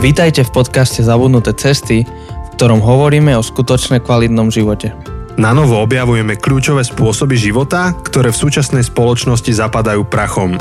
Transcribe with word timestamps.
Vítajte 0.00 0.48
v 0.48 0.64
podcaste 0.64 1.04
Zabudnuté 1.04 1.52
cesty, 1.52 2.08
v 2.08 2.48
ktorom 2.56 2.80
hovoríme 2.80 3.36
o 3.36 3.44
skutočne 3.44 4.00
kvalitnom 4.00 4.48
živote. 4.48 4.96
Na 5.36 5.52
novo 5.52 5.76
objavujeme 5.76 6.40
kľúčové 6.40 6.80
spôsoby 6.88 7.36
života, 7.36 7.92
ktoré 8.08 8.32
v 8.32 8.40
súčasnej 8.40 8.80
spoločnosti 8.80 9.52
zapadajú 9.52 10.08
prachom. 10.08 10.56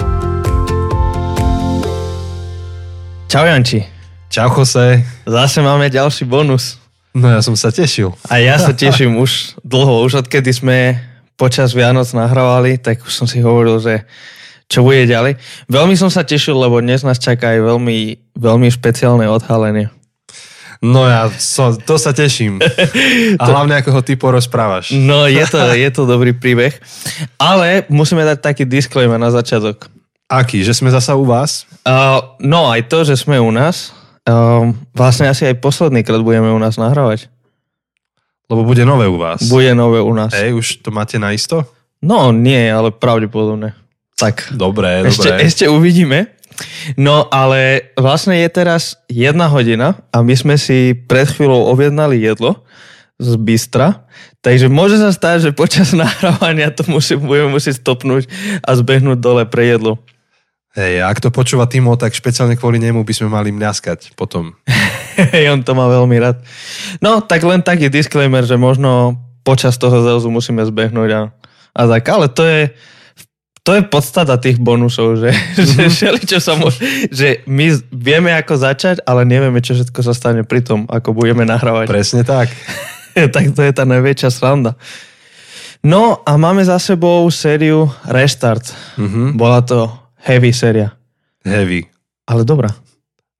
Čau 3.31 3.47
Janči. 3.47 3.87
Čau 4.27 4.51
Jose. 4.59 5.07
Zase 5.23 5.63
máme 5.63 5.87
ďalší 5.87 6.27
bonus. 6.27 6.75
No 7.15 7.31
ja 7.31 7.39
som 7.39 7.55
sa 7.55 7.71
tešil. 7.71 8.11
A 8.27 8.43
ja 8.43 8.59
sa 8.59 8.75
teším 8.75 9.23
už 9.23 9.55
dlho, 9.63 10.03
už 10.03 10.27
odkedy 10.27 10.51
sme 10.51 10.99
počas 11.39 11.71
Vianoc 11.71 12.11
nahrávali, 12.11 12.75
tak 12.75 13.07
už 13.07 13.15
som 13.15 13.23
si 13.23 13.39
hovoril, 13.39 13.79
že 13.79 14.03
čo 14.69 14.85
bude 14.85 15.09
ďalej. 15.09 15.41
Veľmi 15.65 15.97
som 15.97 16.13
sa 16.13 16.21
tešil, 16.21 16.53
lebo 16.53 16.77
dnes 16.77 17.01
nás 17.01 17.17
čaká 17.17 17.57
aj 17.57 17.65
veľmi, 17.65 17.97
veľmi 18.37 18.69
špeciálne 18.69 19.25
odhalenie. 19.25 19.89
No 20.79 21.03
ja 21.09 21.27
so, 21.35 21.75
to 21.75 21.99
sa 21.99 22.15
teším. 22.15 22.63
A 23.41 23.43
hlavne 23.43 23.75
ako 23.81 23.99
ho 23.99 24.01
ty 24.05 24.15
porozprávaš. 24.15 24.95
No 24.95 25.27
je 25.27 25.43
to, 25.49 25.59
je 25.83 25.89
to 25.91 26.07
dobrý 26.07 26.31
príbeh. 26.31 26.71
Ale 27.35 27.83
musíme 27.91 28.23
dať 28.23 28.39
taký 28.39 28.63
disclaimer 28.63 29.19
na 29.19 29.33
začiatok. 29.33 29.91
Aký? 30.29 30.61
Že 30.61 30.85
sme 30.85 30.89
zasa 30.93 31.17
u 31.17 31.25
vás? 31.25 31.65
Uh, 31.83 32.21
no 32.37 32.69
aj 32.69 32.85
to, 32.87 33.01
že 33.01 33.17
sme 33.17 33.41
u 33.41 33.49
nás. 33.49 33.91
Uh, 34.29 34.71
vlastne 34.93 35.25
asi 35.25 35.49
aj 35.49 35.57
posledný 35.57 36.05
krát 36.05 36.21
budeme 36.21 36.53
u 36.53 36.61
nás 36.61 36.77
nahrávať. 36.77 37.27
Lebo 38.45 38.61
bude 38.61 38.85
nové 38.85 39.09
u 39.09 39.17
vás. 39.17 39.41
Bude 39.49 39.73
nové 39.73 39.99
u 40.05 40.13
nás. 40.13 40.31
Hej, 40.37 40.53
už 40.53 40.67
to 40.85 40.93
máte 40.93 41.17
naisto? 41.17 41.65
No 41.99 42.29
nie, 42.29 42.69
ale 42.69 42.93
pravdepodobne. 42.93 43.73
Tak. 44.19 44.51
Dobre, 44.51 45.07
ešte, 45.07 45.31
dobre. 45.31 45.47
Ešte 45.47 45.65
uvidíme. 45.71 46.35
No 46.99 47.31
ale 47.31 47.91
vlastne 47.95 48.35
je 48.35 48.49
teraz 48.51 48.99
jedna 49.07 49.47
hodina 49.47 50.03
a 50.11 50.19
my 50.19 50.35
sme 50.35 50.55
si 50.59 50.91
pred 50.91 51.23
chvíľou 51.23 51.71
objednali 51.71 52.19
jedlo 52.19 52.67
z 53.19 53.35
Bystra, 53.35 54.07
takže 54.39 54.71
môže 54.71 54.95
sa 54.95 55.11
stať, 55.11 55.51
že 55.51 55.51
počas 55.55 55.95
nahrávania 55.99 56.71
to 56.71 56.87
musí, 56.87 57.15
budeme 57.15 57.55
musieť 57.55 57.83
stopnúť 57.83 58.27
a 58.63 58.75
zbehnúť 58.75 59.19
dole 59.19 59.43
pre 59.47 59.71
jedlo. 59.71 59.99
Hej, 60.77 61.01
ak 61.01 61.17
to 61.19 61.33
počúva 61.33 61.65
Timo, 61.65 61.97
tak 61.97 62.13
špeciálne 62.13 62.53
kvôli 62.53 62.77
nemu 62.77 63.01
by 63.01 63.13
sme 63.15 63.27
mali 63.27 63.49
mňaskať 63.49 64.13
potom. 64.13 64.53
Hej, 65.33 65.51
on 65.51 65.61
to 65.65 65.73
má 65.73 65.89
veľmi 65.89 66.15
rád. 66.21 66.39
No, 67.03 67.19
tak 67.19 67.43
len 67.43 67.59
taký 67.59 67.89
disclaimer, 67.91 68.45
že 68.45 68.55
možno 68.55 69.17
počas 69.41 69.75
toho 69.81 69.99
zrazu 70.05 70.29
musíme 70.29 70.61
zbehnúť 70.61 71.09
a, 71.11 71.21
a 71.73 71.81
tak, 71.89 72.03
ale 72.07 72.29
to 72.29 72.45
je, 72.45 72.69
to 73.69 73.77
je 73.77 73.85
podstata 73.85 74.33
tých 74.41 74.57
bonusov, 74.57 75.21
že, 75.21 75.29
mm-hmm. 75.29 75.93
že, 75.93 76.07
čo 76.25 76.41
sa 76.41 76.57
môže, 76.57 76.81
že 77.13 77.45
my 77.45 77.69
vieme 77.93 78.33
ako 78.33 78.57
začať, 78.57 79.05
ale 79.05 79.29
nevieme, 79.29 79.61
čo 79.61 79.77
všetko 79.77 80.01
sa 80.01 80.17
stane 80.17 80.41
pri 80.41 80.65
tom, 80.65 80.89
ako 80.89 81.13
budeme 81.13 81.45
nahrávať. 81.45 81.85
Presne 81.85 82.25
tak. 82.25 82.49
tak 83.35 83.53
to 83.53 83.61
je 83.61 83.69
tá 83.69 83.85
najväčšia 83.85 84.33
sranda. 84.33 84.73
No 85.85 86.25
a 86.25 86.33
máme 86.33 86.65
za 86.65 86.81
sebou 86.81 87.29
sériu 87.29 87.93
Restart. 88.09 88.73
Mm-hmm. 88.97 89.37
Bola 89.37 89.61
to 89.61 89.85
heavy 90.25 90.49
séria. 90.49 90.97
Heavy. 91.45 91.85
Ale 92.25 92.41
dobrá. 92.49 92.73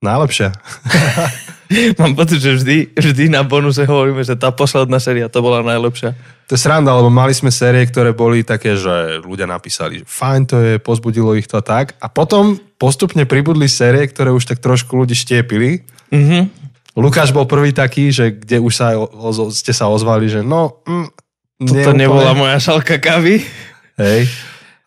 Najlepšia. 0.05 0.53
Mám 2.01 2.17
pocit, 2.17 2.41
že 2.41 2.57
vždy, 2.57 2.97
vždy 2.97 3.29
na 3.29 3.45
bonuse 3.45 3.85
hovoríme, 3.85 4.25
že 4.25 4.33
tá 4.33 4.49
posledná 4.49 4.97
séria 4.97 5.29
to 5.29 5.45
bola 5.45 5.61
najlepšia. 5.61 6.17
To 6.49 6.57
je 6.57 6.65
sranda, 6.65 6.97
lebo 6.97 7.13
mali 7.13 7.29
sme 7.29 7.53
série, 7.53 7.85
ktoré 7.85 8.09
boli 8.09 8.41
také, 8.41 8.73
že 8.73 9.21
ľudia 9.21 9.45
napísali, 9.45 10.01
že 10.01 10.05
fajn 10.09 10.41
to 10.49 10.57
je, 10.57 10.73
pozbudilo 10.81 11.37
ich 11.37 11.45
to 11.45 11.61
tak. 11.61 11.93
A 12.01 12.09
potom 12.09 12.57
postupne 12.81 13.21
pribudli 13.29 13.69
série, 13.69 14.01
ktoré 14.09 14.33
už 14.33 14.49
tak 14.49 14.57
trošku 14.57 14.97
ľudí 14.97 15.13
štiepili. 15.13 15.85
Mm-hmm. 16.09 16.41
Lukáš 16.97 17.29
bol 17.29 17.45
prvý 17.45 17.69
taký, 17.69 18.09
že 18.09 18.33
kde 18.33 18.65
už 18.65 18.73
sa, 18.73 18.97
ozo, 18.97 19.53
ste 19.53 19.69
sa 19.69 19.93
ozvali, 19.93 20.25
že 20.25 20.41
no... 20.41 20.81
Mm, 20.89 21.09
Toto 21.69 21.93
nebola 21.93 22.33
moja 22.33 22.57
šalka 22.57 22.97
kávy. 22.97 23.45
Hej. 24.01 24.25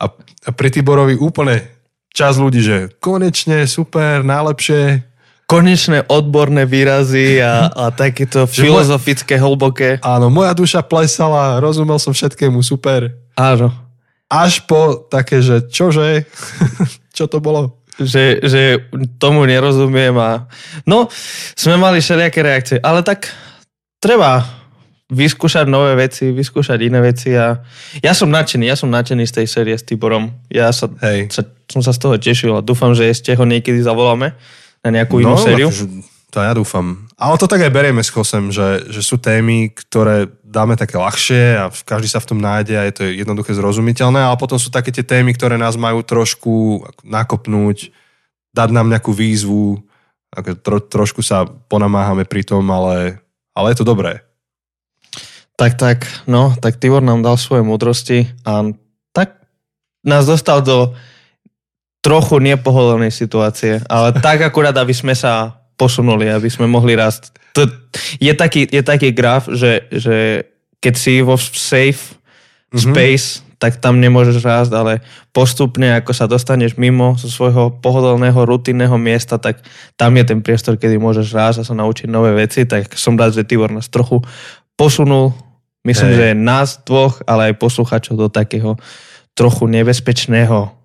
A, 0.02 0.10
a 0.10 0.50
pri 0.50 0.68
Tiborovi 0.74 1.14
úplne 1.14 1.62
čas 2.10 2.42
ľudí, 2.42 2.58
že 2.58 2.90
konečne, 2.98 3.70
super, 3.70 4.26
najlepšie, 4.26 5.11
konečné 5.52 6.08
odborné 6.08 6.64
výrazy 6.64 7.44
a, 7.44 7.68
a 7.68 7.84
takéto 7.92 8.48
filozofické, 8.64 9.36
hlboké. 9.36 10.00
Áno, 10.00 10.32
moja 10.32 10.56
duša 10.56 10.80
plesala, 10.80 11.60
rozumel 11.60 12.00
som 12.00 12.16
všetkému, 12.16 12.64
super. 12.64 13.12
Áno. 13.36 13.68
Až 14.32 14.64
po 14.64 15.04
také, 15.12 15.44
že 15.44 15.68
čože, 15.68 16.24
čo 17.16 17.28
to 17.28 17.44
bolo? 17.44 17.84
Že, 18.00 18.40
že 18.48 18.62
tomu 19.20 19.44
nerozumiem 19.44 20.16
a... 20.16 20.48
No, 20.88 21.12
sme 21.52 21.76
mali 21.76 22.00
všelijaké 22.00 22.40
reakcie, 22.40 22.78
ale 22.80 23.04
tak 23.04 23.28
treba 24.00 24.48
vyskúšať 25.12 25.68
nové 25.68 25.92
veci, 26.00 26.32
vyskúšať 26.32 26.88
iné 26.88 27.04
veci 27.04 27.36
a 27.36 27.60
ja 28.00 28.16
som 28.16 28.32
nadšený, 28.32 28.64
ja 28.64 28.80
som 28.80 28.88
nadšený 28.88 29.28
z 29.28 29.44
tej 29.44 29.46
série 29.52 29.76
s 29.76 29.84
Tiborom. 29.84 30.32
Ja 30.48 30.72
sa, 30.72 30.88
Hej. 31.04 31.28
sa, 31.28 31.44
som 31.68 31.84
sa 31.84 31.92
z 31.92 32.00
toho 32.00 32.16
tešil 32.16 32.56
a 32.56 32.64
dúfam, 32.64 32.96
že 32.96 33.12
ešte 33.12 33.36
ho 33.36 33.44
niekedy 33.44 33.84
zavoláme 33.84 34.32
na 34.82 34.90
nejakú 34.90 35.22
inú 35.22 35.34
no, 35.34 35.40
sériu? 35.40 35.70
Akože, 35.70 35.86
to 36.32 36.40
ja 36.40 36.56
dúfam. 36.56 37.04
Ale 37.20 37.36
to 37.36 37.44
tak 37.44 37.60
aj 37.60 37.72
berieme 37.76 38.00
s 38.00 38.08
Kosem, 38.08 38.48
že, 38.48 38.88
že 38.88 39.04
sú 39.04 39.20
témy, 39.20 39.68
ktoré 39.68 40.32
dáme 40.40 40.80
také 40.80 40.96
ľahšie 40.96 41.60
a 41.60 41.68
každý 41.68 42.08
sa 42.08 42.24
v 42.24 42.28
tom 42.32 42.40
nájde 42.40 42.74
a 42.76 42.88
je 42.88 42.94
to 42.96 43.02
jednoduché 43.04 43.52
zrozumiteľné, 43.52 44.16
ale 44.16 44.40
potom 44.40 44.56
sú 44.56 44.72
také 44.72 44.88
tie 44.88 45.04
témy, 45.04 45.36
ktoré 45.36 45.60
nás 45.60 45.76
majú 45.76 46.00
trošku 46.00 46.82
nakopnúť, 47.04 47.92
dať 48.56 48.68
nám 48.72 48.88
nejakú 48.88 49.12
výzvu, 49.12 49.84
ako 50.32 50.50
tro, 50.56 50.80
trošku 50.80 51.20
sa 51.20 51.44
ponamáhame 51.44 52.24
pri 52.24 52.48
tom, 52.48 52.64
ale, 52.72 53.20
ale 53.52 53.76
je 53.76 53.84
to 53.84 53.88
dobré. 53.92 54.24
Tak, 55.60 55.76
tak, 55.76 56.08
no, 56.24 56.56
tak 56.56 56.80
Tibor 56.80 57.04
nám 57.04 57.20
dal 57.20 57.36
svoje 57.36 57.60
múdrosti 57.60 58.32
a 58.48 58.72
tak 59.12 59.36
nás 60.00 60.24
dostal 60.24 60.64
do 60.64 60.96
trochu 62.02 62.42
nepohodlnej 62.42 63.14
situácie, 63.14 63.78
ale 63.86 64.10
tak 64.18 64.42
akurát, 64.42 64.74
aby 64.74 64.90
sme 64.90 65.14
sa 65.14 65.62
posunuli, 65.78 66.26
aby 66.28 66.50
sme 66.50 66.66
mohli 66.66 66.98
rásť. 66.98 67.30
To 67.54 67.70
je, 68.18 68.34
taký, 68.34 68.66
je 68.66 68.82
taký 68.82 69.14
graf, 69.14 69.46
že, 69.46 69.86
že 69.88 70.46
keď 70.82 70.94
si 70.98 71.22
vo 71.22 71.38
safe 71.38 72.18
mm-hmm. 72.74 72.82
space, 72.82 73.28
tak 73.62 73.78
tam 73.78 74.02
nemôžeš 74.02 74.42
rásť, 74.42 74.72
ale 74.74 74.92
postupne, 75.30 75.94
ako 75.94 76.10
sa 76.10 76.26
dostaneš 76.26 76.74
mimo 76.74 77.14
zo 77.14 77.30
svojho 77.30 77.78
pohodlného, 77.78 78.42
rutinného 78.42 78.98
miesta, 78.98 79.38
tak 79.38 79.62
tam 79.94 80.18
je 80.18 80.26
ten 80.26 80.42
priestor, 80.42 80.74
kedy 80.74 80.98
môžeš 80.98 81.30
rásť 81.30 81.56
a 81.62 81.68
sa 81.70 81.78
naučiť 81.78 82.10
nové 82.10 82.34
veci, 82.34 82.66
tak 82.66 82.90
som 82.98 83.14
rád, 83.14 83.38
že 83.38 83.46
Tibor 83.46 83.70
nás 83.70 83.86
trochu 83.86 84.18
posunul, 84.74 85.30
myslím, 85.86 86.10
hey. 86.10 86.18
že 86.18 86.28
nás 86.34 86.82
dvoch, 86.82 87.22
ale 87.22 87.54
aj 87.54 87.62
posluchačov 87.62 88.18
do 88.18 88.26
takého 88.26 88.74
trochu 89.38 89.70
nebezpečného 89.70 90.81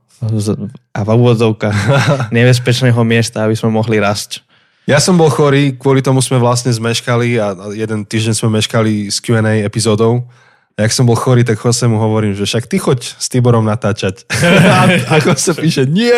a 0.94 1.00
v 1.06 1.10
úvodzovkách 1.14 1.78
nebezpečného 2.38 2.98
miesta, 3.06 3.46
aby 3.46 3.54
sme 3.54 3.70
mohli 3.70 4.02
rásť. 4.02 4.42
Ja 4.88 5.04
som 5.04 5.20
bol 5.20 5.28
chorý, 5.28 5.76
kvôli 5.76 6.00
tomu 6.00 6.24
sme 6.24 6.40
vlastne 6.40 6.72
zmeškali 6.72 7.36
a 7.38 7.76
jeden 7.76 8.08
týždeň 8.08 8.34
sme 8.40 8.56
meškali 8.56 9.12
s 9.12 9.20
Q&A 9.20 9.68
epizódou. 9.68 10.32
A 10.78 10.86
jak 10.86 10.94
som 10.94 11.10
bol 11.10 11.18
chorý, 11.18 11.42
tak 11.42 11.58
Jose 11.58 11.90
mu 11.90 11.98
hovorím, 11.98 12.38
že 12.38 12.46
však 12.46 12.70
ty 12.70 12.78
choď 12.78 13.02
s 13.02 13.28
Tiborom 13.34 13.66
natáčať. 13.66 14.30
a, 14.78 14.86
a 15.10 15.16
Jose 15.20 15.58
píše, 15.58 15.90
nie, 15.90 16.14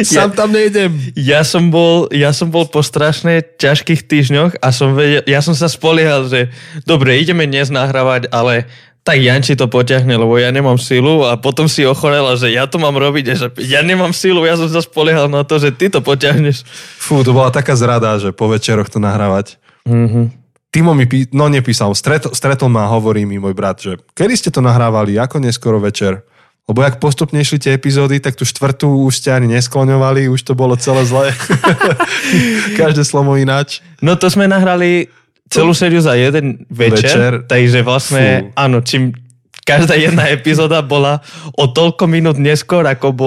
sám 0.00 0.32
ja, 0.32 0.36
tam 0.36 0.48
nejdem. 0.48 0.96
Ja 1.12 1.44
som, 1.44 1.68
bol, 1.68 2.08
ja 2.08 2.32
som 2.32 2.48
bol 2.48 2.64
po 2.64 2.80
strašne 2.80 3.44
ťažkých 3.44 4.08
týždňoch 4.08 4.64
a 4.64 4.68
som 4.72 4.96
vedel, 4.96 5.20
ja 5.28 5.44
som 5.44 5.52
sa 5.52 5.68
spoliehal, 5.68 6.24
že 6.24 6.48
dobre, 6.88 7.20
ideme 7.20 7.44
dnes 7.44 7.68
nahrávať, 7.68 8.32
ale 8.32 8.64
tak 9.02 9.18
Janči 9.18 9.58
to 9.58 9.66
poťahne, 9.66 10.14
lebo 10.14 10.38
ja 10.38 10.54
nemám 10.54 10.78
silu 10.78 11.26
a 11.26 11.34
potom 11.34 11.66
si 11.66 11.82
ochorela, 11.82 12.38
že 12.38 12.54
ja 12.54 12.70
to 12.70 12.78
mám 12.78 12.94
robiť, 12.94 13.24
že 13.34 13.46
ja 13.66 13.82
nemám 13.82 14.14
silu, 14.14 14.46
ja 14.46 14.54
som 14.54 14.70
sa 14.70 14.78
spoliehal 14.78 15.26
na 15.26 15.42
to, 15.42 15.58
že 15.58 15.74
ty 15.74 15.90
to 15.90 15.98
poťahneš. 15.98 16.62
Fú, 17.02 17.26
to 17.26 17.34
bola 17.34 17.50
taká 17.50 17.74
zrada, 17.74 18.14
že 18.22 18.30
po 18.30 18.46
večeroch 18.46 18.86
to 18.86 19.02
nahrávať. 19.02 19.58
Mm-hmm. 19.82 20.24
Timo 20.72 20.94
mi, 20.94 21.04
pí- 21.10 21.28
no 21.34 21.50
nepísal, 21.50 21.92
stretol, 21.98 22.32
stretol 22.32 22.70
ma 22.70 22.86
a 22.86 22.92
hovorí 22.94 23.26
mi 23.26 23.42
môj 23.42 23.52
brat, 23.52 23.82
že 23.82 23.98
kedy 24.14 24.34
ste 24.38 24.50
to 24.54 24.62
nahrávali, 24.62 25.18
ako 25.18 25.42
neskoro 25.42 25.82
večer? 25.82 26.22
Lebo 26.70 26.78
jak 26.86 27.02
postupne 27.02 27.42
išli 27.42 27.58
tie 27.58 27.74
epizódy, 27.74 28.22
tak 28.22 28.38
tú 28.38 28.46
štvrtú 28.46 29.02
už 29.10 29.18
ste 29.18 29.34
ani 29.34 29.50
neskloňovali, 29.58 30.30
už 30.30 30.46
to 30.46 30.54
bolo 30.54 30.78
celé 30.78 31.02
zlé. 31.02 31.34
Každé 32.80 33.02
slovo 33.02 33.34
ináč. 33.34 33.82
No 33.98 34.14
to 34.14 34.30
sme 34.30 34.46
nahrali 34.46 35.10
celú 35.52 35.76
sériu 35.76 36.00
za 36.00 36.16
jeden 36.16 36.64
večer, 36.72 36.96
večer. 37.04 37.32
takže 37.44 37.84
vlastne, 37.84 38.24
Fú. 38.24 38.36
áno, 38.56 38.80
čím 38.80 39.12
každá 39.62 39.94
jedna 39.94 40.26
epizóda 40.26 40.82
bola 40.82 41.22
o 41.54 41.70
toľko 41.70 42.10
minút 42.10 42.36
neskôr, 42.36 42.82
ako 42.82 43.06
bo, 43.14 43.26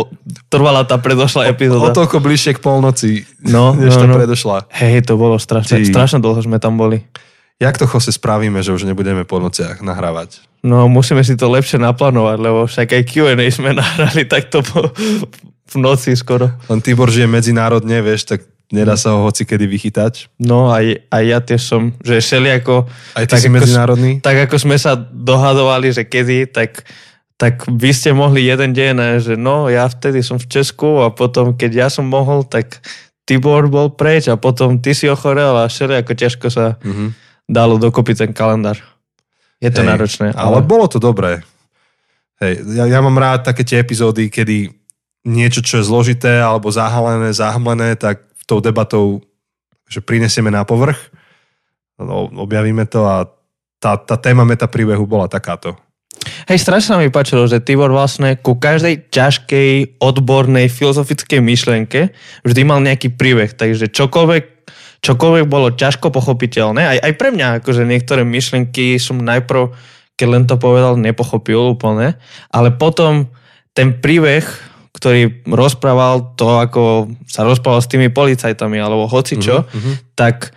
trvala 0.51 0.83
tá 0.83 0.99
predošlá 0.99 1.47
epizóda. 1.47 1.89
O, 1.89 1.93
o 1.93 1.95
toľko 1.95 2.19
bližšie 2.19 2.59
k 2.59 2.59
polnoci, 2.59 3.23
no, 3.45 3.71
než 3.79 3.95
no, 3.95 3.99
tá 4.03 4.07
no. 4.07 4.15
predošla. 4.19 4.57
Hej, 4.75 5.07
to 5.07 5.15
bolo 5.15 5.39
strašne, 5.39 5.79
Ty. 5.79 5.87
strašne 5.87 6.19
dlho 6.19 6.41
sme 6.43 6.59
tam 6.59 6.75
boli. 6.75 7.07
Jak 7.55 7.79
to 7.79 7.87
chose 7.87 8.11
spravíme, 8.11 8.59
že 8.59 8.75
už 8.75 8.83
nebudeme 8.83 9.23
po 9.23 9.39
nociach 9.39 9.79
nahrávať? 9.79 10.43
No, 10.59 10.91
musíme 10.91 11.23
si 11.23 11.39
to 11.39 11.47
lepšie 11.47 11.79
naplánovať, 11.79 12.37
lebo 12.41 12.67
však 12.67 12.99
aj 12.99 13.03
Q&A 13.07 13.47
sme 13.47 13.71
nahrali 13.79 14.27
takto 14.27 14.59
po, 14.59 14.91
v 15.71 15.75
noci 15.79 16.19
skoro. 16.19 16.51
Len 16.67 16.83
Tibor 16.83 17.07
žije 17.07 17.31
medzinárodne, 17.31 18.03
vieš, 18.03 18.27
tak 18.27 18.43
nedá 18.73 18.97
sa 18.97 19.13
ho 19.13 19.25
hoci 19.25 19.45
kedy 19.45 19.65
vychytať. 19.69 20.33
No 20.41 20.73
aj, 20.73 21.09
aj 21.11 21.23
ja 21.25 21.39
tiež 21.41 21.61
som, 21.61 21.93
že 22.01 22.21
ako... 22.21 22.89
Aj 23.13 23.25
ty 23.25 23.35
si 23.37 23.49
medzinárodný? 23.49 24.21
Tak 24.21 24.49
ako 24.49 24.55
sme 24.57 24.77
sa 24.79 24.97
dohadovali, 24.97 25.93
že 25.93 26.05
kedy, 26.05 26.49
tak, 26.49 26.85
tak 27.37 27.67
vy 27.69 27.91
ste 27.93 28.15
mohli 28.15 28.49
jeden 28.49 28.73
deň, 28.73 29.21
že 29.21 29.33
no, 29.37 29.69
ja 29.69 29.85
vtedy 29.85 30.25
som 30.25 30.41
v 30.41 30.49
Česku 30.49 31.05
a 31.05 31.13
potom, 31.13 31.53
keď 31.53 31.71
ja 31.85 31.87
som 31.91 32.07
mohol, 32.09 32.45
tak 32.47 32.81
Tibor 33.25 33.65
bol 33.69 33.89
preč 33.93 34.29
a 34.29 34.37
potom 34.37 34.77
ty 34.77 34.93
si 34.93 35.09
ochorel 35.09 35.57
a 35.57 35.65
ako 35.65 36.13
ťažko 36.13 36.47
sa 36.53 36.77
mm-hmm. 36.77 37.09
dalo 37.49 37.81
dokopy 37.81 38.13
ten 38.13 38.29
kalendár. 38.33 38.77
Je 39.57 39.73
to 39.73 39.81
Hej, 39.81 39.89
náročné. 39.89 40.27
Ale... 40.37 40.61
ale 40.61 40.67
bolo 40.67 40.85
to 40.85 41.01
dobré. 41.01 41.41
Hej, 42.37 42.61
ja, 42.77 42.85
ja 42.85 42.99
mám 43.01 43.17
rád 43.17 43.47
také 43.47 43.65
tie 43.65 43.81
epizódy, 43.81 44.29
kedy 44.29 44.69
niečo, 45.25 45.65
čo 45.65 45.81
je 45.81 45.89
zložité 45.89 46.37
alebo 46.37 46.69
zahalené, 46.69 47.33
zahmlené, 47.33 47.97
tak 47.97 48.21
tou 48.45 48.61
debatou, 48.61 49.21
že 49.89 50.01
prinesieme 50.01 50.49
na 50.49 50.65
povrch, 50.65 50.97
no, 52.01 52.29
objavíme 52.41 52.85
to 52.85 53.05
a 53.05 53.29
tá, 53.77 53.97
tá 54.01 54.15
téma 54.17 54.45
meta 54.47 54.65
príbehu 54.65 55.05
bola 55.05 55.29
takáto. 55.29 55.77
Hej, 56.45 56.61
strašne 56.61 57.01
mi 57.01 57.13
páčilo, 57.13 57.45
že 57.45 57.61
Tibor 57.61 57.91
vlastne 57.91 58.37
ku 58.39 58.57
každej 58.57 59.09
ťažkej, 59.09 59.99
odbornej, 60.01 60.69
filozofickej 60.69 61.41
myšlienke 61.41 62.13
vždy 62.45 62.61
mal 62.65 62.81
nejaký 62.81 63.13
príbeh, 63.13 63.53
takže 63.53 63.89
čokoľvek, 63.89 64.43
čokoľvek 65.01 65.45
bolo 65.45 65.73
ťažko 65.73 66.09
pochopiteľné, 66.09 66.97
aj, 66.97 66.99
aj 67.01 67.13
pre 67.17 67.29
mňa, 67.33 67.47
akože 67.61 67.85
niektoré 67.85 68.21
myšlienky 68.25 68.97
som 68.97 69.21
najprv, 69.21 69.73
keď 70.15 70.27
len 70.29 70.43
to 70.45 70.55
povedal, 70.55 70.97
nepochopil 70.97 71.75
úplne, 71.75 72.17
ale 72.49 72.69
potom 72.73 73.29
ten 73.75 73.97
príbeh 73.97 74.45
ktorý 74.95 75.43
rozprával 75.43 76.39
to, 76.39 76.63
ako 76.63 77.11
sa 77.27 77.43
rozprával 77.43 77.83
s 77.83 77.91
tými 77.91 78.07
policajtami 78.07 78.79
alebo 78.79 79.11
hocičo, 79.11 79.67
uh-huh. 79.67 79.93
tak 80.15 80.55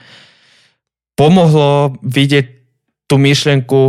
pomohlo 1.19 1.99
vidieť 2.07 2.47
tú 3.11 3.19
myšlienku 3.19 3.81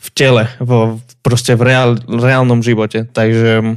v 0.00 0.08
tele, 0.16 0.48
v, 0.56 0.96
proste 1.20 1.52
v 1.52 1.68
reál, 1.68 2.00
reálnom 2.08 2.64
živote. 2.64 3.04
Takže, 3.04 3.76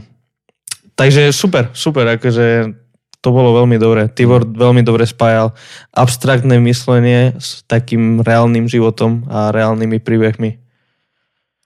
takže 0.96 1.36
super, 1.36 1.68
super, 1.76 2.08
akože 2.16 2.72
to 3.20 3.28
bolo 3.32 3.60
veľmi 3.60 3.76
dobré. 3.76 4.08
Tibor 4.08 4.48
veľmi 4.48 4.84
dobre 4.88 5.04
spájal 5.04 5.52
abstraktné 5.92 6.60
myslenie 6.64 7.36
s 7.36 7.68
takým 7.68 8.24
reálnym 8.24 8.72
životom 8.72 9.28
a 9.28 9.52
reálnymi 9.52 10.00
príbehmi. 10.00 10.63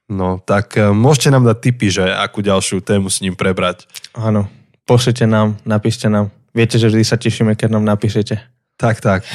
No, 0.07 0.39
tak 0.39 0.79
e, 0.79 0.95
môžete 0.95 1.35
nám 1.35 1.43
dať 1.43 1.57
tipy, 1.59 1.91
že 1.91 2.07
akú 2.07 2.39
ďalšiu 2.39 2.79
tému 2.79 3.11
s 3.11 3.19
ním 3.19 3.35
prebrať. 3.35 3.91
Áno, 4.15 4.47
pošlite 4.87 5.27
nám, 5.27 5.59
napíšte 5.67 6.07
nám. 6.07 6.31
Viete, 6.55 6.79
že 6.79 6.87
vždy 6.87 7.03
sa 7.03 7.19
tešíme, 7.19 7.59
keď 7.59 7.75
nám 7.75 7.83
napíšete. 7.83 8.39
Tak, 8.79 9.03
tak. 9.03 9.27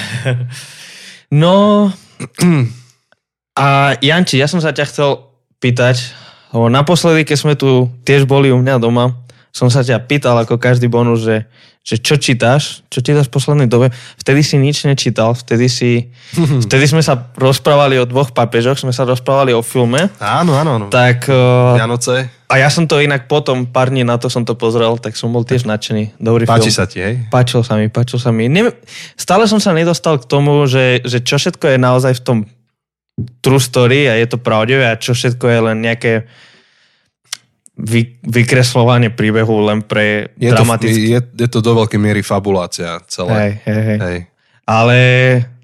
no, 1.42 1.88
a 3.52 3.66
Janči, 4.00 4.40
ja 4.40 4.48
som 4.48 4.64
sa 4.64 4.72
ťa 4.72 4.88
chcel 4.88 5.10
pýtať, 5.60 6.16
lebo 6.56 6.72
naposledy, 6.72 7.28
keď 7.28 7.36
sme 7.36 7.54
tu 7.54 7.92
tiež 8.08 8.24
boli 8.24 8.48
u 8.48 8.56
mňa 8.56 8.80
doma, 8.80 9.21
som 9.52 9.69
sa 9.69 9.84
ťa 9.84 10.00
pýtal 10.08 10.32
ako 10.40 10.56
každý 10.56 10.88
bonus, 10.88 11.28
že, 11.28 11.44
že 11.84 12.00
čo 12.00 12.16
čítaš, 12.16 12.81
čo 12.88 13.04
čítaš 13.04 13.28
v 13.28 13.37
poslednej 13.37 13.69
dobe. 13.69 13.93
Vtedy 14.16 14.40
si 14.40 14.56
nič 14.56 14.88
nečítal, 14.88 15.37
vtedy 15.37 15.69
si, 15.69 16.08
vtedy 16.64 16.88
sme 16.88 17.04
sa 17.04 17.28
rozprávali 17.37 18.00
o 18.00 18.08
dvoch 18.08 18.32
papežoch, 18.32 18.81
sme 18.81 18.96
sa 18.96 19.04
rozprávali 19.04 19.52
o 19.52 19.60
filme. 19.60 20.08
Áno, 20.16 20.56
áno, 20.56 20.81
áno. 20.81 20.87
Tak, 20.88 21.28
uh, 21.28 21.76
Vianoce. 21.76 22.32
A 22.49 22.64
ja 22.64 22.72
som 22.72 22.88
to 22.88 22.96
inak 23.00 23.28
potom, 23.28 23.69
pár 23.69 23.93
dní 23.93 24.08
na 24.08 24.16
to 24.16 24.32
som 24.32 24.49
to 24.49 24.56
pozrel, 24.56 24.96
tak 24.96 25.20
som 25.20 25.28
bol 25.28 25.44
tiež 25.44 25.69
nadšený. 25.69 26.16
Dobrý 26.16 26.48
Páči 26.48 26.72
film. 26.72 26.78
sa 26.81 26.84
ti, 26.88 26.98
hej? 27.05 27.14
Páčil 27.28 27.60
sa 27.60 27.76
mi, 27.76 27.93
páčil 27.93 28.20
sa 28.20 28.32
mi. 28.32 28.48
Ne, 28.48 28.72
stále 29.20 29.44
som 29.44 29.60
sa 29.60 29.76
nedostal 29.76 30.16
k 30.16 30.25
tomu, 30.25 30.64
že, 30.64 31.05
že 31.05 31.20
čo 31.20 31.37
všetko 31.37 31.76
je 31.76 31.78
naozaj 31.81 32.12
v 32.20 32.25
tom 32.25 32.38
true 33.44 33.60
story 33.60 34.08
a 34.08 34.16
je 34.16 34.26
to 34.32 34.40
pravdivé 34.40 34.88
a 34.88 34.96
čo 34.96 35.12
všetko 35.12 35.44
je 35.44 35.58
len 35.60 35.76
nejaké 35.84 36.25
vy, 37.82 38.23
vykreslovanie 38.23 39.11
príbehu 39.11 39.67
len 39.67 39.82
pre 39.82 40.31
je 40.38 40.55
dramatické... 40.55 41.02
To, 41.02 41.12
je, 41.19 41.20
je 41.43 41.49
to 41.50 41.61
do 41.61 41.73
veľkej 41.82 41.99
miery 41.99 42.23
fabulácia 42.23 43.02
celé. 43.11 43.34
Hej, 43.34 43.52
hej, 43.67 43.82
hej. 43.82 43.99
hej. 43.99 44.19
Ale 44.62 44.99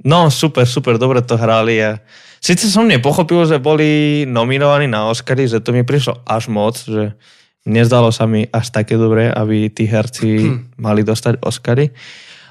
no 0.02 0.26
super, 0.28 0.66
super, 0.66 0.98
dobre 0.98 1.22
to 1.22 1.38
hrali 1.38 1.78
a 1.78 2.02
síce 2.42 2.66
som 2.66 2.90
nepochopil, 2.90 3.46
že 3.46 3.62
boli 3.62 4.26
nominovaní 4.26 4.90
na 4.90 5.06
Oscary, 5.06 5.46
že 5.46 5.62
to 5.62 5.70
mi 5.70 5.86
prišlo 5.86 6.26
až 6.26 6.50
moc, 6.50 6.82
že 6.82 7.14
nezdalo 7.62 8.10
sa 8.10 8.26
mi 8.26 8.50
až 8.50 8.74
také 8.74 8.98
dobre, 8.98 9.30
aby 9.30 9.70
tí 9.70 9.86
herci 9.86 10.58
mali 10.84 11.06
dostať 11.06 11.38
Oscary, 11.46 11.94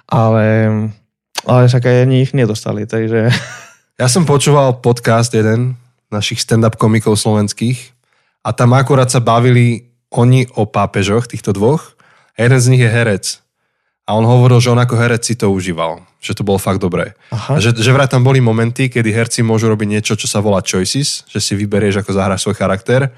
ale, 0.07 0.47
ale 1.43 1.61
však 1.67 1.83
aj 1.83 1.97
ani 2.07 2.23
ich 2.23 2.31
nedostali, 2.31 2.87
takže... 2.87 3.27
Ja 3.97 4.05
som 4.05 4.29
počúval 4.29 4.77
podcast 4.79 5.33
jeden 5.33 5.73
našich 6.13 6.39
stand-up 6.39 6.77
komikov 6.77 7.17
slovenských 7.17 7.96
a 8.47 8.55
tam 8.55 8.71
akurát 8.79 9.11
sa 9.11 9.19
bavili 9.19 9.91
oni 10.07 10.47
o 10.55 10.63
pápežoch, 10.63 11.27
týchto 11.27 11.51
dvoch, 11.51 11.99
a 12.39 12.47
jeden 12.47 12.59
z 12.63 12.67
nich 12.71 12.79
je 12.79 12.87
herec. 12.87 13.43
A 14.07 14.15
on 14.15 14.23
hovoril, 14.23 14.63
že 14.63 14.71
on 14.71 14.79
ako 14.79 14.95
herec 14.95 15.19
si 15.27 15.35
to 15.35 15.51
užíval. 15.51 15.99
Že 16.23 16.39
to 16.39 16.47
bolo 16.47 16.55
fakt 16.55 16.79
dobré. 16.79 17.11
Aha. 17.27 17.57
A 17.57 17.59
že, 17.59 17.75
že 17.75 17.91
vraj 17.91 18.07
tam 18.07 18.23
boli 18.23 18.39
momenty, 18.39 18.87
kedy 18.87 19.11
herci 19.11 19.43
môžu 19.43 19.67
robiť 19.67 19.99
niečo, 19.99 20.15
čo 20.15 20.31
sa 20.31 20.39
volá 20.39 20.63
choices, 20.63 21.27
že 21.27 21.43
si 21.43 21.59
vyberieš, 21.59 21.99
ako 21.99 22.15
zahráš 22.15 22.47
svoj 22.47 22.55
charakter. 22.55 23.11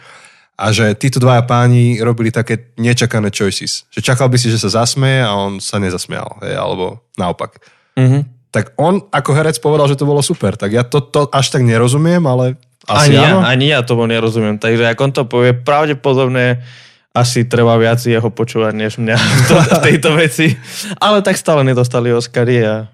A 0.58 0.74
že 0.74 0.98
títo 0.98 1.22
dvaja 1.22 1.46
páni 1.46 2.02
robili 2.02 2.34
také 2.34 2.74
nečakané 2.82 3.30
choices. 3.30 3.86
Že 3.94 4.02
čakal 4.02 4.34
by 4.34 4.38
si, 4.42 4.50
že 4.50 4.58
sa 4.58 4.82
zasmeje 4.82 5.22
a 5.22 5.32
on 5.38 5.62
sa 5.62 5.78
nezasmial. 5.78 6.42
Hej, 6.42 6.58
alebo 6.58 7.06
naopak. 7.22 7.62
Mm-hmm. 7.94 8.50
Tak 8.50 8.74
on 8.82 9.06
ako 9.14 9.32
herec 9.38 9.62
povedal, 9.62 9.86
že 9.86 10.00
to 10.00 10.10
bolo 10.10 10.26
super. 10.26 10.58
Tak 10.58 10.74
ja 10.74 10.82
to, 10.82 11.06
to 11.06 11.30
až 11.30 11.54
tak 11.54 11.62
nerozumiem, 11.62 12.26
ale 12.26 12.58
asi 12.90 13.14
ani, 13.14 13.22
ja, 13.22 13.30
ani 13.46 13.66
ja 13.70 13.80
tomu 13.86 14.10
nerozumiem. 14.10 14.58
Takže 14.58 14.90
ak 14.90 14.98
on 14.98 15.12
to 15.14 15.24
povie, 15.30 15.54
pravdepodobne 15.54 16.66
asi 17.14 17.46
treba 17.46 17.78
viac 17.78 18.02
jeho 18.02 18.30
počúvať, 18.30 18.74
než 18.74 18.98
mňa 18.98 19.18
to, 19.50 19.56
v 19.56 19.78
tejto 19.86 20.10
veci. 20.18 20.58
Ale 20.98 21.22
tak 21.22 21.38
stále 21.38 21.62
nedostali 21.62 22.10
Oscary 22.10 22.66
a 22.66 22.90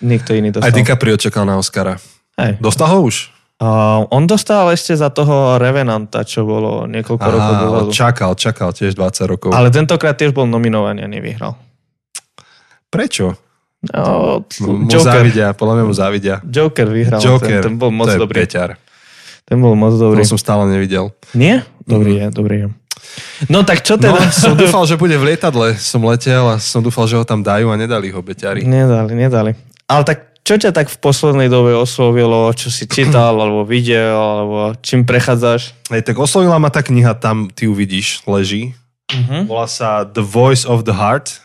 nikto 0.00 0.32
iný 0.32 0.52
dostal. 0.52 0.68
Aj 0.68 0.74
DiCaprio 0.74 1.16
čakal 1.20 1.44
na 1.44 1.60
Oscara. 1.60 2.00
Hej. 2.38 2.56
Dostal 2.62 2.88
ho 2.92 3.04
už? 3.04 3.34
Uh, 3.58 4.06
on 4.14 4.30
dostal 4.30 4.70
ešte 4.70 4.94
za 4.94 5.10
toho 5.10 5.58
Revenanta, 5.58 6.22
čo 6.22 6.46
bolo 6.46 6.86
niekoľko 6.86 7.26
Aha, 7.26 7.34
rokov 7.34 7.54
dozadu. 7.58 7.90
Čakal, 7.90 8.30
čakal 8.38 8.70
tiež 8.70 8.94
20 8.94 9.26
rokov. 9.26 9.50
Ale 9.50 9.74
tentokrát 9.74 10.14
tiež 10.14 10.30
bol 10.30 10.46
nominovaný 10.46 11.02
a 11.02 11.10
nevyhral. 11.10 11.58
Prečo? 12.86 13.34
No, 13.78 14.42
mu 14.62 14.90
Joker. 14.90 15.22
závidia, 15.22 15.46
podľa 15.58 15.74
mňa 15.74 15.84
mu 15.86 15.94
závidia. 15.94 16.34
Joker 16.46 16.86
vyhral, 16.90 17.18
Joker, 17.18 17.62
ten, 17.62 17.74
ten 17.74 17.74
bol 17.78 17.90
moc 17.90 18.10
to 18.10 18.14
je 18.14 18.22
dobrý. 18.22 18.46
Peťar. 18.46 18.78
Ten 19.48 19.64
bol 19.64 19.72
moc 19.72 19.96
dobrý. 19.96 20.20
To 20.20 20.36
som 20.36 20.40
stále 20.40 20.68
nevidel. 20.68 21.08
Nie? 21.32 21.64
Dobrý 21.88 22.12
mm. 22.12 22.20
je, 22.20 22.26
dobrý 22.36 22.56
je. 22.60 22.68
No 23.48 23.64
tak 23.64 23.80
čo 23.80 23.96
teda? 23.96 24.20
No, 24.20 24.28
som 24.28 24.52
dúfal, 24.60 24.84
že 24.84 25.00
bude 25.00 25.16
v 25.16 25.32
lietadle. 25.32 25.72
Som 25.80 26.04
letel 26.04 26.44
a 26.44 26.60
som 26.60 26.84
dúfal, 26.84 27.08
že 27.08 27.16
ho 27.16 27.24
tam 27.24 27.40
dajú 27.40 27.72
a 27.72 27.80
nedali 27.80 28.12
ho 28.12 28.20
beťari. 28.20 28.68
Nedali, 28.68 29.16
nedali. 29.16 29.56
Ale 29.88 30.02
tak 30.04 30.28
čo 30.44 30.56
ťa 30.56 30.72
tak 30.72 30.88
v 30.88 30.96
poslednej 31.00 31.48
dobe 31.52 31.76
oslovilo, 31.76 32.48
čo 32.56 32.68
si 32.68 32.84
čítal, 32.88 33.36
alebo 33.40 33.64
videl, 33.64 34.16
alebo 34.16 34.76
čím 34.84 35.08
prechádzaš? 35.08 35.76
Hej, 35.92 36.04
tak 36.04 36.16
oslovila 36.20 36.60
ma 36.60 36.68
tá 36.68 36.84
kniha, 36.84 37.16
tam 37.16 37.48
ty 37.48 37.68
ju 37.68 37.76
vidíš, 37.76 38.24
leží. 38.28 38.76
Uh-huh. 39.08 39.48
Volá 39.48 39.64
sa 39.64 40.04
The 40.04 40.24
Voice 40.24 40.68
of 40.68 40.84
the 40.84 40.92
Heart. 40.92 41.40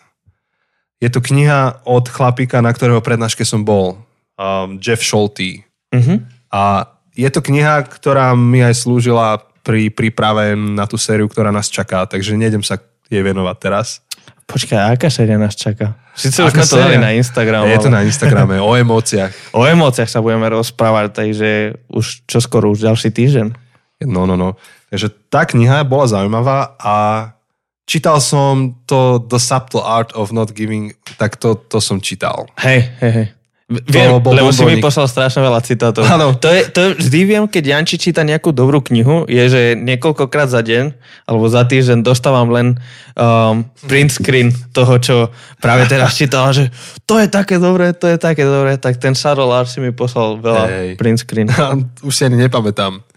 Je 1.04 1.12
to 1.12 1.20
kniha 1.20 1.84
od 1.84 2.08
chlapíka, 2.08 2.64
na 2.64 2.72
ktorého 2.72 3.04
prednáške 3.04 3.44
som 3.44 3.64
bol. 3.64 4.00
Um, 4.40 4.80
Jeff 4.80 5.04
Schulte. 5.04 5.68
Uh-huh. 5.92 6.24
A 6.52 6.93
je 7.13 7.29
to 7.29 7.39
kniha, 7.46 7.86
ktorá 7.86 8.34
mi 8.34 8.62
aj 8.65 8.86
slúžila 8.86 9.41
pri 9.63 9.88
príprave 9.93 10.58
na 10.58 10.84
tú 10.89 11.00
sériu, 11.00 11.32
ktorá 11.32 11.53
nás 11.53 11.72
čaká, 11.72 12.03
takže 12.03 12.36
nejdem 12.36 12.65
sa 12.65 12.82
jej 13.08 13.24
venovať 13.24 13.58
teraz. 13.62 14.03
Počkaj, 14.43 15.00
aká 15.00 15.08
séria 15.08 15.39
nás 15.39 15.55
čaká? 15.55 15.96
Sice 16.13 16.43
už 16.43 16.51
sme 16.51 16.67
to 16.67 16.75
dali 16.77 17.00
na 17.00 17.15
Instagram. 17.15 17.63
Je 17.72 17.79
to 17.79 17.89
na 17.89 18.03
Instagrame, 18.03 18.60
o 18.60 18.75
emóciách. 18.75 19.32
O 19.58 19.63
emóciách 19.63 20.12
sa 20.12 20.20
budeme 20.20 20.46
rozprávať, 20.51 21.15
takže 21.15 21.50
už 21.88 22.27
čoskoro, 22.27 22.75
už 22.75 22.84
ďalší 22.84 23.10
týždeň. 23.15 23.48
No, 24.03 24.27
no, 24.27 24.36
no. 24.36 24.60
Takže 24.91 25.10
tá 25.32 25.48
kniha 25.48 25.88
bola 25.88 26.12
zaujímavá 26.12 26.75
a 26.77 26.96
čítal 27.88 28.20
som 28.20 28.84
to 28.84 29.24
The 29.25 29.39
Subtle 29.39 29.82
Art 29.82 30.12
of 30.13 30.36
Not 30.36 30.51
Giving, 30.51 30.93
tak 31.17 31.39
to, 31.39 31.55
to 31.55 31.79
som 31.79 32.03
čítal. 32.03 32.51
Hej, 32.60 32.93
hej, 33.00 33.12
hej. 33.15 33.27
Viem, 33.89 34.22
bol 34.22 34.38
lebo 34.38 34.53
si 34.53 34.62
mi 34.65 34.77
poslal 34.77 35.10
strašne 35.10 35.42
veľa 35.42 35.62
citátov. 35.63 36.03
Ano. 36.06 36.36
To, 36.38 36.50
je, 36.51 36.68
to 36.70 36.94
vždy 37.00 37.20
viem, 37.24 37.44
keď 37.48 37.63
Janči 37.77 37.96
číta 37.98 38.22
nejakú 38.22 38.51
dobrú 38.51 38.84
knihu, 38.84 39.25
je, 39.25 39.44
že 39.48 39.62
niekoľkokrát 39.80 40.51
za 40.51 40.62
deň 40.62 40.94
alebo 41.25 41.46
za 41.48 41.63
týždeň 41.63 42.03
dostávam 42.03 42.51
len 42.51 42.77
um, 43.15 43.63
print 43.88 44.12
screen 44.12 44.51
toho, 44.75 45.00
čo 45.00 45.15
práve 45.63 45.88
teraz 45.88 46.20
čítal, 46.20 46.51
že 46.51 46.70
to 47.08 47.22
je 47.22 47.32
také 47.32 47.58
dobré, 47.62 47.96
to 47.96 48.10
je 48.12 48.18
také 48.20 48.44
dobré, 48.44 48.75
tak 48.75 49.00
ten 49.00 49.15
Lars 49.24 49.74
si 49.74 49.80
mi 49.80 49.96
poslal 49.96 50.38
veľa 50.42 50.63
hey. 50.68 50.89
print 51.00 51.24
screen. 51.24 51.48
Už 52.08 52.13
si 52.13 52.27
ani 52.27 52.36
nepamätám. 52.36 53.12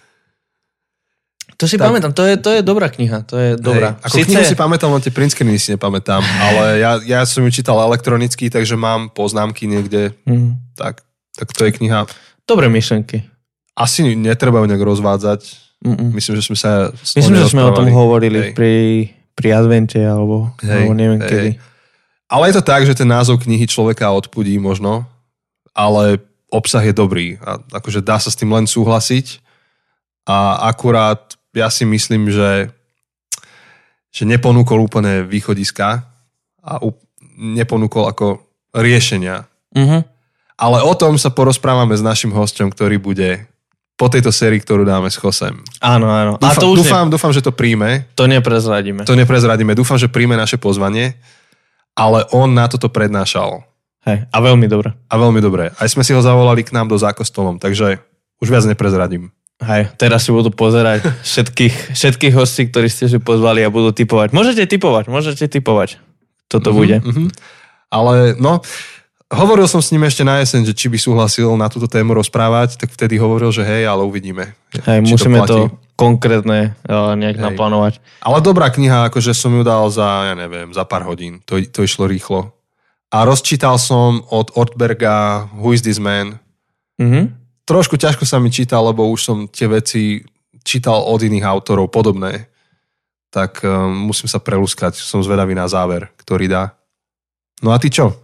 To 1.57 1.65
si 1.65 1.81
tak, 1.81 1.89
pamätám, 1.89 2.13
to 2.13 2.21
je, 2.29 2.37
to 2.37 2.51
je 2.53 2.61
dobrá 2.61 2.93
kniha, 2.93 3.25
to 3.25 3.41
je 3.41 3.51
dobrá. 3.57 3.97
Hej, 3.97 4.05
ako 4.05 4.17
Sice... 4.21 4.29
knihu 4.29 4.45
si 4.45 4.57
pamätám, 4.57 4.93
len 4.93 5.01
tie 5.01 5.13
print 5.13 5.33
screeny 5.33 5.57
si 5.57 5.73
nepamätám, 5.73 6.21
ale 6.53 6.85
ja, 6.85 7.01
ja 7.01 7.21
som 7.25 7.41
ju 7.41 7.49
čítal 7.49 7.81
elektronicky, 7.81 8.53
takže 8.53 8.77
mám 8.77 9.09
poznámky 9.09 9.65
niekde, 9.65 10.13
mm. 10.29 10.77
tak, 10.77 11.01
tak 11.33 11.49
to 11.57 11.65
je 11.65 11.73
kniha. 11.81 12.05
Dobré 12.45 12.69
myšlenky. 12.69 13.25
Asi 13.73 14.05
netreba 14.05 14.61
ju 14.61 14.69
nejak 14.69 14.85
rozvádzať. 14.85 15.41
Mm-mm. 15.85 16.13
Myslím, 16.13 16.41
že 16.41 16.45
sme 16.45 16.57
sa... 16.57 16.93
Myslím, 16.93 17.37
že 17.41 17.53
sme 17.53 17.65
o 17.65 17.73
tom 17.73 17.89
hovorili 17.89 18.53
pri, 18.57 19.09
pri 19.37 19.49
advente 19.57 20.01
alebo, 20.01 20.53
hej, 20.61 20.89
alebo 20.89 20.93
neviem 20.93 21.21
hej. 21.25 21.29
kedy. 21.29 21.51
Ale 22.27 22.53
je 22.53 22.55
to 22.61 22.65
tak, 22.65 22.85
že 22.85 22.97
ten 22.97 23.09
názov 23.09 23.45
knihy 23.45 23.65
človeka 23.69 24.13
odpudí 24.13 24.57
možno, 24.61 25.09
ale 25.77 26.21
obsah 26.51 26.85
je 26.85 26.95
dobrý 26.97 27.37
a 27.45 27.61
akože 27.61 28.01
dá 28.01 28.17
sa 28.17 28.33
s 28.33 28.39
tým 28.39 28.51
len 28.51 28.65
súhlasiť 28.65 29.45
a 30.27 30.67
akurát 30.73 31.37
ja 31.57 31.73
si 31.73 31.89
myslím, 31.89 32.29
že, 32.29 32.69
že 34.13 34.29
neponúkol 34.29 34.85
úplne 34.85 35.25
východiska 35.25 36.05
a 36.61 36.73
neponúkol 37.41 38.13
ako 38.13 38.45
riešenia. 38.77 39.49
Mm-hmm. 39.73 40.01
Ale 40.57 40.79
o 40.85 40.93
tom 40.93 41.17
sa 41.17 41.33
porozprávame 41.33 41.97
s 41.97 42.05
našim 42.05 42.33
hostom, 42.33 42.69
ktorý 42.69 43.01
bude 43.01 43.49
po 43.97 44.13
tejto 44.13 44.29
sérii, 44.29 44.61
ktorú 44.61 44.85
dáme 44.85 45.09
s 45.09 45.17
Chosem. 45.17 45.57
Áno, 45.81 46.13
áno. 46.13 46.37
Dúfam, 46.37 46.53
a 46.53 46.61
to 46.61 46.69
už 46.69 46.79
dúfam, 46.85 47.09
ne... 47.09 47.13
dúfam, 47.17 47.33
že 47.33 47.41
to 47.41 47.53
príjme. 47.53 48.05
To 48.13 48.29
neprezradíme. 48.29 49.09
To 49.09 49.17
neprezradíme. 49.17 49.73
Dúfam, 49.73 49.97
že 49.97 50.13
príjme 50.13 50.37
naše 50.37 50.61
pozvanie, 50.61 51.17
ale 51.97 52.29
on 52.33 52.53
na 52.53 52.69
toto 52.69 52.93
prednášal. 52.93 53.65
Hej, 54.05 54.29
a 54.29 54.39
veľmi 54.39 54.69
dobre. 54.69 54.93
A 55.09 55.15
veľmi 55.17 55.41
dobre. 55.41 55.73
Aj 55.81 55.89
sme 55.89 56.05
si 56.05 56.13
ho 56.13 56.21
zavolali 56.21 56.61
k 56.61 56.77
nám 56.77 56.93
do 56.93 57.01
zákostolom, 57.01 57.57
takže 57.57 57.99
už 58.39 58.49
viac 58.53 58.69
neprezradím. 58.69 59.33
Hej, 59.57 59.89
teraz 59.97 60.29
si 60.29 60.31
budú 60.37 60.53
pozerať 60.53 61.09
všetkých, 61.25 61.97
všetkých 61.97 62.35
hostí, 62.37 62.69
ktorí 62.69 62.93
ste 62.93 63.09
si 63.09 63.17
pozvali 63.17 63.65
a 63.65 63.73
budú 63.73 63.89
typovať. 63.89 64.37
Môžete 64.37 64.69
typovať, 64.69 65.09
môžete 65.09 65.49
typovať. 65.49 65.97
Toto 66.47 66.71
mm-hmm, 66.71 66.81
bude. 66.81 66.97
Mm-hmm. 67.01 67.29
Ale 67.89 68.37
no, 68.37 68.61
hovoril 69.33 69.65
som 69.65 69.81
s 69.81 69.97
ním 69.97 70.05
ešte 70.05 70.29
na 70.29 70.45
jeseň, 70.45 70.69
že 70.69 70.77
či 70.77 70.93
by 70.93 70.99
súhlasil 71.01 71.49
na 71.57 71.73
túto 71.73 71.89
tému 71.89 72.13
rozprávať, 72.13 72.77
tak 72.77 72.93
vtedy 72.93 73.17
hovoril, 73.17 73.49
že 73.49 73.65
hej, 73.65 73.89
ale 73.89 74.05
uvidíme. 74.05 74.53
Hej, 74.85 75.09
musíme 75.09 75.41
to, 75.49 75.49
to 75.49 75.59
konkrétne 75.97 76.77
uh, 76.85 77.17
nejak 77.17 77.41
hej. 77.41 77.45
naplánovať. 77.49 78.05
Ale 78.21 78.45
dobrá 78.45 78.69
kniha, 78.69 79.09
akože 79.09 79.33
som 79.33 79.57
ju 79.57 79.65
dal 79.65 79.89
za, 79.89 80.31
ja 80.31 80.35
neviem, 80.37 80.69
za 80.77 80.85
pár 80.85 81.09
hodín. 81.09 81.41
To, 81.49 81.57
to 81.65 81.81
išlo 81.81 82.05
rýchlo. 82.05 82.53
A 83.09 83.25
rozčítal 83.25 83.81
som 83.81 84.21
od 84.29 84.53
Ortberga 84.53 85.49
Who 85.57 85.73
is 85.73 85.81
this 85.81 85.97
man? 85.97 86.37
Mm-hmm 87.01 87.46
trošku 87.67 87.99
ťažko 87.99 88.25
sa 88.25 88.39
mi 88.39 88.49
čítal, 88.49 88.87
lebo 88.87 89.11
už 89.11 89.21
som 89.21 89.39
tie 89.51 89.67
veci 89.67 90.23
čítal 90.63 91.03
od 91.03 91.21
iných 91.21 91.45
autorov 91.45 91.91
podobné. 91.93 92.49
Tak 93.35 93.61
um, 93.67 94.09
musím 94.09 94.31
sa 94.31 94.41
prelúskať, 94.41 94.97
som 94.97 95.21
zvedavý 95.21 95.53
na 95.53 95.67
záver, 95.67 96.09
ktorý 96.23 96.47
dá. 96.47 96.73
No 97.61 97.75
a 97.75 97.79
ty 97.83 97.91
čo? 97.91 98.15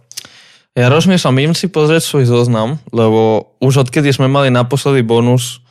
Ja 0.73 0.89
rozmýšľam, 0.89 1.37
idem 1.37 1.53
si 1.53 1.69
pozrieť 1.69 2.01
svoj 2.01 2.25
zoznam, 2.25 2.81
lebo 2.89 3.53
už 3.61 3.85
odkedy 3.85 4.09
sme 4.09 4.25
mali 4.25 4.49
naposledy 4.49 5.05
bonus, 5.05 5.61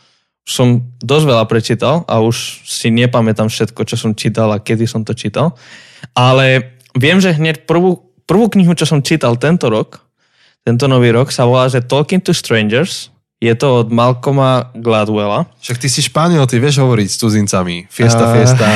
som 0.46 0.82
dosť 1.02 1.24
veľa 1.26 1.44
prečítal 1.50 2.06
a 2.06 2.22
už 2.22 2.66
si 2.66 2.90
nepamätám 2.90 3.50
všetko, 3.50 3.82
čo 3.82 3.98
som 3.98 4.14
čítal 4.14 4.50
a 4.54 4.62
kedy 4.62 4.86
som 4.86 5.02
to 5.02 5.14
čítal. 5.14 5.58
Ale 6.14 6.78
viem, 6.98 7.18
že 7.18 7.34
hneď 7.34 7.66
prvú, 7.66 8.14
prvú 8.26 8.50
knihu, 8.50 8.74
čo 8.74 8.86
som 8.86 9.02
čítal 9.02 9.38
tento 9.38 9.70
rok, 9.70 10.02
tento 10.62 10.86
nový 10.86 11.14
rok, 11.14 11.30
sa 11.34 11.46
volá, 11.46 11.66
že 11.66 11.82
Talking 11.82 12.22
to 12.22 12.34
Strangers 12.34 13.11
je 13.42 13.54
to 13.58 13.82
od 13.82 13.90
Malcoma 13.90 14.70
Gladwella. 14.70 15.50
Však 15.58 15.82
ty 15.82 15.90
si 15.90 15.98
Španiel, 15.98 16.46
ty 16.46 16.62
vieš 16.62 16.78
hovoriť 16.78 17.08
s 17.10 17.18
cudzincami. 17.18 17.90
Fiesta, 17.90 18.30
uh, 18.30 18.32
fiesta. 18.38 18.66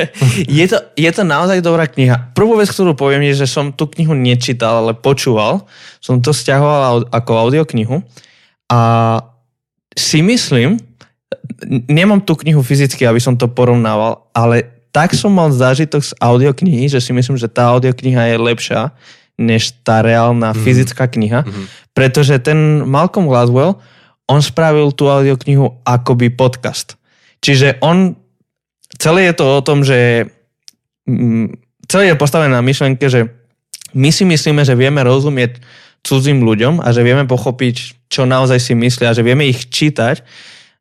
je, 0.58 0.64
to, 0.64 0.80
je 0.96 1.10
to 1.12 1.22
naozaj 1.28 1.60
dobrá 1.60 1.84
kniha. 1.84 2.32
Prvú 2.32 2.56
vec, 2.56 2.72
ktorú 2.72 2.96
poviem, 2.96 3.28
je, 3.28 3.44
že 3.44 3.52
som 3.52 3.68
tú 3.68 3.84
knihu 3.92 4.16
nečítal, 4.16 4.80
ale 4.80 4.96
počúval. 4.96 5.68
Som 6.00 6.24
to 6.24 6.32
stiahoval 6.32 7.04
ako 7.12 7.30
audioknihu. 7.36 8.00
A 8.72 8.80
si 9.92 10.24
myslím, 10.24 10.80
nemám 11.84 12.24
tú 12.24 12.32
knihu 12.40 12.64
fyzicky, 12.64 13.04
aby 13.04 13.20
som 13.20 13.36
to 13.36 13.44
porovnával, 13.44 14.32
ale 14.32 14.72
tak 14.88 15.12
som 15.12 15.36
mal 15.36 15.52
zážitok 15.52 16.00
z 16.00 16.16
audioknihy, 16.16 16.88
že 16.88 17.02
si 17.02 17.12
myslím, 17.12 17.36
že 17.36 17.52
tá 17.52 17.76
audiokniha 17.76 18.32
je 18.32 18.36
lepšia 18.40 18.80
než 19.34 19.74
tá 19.82 20.00
reálna 20.00 20.54
mm. 20.54 20.58
fyzická 20.62 21.10
kniha. 21.10 21.42
Mm. 21.42 21.64
Pretože 21.90 22.38
ten 22.38 22.86
Malcolm 22.86 23.26
Gladwell, 23.26 23.82
on 24.28 24.40
spravil 24.40 24.92
tú 24.96 25.08
audioknihu 25.08 25.84
akoby 25.84 26.32
podcast. 26.32 26.96
Čiže 27.44 27.80
on, 27.84 28.16
celé 28.96 29.28
je 29.28 29.34
to 29.36 29.44
o 29.44 29.60
tom, 29.60 29.84
že 29.84 30.28
mm, 31.04 31.60
celé 31.88 32.12
je 32.12 32.20
postavené 32.20 32.52
na 32.56 32.64
myšlenke, 32.64 33.04
že 33.08 33.28
my 33.94 34.10
si 34.10 34.24
myslíme, 34.24 34.64
že 34.64 34.74
vieme 34.74 35.04
rozumieť 35.04 35.60
cudzím 36.04 36.44
ľuďom 36.44 36.84
a 36.84 36.88
že 36.92 37.04
vieme 37.04 37.24
pochopiť, 37.24 38.08
čo 38.12 38.28
naozaj 38.28 38.60
si 38.60 38.72
myslia, 38.76 39.16
že 39.16 39.24
vieme 39.24 39.48
ich 39.48 39.72
čítať, 39.72 40.20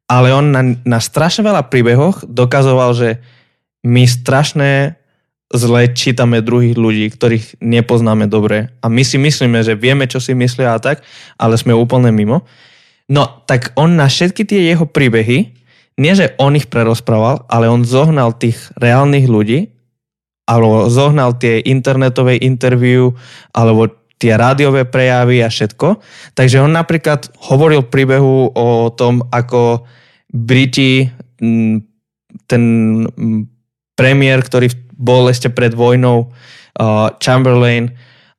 ale 0.07 0.35
on 0.35 0.51
na, 0.51 0.75
na 0.83 0.99
strašne 0.99 1.47
veľa 1.47 1.71
príbehoch 1.71 2.27
dokazoval, 2.27 2.91
že 2.91 3.09
my 3.87 4.03
strašné 4.03 4.99
zle 5.53 5.81
čítame 5.93 6.41
druhých 6.41 6.75
ľudí, 6.75 7.07
ktorých 7.13 7.61
nepoznáme 7.61 8.25
dobre 8.25 8.73
a 8.81 8.89
my 8.89 9.03
si 9.05 9.21
myslíme, 9.21 9.61
že 9.61 9.77
vieme, 9.77 10.09
čo 10.09 10.17
si 10.17 10.33
myslia 10.33 10.75
a 10.75 10.81
tak, 10.81 11.05
ale 11.37 11.55
sme 11.55 11.77
úplne 11.77 12.09
mimo. 12.09 12.43
No, 13.11 13.43
tak 13.49 13.75
on 13.75 13.99
na 13.99 14.07
všetky 14.07 14.47
tie 14.47 14.71
jeho 14.71 14.87
príbehy, 14.87 15.51
nie 15.99 16.13
že 16.15 16.33
on 16.41 16.55
ich 16.55 16.71
prerozprával, 16.71 17.45
ale 17.51 17.69
on 17.69 17.85
zohnal 17.85 18.33
tých 18.33 18.71
reálnych 18.79 19.27
ľudí, 19.29 19.69
alebo 20.49 20.89
zohnal 20.89 21.37
tie 21.37 21.61
internetové 21.63 22.39
interview, 22.41 23.13
alebo 23.53 23.91
tie 24.17 24.39
rádiové 24.39 24.87
prejavy 24.87 25.43
a 25.43 25.51
všetko. 25.51 25.99
Takže 26.33 26.63
on 26.63 26.71
napríklad 26.71 27.27
hovoril 27.51 27.83
príbehu 27.85 28.55
o 28.55 28.89
tom, 28.95 29.27
ako 29.29 29.83
Briti, 30.33 31.11
ten 32.47 32.63
premiér, 33.93 34.39
ktorý 34.41 34.73
bol 34.95 35.29
ešte 35.29 35.51
pred 35.53 35.75
vojnou, 35.75 36.33
Chamberlain, 37.21 37.93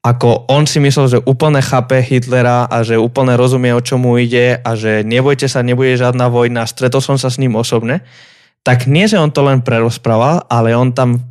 ako 0.05 0.53
on 0.53 0.69
si 0.69 0.85
myslel, 0.85 1.09
že 1.09 1.25
úplne 1.25 1.65
chápe 1.65 1.97
Hitlera 2.05 2.69
a 2.69 2.85
že 2.85 3.01
úplne 3.01 3.41
rozumie, 3.41 3.73
o 3.73 3.81
čomu 3.81 4.21
ide 4.21 4.61
a 4.61 4.77
že 4.77 5.01
nebojte 5.01 5.49
sa, 5.49 5.65
nebude 5.65 5.97
žiadna 5.97 6.29
vojna, 6.29 6.69
stretol 6.69 7.01
som 7.01 7.17
sa 7.17 7.33
s 7.33 7.41
ním 7.41 7.57
osobne, 7.57 8.05
tak 8.61 8.85
nie, 8.85 9.09
že 9.09 9.17
on 9.17 9.33
to 9.33 9.41
len 9.41 9.65
prerozprával, 9.65 10.45
ale 10.53 10.77
on 10.77 10.93
tam 10.93 11.25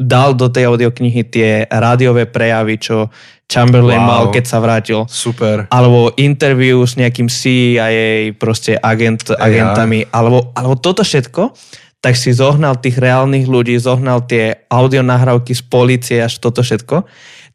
dal 0.00 0.32
do 0.32 0.48
tej 0.48 0.72
audioknihy 0.72 1.20
tie 1.28 1.68
rádiové 1.68 2.24
prejavy, 2.24 2.80
čo 2.80 3.12
Chamberlain 3.44 4.00
wow. 4.00 4.08
mal, 4.08 4.24
keď 4.32 4.44
sa 4.48 4.58
vrátil. 4.58 5.04
Super. 5.04 5.68
Alebo 5.68 6.16
interview 6.16 6.80
s 6.80 6.96
nejakým 6.96 7.28
CIA, 7.28 8.32
proste 8.40 8.80
agent, 8.80 9.36
agentami, 9.36 10.08
ja. 10.08 10.16
alebo, 10.16 10.48
alebo 10.56 10.80
toto 10.80 11.04
všetko, 11.04 11.52
tak 12.00 12.16
si 12.16 12.32
zohnal 12.32 12.80
tých 12.80 12.96
reálnych 12.96 13.44
ľudí, 13.44 13.76
zohnal 13.76 14.24
tie 14.24 14.64
audionahrávky 14.72 15.52
z 15.52 15.62
policie 15.68 16.18
až 16.24 16.40
toto 16.40 16.64
všetko 16.64 17.04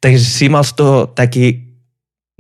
Takže 0.02 0.26
si 0.26 0.50
mal 0.50 0.66
z 0.66 0.74
toho 0.74 1.06
taký 1.06 1.72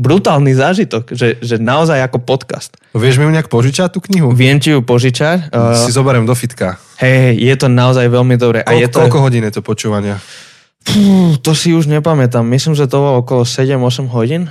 brutálny 0.01 0.58
zážitok, 0.58 1.13
že, 1.13 1.38
že 1.46 1.62
naozaj 1.62 2.01
ako 2.10 2.25
podcast. 2.25 2.74
Vieš 2.98 3.22
mi 3.22 3.30
ju 3.30 3.32
nejak 3.38 3.53
požičať 3.53 3.94
tú 3.94 4.01
knihu? 4.10 4.34
Viem 4.34 4.58
ti 4.58 4.74
ju 4.74 4.82
požičať. 4.82 5.53
Si 5.86 5.94
zoberiem 5.94 6.25
do 6.25 6.34
fitka. 6.34 6.82
Hej, 6.98 7.38
je 7.38 7.56
to 7.62 7.70
naozaj 7.70 8.10
veľmi 8.10 8.34
dobré. 8.41 8.65
Koľko, 8.65 8.74
a 8.74 8.82
je 8.82 8.88
to... 8.89 8.98
koľko 9.06 9.20
hodín 9.22 9.46
je 9.46 9.53
to 9.53 9.62
počúvania? 9.62 10.18
Pú, 10.82 11.38
to 11.38 11.53
si 11.53 11.77
už 11.77 11.86
nepamätám. 11.86 12.41
Myslím, 12.41 12.74
že 12.74 12.89
to 12.89 12.98
bolo 12.98 13.22
okolo 13.22 13.46
7-8 13.46 14.10
hodín. 14.10 14.50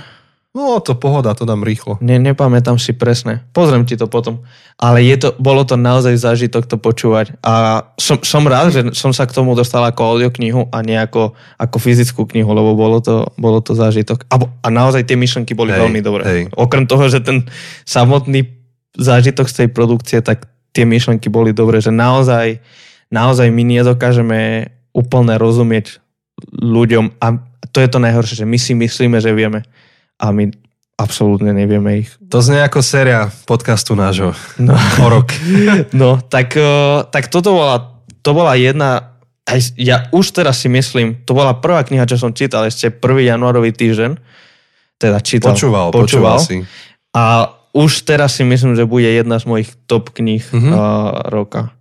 No, 0.51 0.83
to 0.83 0.99
pohoda, 0.99 1.31
to 1.31 1.47
dám 1.47 1.63
rýchlo. 1.63 1.95
Ne, 2.03 2.19
nepamätám 2.19 2.75
si 2.75 2.91
presne. 2.91 3.39
Pozriem 3.55 3.87
ti 3.87 3.95
to 3.95 4.11
potom. 4.11 4.43
Ale 4.75 4.99
je 4.99 5.15
to, 5.15 5.29
bolo 5.39 5.63
to 5.63 5.79
naozaj 5.79 6.11
zážitok 6.19 6.67
to 6.67 6.75
počúvať. 6.75 7.39
A 7.39 7.87
som, 7.95 8.19
som 8.19 8.43
rád, 8.43 8.75
že 8.75 8.81
som 8.91 9.15
sa 9.15 9.23
k 9.23 9.31
tomu 9.31 9.55
dostal 9.55 9.79
ako 9.87 10.03
audioknihu 10.03 10.67
a 10.67 10.83
nie 10.83 10.99
ako, 10.99 11.31
ako 11.55 11.77
fyzickú 11.79 12.27
knihu, 12.35 12.51
lebo 12.51 12.75
bolo 12.75 12.99
to, 12.99 13.31
bolo 13.39 13.63
to 13.63 13.79
zážitok. 13.79 14.27
A, 14.27 14.43
a 14.43 14.67
naozaj 14.67 15.07
tie 15.07 15.15
myšlenky 15.15 15.55
boli 15.55 15.71
hej, 15.71 15.87
veľmi 15.87 16.03
dobré. 16.03 16.23
Hej. 16.27 16.41
Okrem 16.59 16.83
toho, 16.83 17.07
že 17.07 17.23
ten 17.23 17.47
samotný 17.87 18.43
zážitok 18.99 19.47
z 19.47 19.55
tej 19.55 19.67
produkcie, 19.71 20.19
tak 20.19 20.51
tie 20.75 20.83
myšlenky 20.83 21.31
boli 21.31 21.55
dobré, 21.55 21.79
že 21.79 21.95
naozaj, 21.95 22.59
naozaj 23.07 23.47
my 23.47 23.63
nedokážeme 23.63 24.67
úplne 24.91 25.39
rozumieť 25.39 26.03
ľuďom 26.59 27.23
a 27.23 27.39
to 27.71 27.79
je 27.79 27.87
to 27.87 28.03
najhoršie, 28.03 28.43
že 28.43 28.49
my 28.49 28.59
si 28.59 28.75
myslíme, 28.75 29.15
že 29.23 29.31
vieme 29.31 29.63
a 30.21 30.29
my 30.29 30.53
absolútne 31.01 31.49
nevieme 31.49 32.05
ich. 32.05 32.13
To 32.29 32.45
znie 32.45 32.61
ako 32.61 32.85
séria 32.85 33.33
podcastu 33.49 33.97
nášho 33.97 34.37
no. 34.61 34.77
o 34.77 35.07
rok. 35.09 35.33
no, 36.01 36.21
tak, 36.21 36.53
eh, 36.53 37.01
tak 37.09 37.33
toto 37.33 37.57
bola, 37.57 37.97
to 38.21 38.29
bola 38.37 38.53
jedna, 38.53 39.17
aj 39.49 39.73
ja 39.81 40.05
už 40.13 40.29
teraz 40.37 40.61
si 40.61 40.69
myslím, 40.69 41.25
to 41.25 41.33
bola 41.33 41.57
prvá 41.57 41.81
kniha, 41.81 42.05
čo 42.05 42.21
som 42.21 42.37
čítal 42.37 42.69
ešte 42.69 42.93
1. 42.93 43.01
januárový 43.33 43.73
týždeň, 43.73 44.21
teda 45.01 45.17
čítal. 45.25 45.57
Počúval, 45.57 45.89
počúval, 45.89 46.37
počúval 46.37 46.39
si. 46.45 46.61
A 47.17 47.49
už 47.73 48.05
teraz 48.05 48.37
si 48.37 48.45
myslím, 48.45 48.77
že 48.77 48.85
bude 48.85 49.09
jedna 49.09 49.41
z 49.41 49.49
mojich 49.49 49.73
top 49.89 50.13
kníh 50.13 50.43
mm-hmm. 50.43 50.71
uh, 50.75 50.79
roka. 51.33 51.73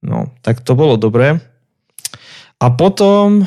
No, 0.00 0.32
tak 0.40 0.64
to 0.64 0.72
bolo 0.78 0.96
dobré. 0.96 1.42
A 2.56 2.66
potom 2.72 3.44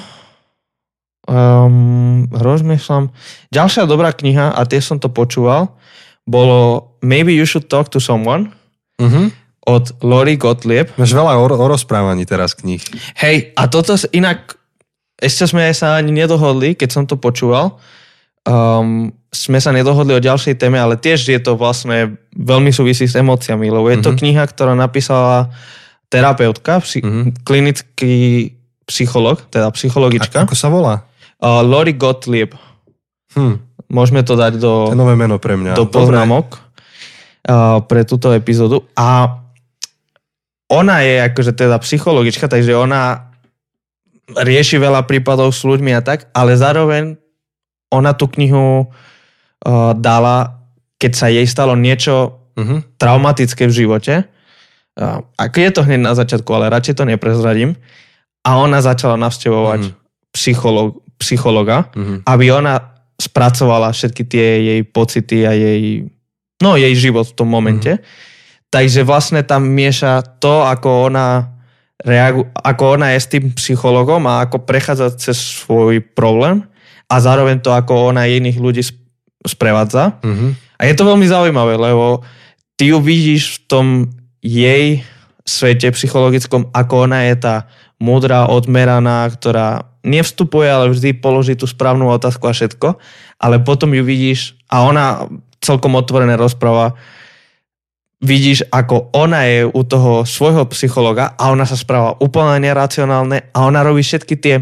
um, 1.29 2.25
rozmýšľam, 2.33 3.13
ďalšia 3.53 3.85
dobrá 3.85 4.09
kniha, 4.09 4.49
a 4.49 4.61
tie 4.65 4.81
som 4.81 4.97
to 4.97 5.13
počúval, 5.13 5.77
bolo 6.25 6.89
Maybe 6.99 7.37
You 7.37 7.45
Should 7.45 7.69
Talk 7.69 7.93
to 7.93 8.01
Someone 8.01 8.57
Uh-huh. 8.99 9.31
od 9.63 9.95
Lori 10.03 10.35
Gottlieb. 10.35 10.91
Máš 10.99 11.15
veľa 11.15 11.39
o, 11.39 11.47
o 11.47 11.65
rozprávaní 11.71 12.27
teraz 12.27 12.51
kníh. 12.51 12.83
Hej, 13.15 13.55
a 13.55 13.71
toto 13.71 13.95
inak, 14.11 14.59
ešte 15.15 15.47
sme 15.47 15.71
sa 15.71 15.95
ani 15.95 16.11
nedohodli, 16.11 16.75
keď 16.75 16.89
som 16.91 17.03
to 17.07 17.15
počúval, 17.15 17.79
um, 18.43 19.07
sme 19.31 19.61
sa 19.63 19.71
nedohodli 19.71 20.11
o 20.11 20.19
ďalšej 20.19 20.59
téme, 20.59 20.75
ale 20.75 20.99
tiež 20.99 21.31
je 21.31 21.39
to 21.39 21.55
vlastne 21.55 22.19
veľmi 22.35 22.75
súvisí 22.75 23.07
s 23.07 23.15
emóciami, 23.15 23.71
lebo 23.71 23.87
je 23.87 24.03
to 24.03 24.11
Mhm. 24.11 24.17
kniha, 24.19 24.43
ktorá 24.51 24.75
napísala 24.75 25.47
terapeutka, 26.11 26.81
psi- 26.83 27.05
Mhm. 27.05 27.47
klinický 27.47 28.15
psycholog, 28.83 29.47
teda 29.47 29.69
A, 29.69 29.75
psychologička, 29.75 30.43
ako 30.43 30.55
sa 30.57 30.67
volá? 30.67 31.07
Uh, 31.39 31.61
Lori 31.61 31.93
Gottlieb. 31.93 32.53
Hm, 33.33 33.55
Môžeme 33.89 34.21
to 34.21 34.33
dať 34.33 34.55
do, 34.55 34.87
to 34.87 34.95
nové 34.95 35.15
meno 35.15 35.35
pre 35.35 35.55
mňa. 35.55 35.73
do 35.73 35.83
poznámok 35.83 36.61
uh, 37.49 37.81
pre 37.81 38.03
túto 38.03 38.29
epizódu. 38.29 38.85
A 38.93 39.41
ona 40.69 41.01
je 41.01 41.25
akože 41.25 41.57
teda 41.57 41.79
psychologička, 41.79 42.45
takže 42.45 42.71
ona 42.71 43.33
rieši 44.29 44.77
veľa 44.77 45.03
prípadov 45.03 45.49
s 45.49 45.65
ľuďmi 45.65 45.89
a 45.91 46.05
tak, 46.05 46.29
ale 46.31 46.53
zároveň 46.53 47.17
ona 47.89 48.13
tú 48.13 48.29
knihu 48.29 48.85
uh, 48.85 49.91
dala, 49.93 50.61
keď 50.95 51.11
sa 51.11 51.27
jej 51.27 51.45
stalo 51.45 51.73
niečo 51.73 52.35
Uh-huh. 52.53 52.83
traumatické 52.99 53.65
v 53.65 53.73
živote. 53.73 54.27
Uh, 54.91 55.23
ako 55.39 55.57
je 55.57 55.71
to 55.71 55.81
hneď 55.81 56.01
na 56.03 56.11
začiatku, 56.11 56.51
ale 56.51 56.67
radšej 56.67 56.91
to 56.93 57.07
neprezradím. 57.07 57.79
A 58.43 58.59
ona 58.59 58.83
začala 58.83 59.15
navštevovať 59.15 59.79
Mhm. 59.87 59.91
psycholog, 60.35 60.99
psychologa 61.19 61.91
Uh-huh. 61.91 62.23
aby 62.23 62.45
ona 62.49 62.95
spracovala 63.19 63.91
všetky 63.91 64.23
tie 64.23 64.47
jej 64.63 64.81
pocity 64.87 65.43
a 65.43 65.51
jej, 65.51 66.07
no 66.63 66.79
jej 66.79 66.95
život 66.95 67.27
v 67.27 67.35
tom 67.35 67.51
momente. 67.51 67.99
Mm-hmm. 67.99 68.27
Takže 68.71 69.03
vlastne 69.03 69.43
tam 69.43 69.67
mieša 69.67 70.39
to, 70.39 70.63
ako 70.63 71.11
ona 71.11 71.51
reagu- 71.99 72.47
ako 72.55 72.83
ona 72.95 73.11
je 73.11 73.19
s 73.19 73.27
tým 73.27 73.51
psychologom 73.59 74.23
a 74.23 74.47
ako 74.47 74.63
prechádza 74.63 75.11
cez 75.19 75.35
svoj 75.35 75.99
problém 75.99 76.63
a 77.11 77.15
zároveň 77.19 77.59
to, 77.59 77.75
ako 77.75 78.15
ona 78.15 78.23
iných 78.23 78.55
ľudí 78.55 78.79
sp- 78.79 79.03
sprevádza. 79.43 80.15
Uh-huh. 80.23 80.55
A 80.79 80.87
je 80.87 80.95
to 80.95 81.03
veľmi 81.03 81.27
zaujímavé, 81.27 81.75
lebo 81.75 82.23
ty 82.79 82.95
ju 82.95 83.03
vidíš 83.03 83.59
v 83.59 83.59
tom 83.67 83.85
jej 84.39 85.03
svete 85.49 85.89
psychologickom, 85.89 86.69
ako 86.69 87.09
ona 87.09 87.25
je 87.33 87.35
tá 87.41 87.55
múdra, 87.97 88.45
odmeraná, 88.45 89.25
ktorá 89.33 89.89
nevstupuje, 90.05 90.69
ale 90.69 90.93
vždy 90.93 91.17
položí 91.17 91.57
tú 91.57 91.65
správnu 91.65 92.07
otázku 92.07 92.45
a 92.47 92.53
všetko. 92.53 93.01
Ale 93.41 93.59
potom 93.65 93.91
ju 93.91 94.05
vidíš 94.05 94.55
a 94.69 94.85
ona 94.85 95.25
celkom 95.59 95.97
otvorené 95.97 96.37
rozpráva. 96.37 96.95
Vidíš, 98.19 98.67
ako 98.67 99.15
ona 99.15 99.47
je 99.47 99.63
u 99.63 99.81
toho 99.87 100.27
svojho 100.27 100.67
psychologa 100.75 101.35
a 101.39 101.51
ona 101.51 101.63
sa 101.63 101.79
správa 101.79 102.19
úplne 102.19 102.59
neracionálne 102.67 103.51
a 103.55 103.57
ona 103.63 103.79
robí 103.79 104.03
všetky 104.03 104.35
tie 104.39 104.55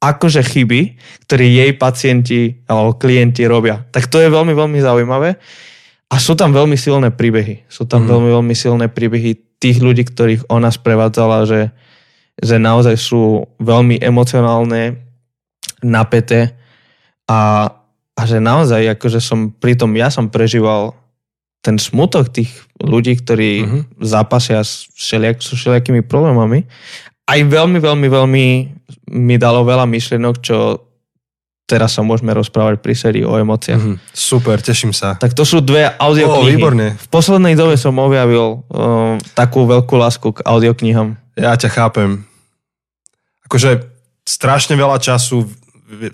akože 0.00 0.40
chyby, 0.40 0.96
ktoré 1.28 1.44
jej 1.44 1.70
pacienti 1.76 2.64
alebo 2.64 2.96
klienti 2.96 3.44
robia. 3.44 3.84
Tak 3.92 4.08
to 4.08 4.16
je 4.24 4.32
veľmi, 4.32 4.56
veľmi 4.56 4.80
zaujímavé. 4.80 5.36
A 6.10 6.16
sú 6.18 6.34
tam 6.34 6.56
veľmi 6.56 6.74
silné 6.74 7.12
príbehy. 7.12 7.68
Sú 7.68 7.84
tam 7.84 8.08
mm. 8.08 8.08
veľmi, 8.08 8.30
veľmi 8.32 8.54
silné 8.56 8.86
príbehy 8.88 9.49
tých 9.60 9.78
ľudí, 9.84 10.08
ktorých 10.08 10.48
ona 10.48 10.72
sprevádzala, 10.72 11.44
že, 11.44 11.70
že 12.40 12.56
naozaj 12.56 12.96
sú 12.96 13.44
veľmi 13.60 14.00
emocionálne, 14.00 14.96
napäté 15.84 16.56
a, 17.28 17.72
a 18.16 18.22
že 18.24 18.40
naozaj, 18.40 18.96
akože 18.96 19.20
som 19.20 19.52
pri 19.52 19.76
tom, 19.76 19.96
ja 19.96 20.12
som 20.12 20.28
prežíval 20.28 20.96
ten 21.60 21.76
smutok 21.76 22.32
tých 22.32 22.52
ľudí, 22.80 23.20
ktorí 23.20 23.50
mm-hmm. 23.64 23.82
zápasia 24.00 24.64
s, 24.64 24.88
všelijak, 24.96 25.44
s 25.44 25.52
všelijakými 25.52 26.00
problémami. 26.08 26.64
Aj 27.28 27.40
veľmi, 27.40 27.76
veľmi, 27.76 28.08
veľmi 28.08 28.44
mi 29.12 29.36
dalo 29.36 29.62
veľa 29.68 29.84
myšlienok, 29.84 30.34
čo 30.40 30.56
teraz 31.70 31.94
sa 31.94 32.02
môžeme 32.02 32.34
rozprávať 32.34 32.82
pri 32.82 32.98
sérii 32.98 33.22
o 33.22 33.38
emóciách. 33.38 33.78
Uh-huh. 33.78 34.02
Super, 34.10 34.58
teším 34.58 34.90
sa. 34.90 35.14
Tak 35.14 35.38
to 35.38 35.46
sú 35.46 35.62
dve 35.62 35.86
audioknihy. 35.86 36.58
výborne. 36.58 36.98
V 36.98 37.08
poslednej 37.14 37.54
dobe 37.54 37.78
som 37.78 37.94
objavil 38.02 38.66
uh, 38.66 39.14
takú 39.38 39.70
veľkú 39.70 39.94
lásku 39.94 40.34
k 40.34 40.42
audioknihám. 40.42 41.14
Ja 41.38 41.54
ťa 41.54 41.70
chápem. 41.70 42.26
Akože 43.46 43.86
strašne 44.26 44.74
veľa 44.74 44.98
času 44.98 45.46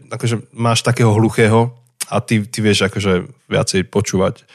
akože 0.09 0.53
máš 0.57 0.81
takého 0.81 1.13
hluchého 1.13 1.73
a 2.09 2.17
ty, 2.25 2.41
ty 2.49 2.59
vieš 2.65 2.89
akože 2.89 3.29
viacej 3.51 3.85
počúvať. 3.93 4.47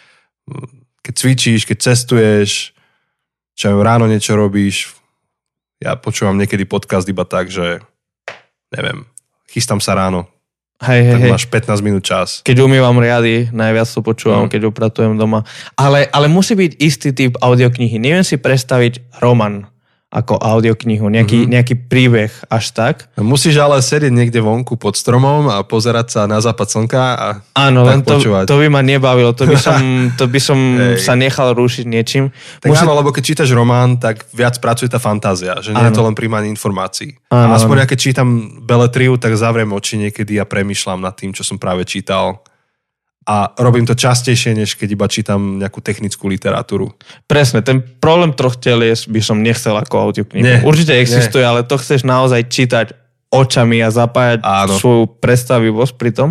Keď 1.05 1.13
cvičíš, 1.13 1.61
keď 1.69 1.77
cestuješ, 1.77 2.73
čo 3.53 3.77
ráno 3.77 4.09
niečo 4.09 4.33
robíš. 4.33 4.95
Ja 5.81 5.97
počúvam 5.97 6.37
niekedy 6.37 6.65
podcast 6.65 7.09
iba 7.09 7.25
tak, 7.25 7.49
že 7.49 7.81
neviem, 8.73 9.05
chystám 9.49 9.81
sa 9.81 9.97
ráno, 9.97 10.29
Hej, 10.81 10.99
hej, 11.05 11.13
tak 11.13 11.21
hej. 11.23 11.31
máš 11.31 11.45
15 11.47 11.79
minút 11.85 12.03
čas. 12.03 12.41
Keď 12.43 12.57
umývam 12.59 12.97
riady, 12.99 13.47
najviac 13.55 13.87
to 13.87 14.01
počúvam, 14.03 14.45
Mm. 14.45 14.51
keď 14.51 14.61
upratujem 14.67 15.13
doma. 15.15 15.47
Ale, 15.79 16.09
ale 16.11 16.27
musí 16.27 16.57
byť 16.57 16.71
istý 16.81 17.09
typ 17.15 17.39
audioknihy. 17.39 17.95
Neviem 17.95 18.25
si 18.27 18.35
predstaviť 18.35 19.21
roman 19.23 19.70
ako 20.11 20.35
audioknihu, 20.35 21.07
nejaký, 21.07 21.23
Mhm. 21.31 21.41
mm-hmm. 21.41 21.53
nejaký 21.55 21.75
príbeh 21.81 22.31
až 22.45 22.65
tak. 22.71 23.07
Musíš 23.15 23.55
ale 23.55 23.79
sedieť 23.79 24.11
niekde 24.11 24.37
vonku 24.37 24.75
pod 24.75 24.93
stromom 24.93 25.47
a 25.47 25.63
pozerať 25.63 26.07
sa 26.09 26.21
na 26.27 26.37
západ 26.37 26.67
slnka 26.67 26.99
a 27.15 27.27
Áno, 27.55 27.81
len 27.81 28.03
to, 28.03 28.19
počúvať. 28.19 28.43
to 28.43 28.59
by 28.59 28.67
ma 28.67 28.83
nebavilo, 28.83 29.31
to 29.31 29.47
by 29.47 29.55
som, 29.55 29.79
to 30.19 30.27
by 30.27 30.37
som 30.37 30.59
sa 30.97 31.15
nechal 31.15 31.55
rušiť 31.55 31.85
niečím. 31.85 32.27
Tak 32.59 32.67
Musí... 32.67 32.83
áno, 32.83 32.91
lebo 32.93 33.09
keď 33.09 33.23
čítaš 33.25 33.49
román, 33.51 33.95
tak 33.97 34.27
viac 34.29 34.59
pracuje 34.59 34.85
tá 34.85 34.99
fantázia, 34.99 35.55
že 35.57 35.71
nie 35.71 35.79
je 35.79 35.87
Áno. 35.87 35.95
to 35.95 36.03
len 36.03 36.11
príjmanie 36.11 36.51
informácií. 36.51 37.15
Áno, 37.27 37.55
aspoň 37.55 37.75
áno. 37.77 37.81
ja 37.81 37.87
keď 37.87 37.99
čítam 38.03 38.27
beletriu, 38.61 39.15
tak 39.15 39.31
zavriem 39.33 39.71
oči 39.71 39.95
niekedy 39.97 40.35
a 40.35 40.43
premyšľam 40.43 40.99
nad 40.99 41.15
tým, 41.15 41.31
čo 41.31 41.41
som 41.41 41.55
práve 41.55 41.87
čítal. 41.87 42.43
A 43.21 43.53
robím 43.61 43.85
to 43.85 43.93
častejšie, 43.93 44.57
než 44.57 44.73
keď 44.73 44.97
iba 44.97 45.05
čítam 45.05 45.61
nejakú 45.61 45.77
technickú 45.77 46.25
literatúru. 46.25 46.89
Presne, 47.29 47.61
ten 47.61 47.77
problém 48.01 48.33
troch 48.33 48.57
telies 48.57 49.05
by 49.05 49.21
som 49.21 49.45
nechcel 49.45 49.77
ako 49.77 50.09
audioknihu. 50.09 50.41
Nie, 50.41 50.65
Určite 50.65 50.97
existuje, 50.97 51.45
ale 51.45 51.61
to 51.61 51.77
chceš 51.77 52.01
naozaj 52.01 52.49
čítať 52.49 52.97
očami 53.29 53.77
a 53.79 53.93
zapájať 53.93 54.41
Áno. 54.41 54.73
svoju 54.73 55.03
predstavivosť 55.21 55.93
pri 55.95 56.11
tom. 56.11 56.29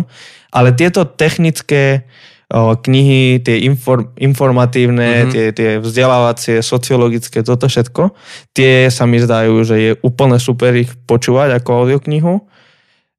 Ale 0.51 0.75
tieto 0.75 1.07
technické 1.07 2.03
o, 2.51 2.75
knihy, 2.75 3.39
tie 3.39 3.63
inform, 3.63 4.11
informatívne, 4.19 5.23
Mhm. 5.23 5.29
tie, 5.31 5.45
tie 5.55 5.69
vzdelávacie, 5.79 6.59
sociologické, 6.59 7.39
toto 7.41 7.71
všetko, 7.71 8.11
tie 8.51 8.91
sa 8.91 9.07
mi 9.07 9.23
zdajú, 9.23 9.63
že 9.63 9.75
je 9.79 9.91
úplne 10.03 10.35
super 10.35 10.75
ich 10.75 10.91
počúvať 11.07 11.55
ako 11.55 11.87
audioknihu, 11.87 12.43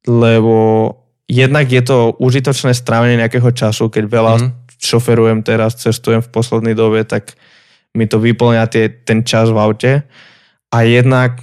lebo 0.04 0.54
jednak 1.33 1.73
je 1.73 1.81
to 1.81 2.12
užitočné 2.21 2.77
strávenie 2.77 3.16
nejakého 3.16 3.49
času, 3.57 3.88
keď 3.88 4.05
veľa 4.05 4.33
Mhm. 4.37 4.45
mm-hmm. 4.45 4.61
šoferujem 4.83 5.40
teraz, 5.40 5.81
cestujem 5.81 6.21
v 6.21 6.29
poslednej 6.29 6.77
dobe, 6.77 7.07
tak 7.09 7.33
mi 7.97 8.05
to 8.05 8.21
vyplňa 8.21 8.68
tie, 8.68 8.92
ten 8.92 9.25
čas 9.25 9.49
v 9.49 9.59
aute. 9.59 9.92
A 10.73 10.77
jednak 10.85 11.40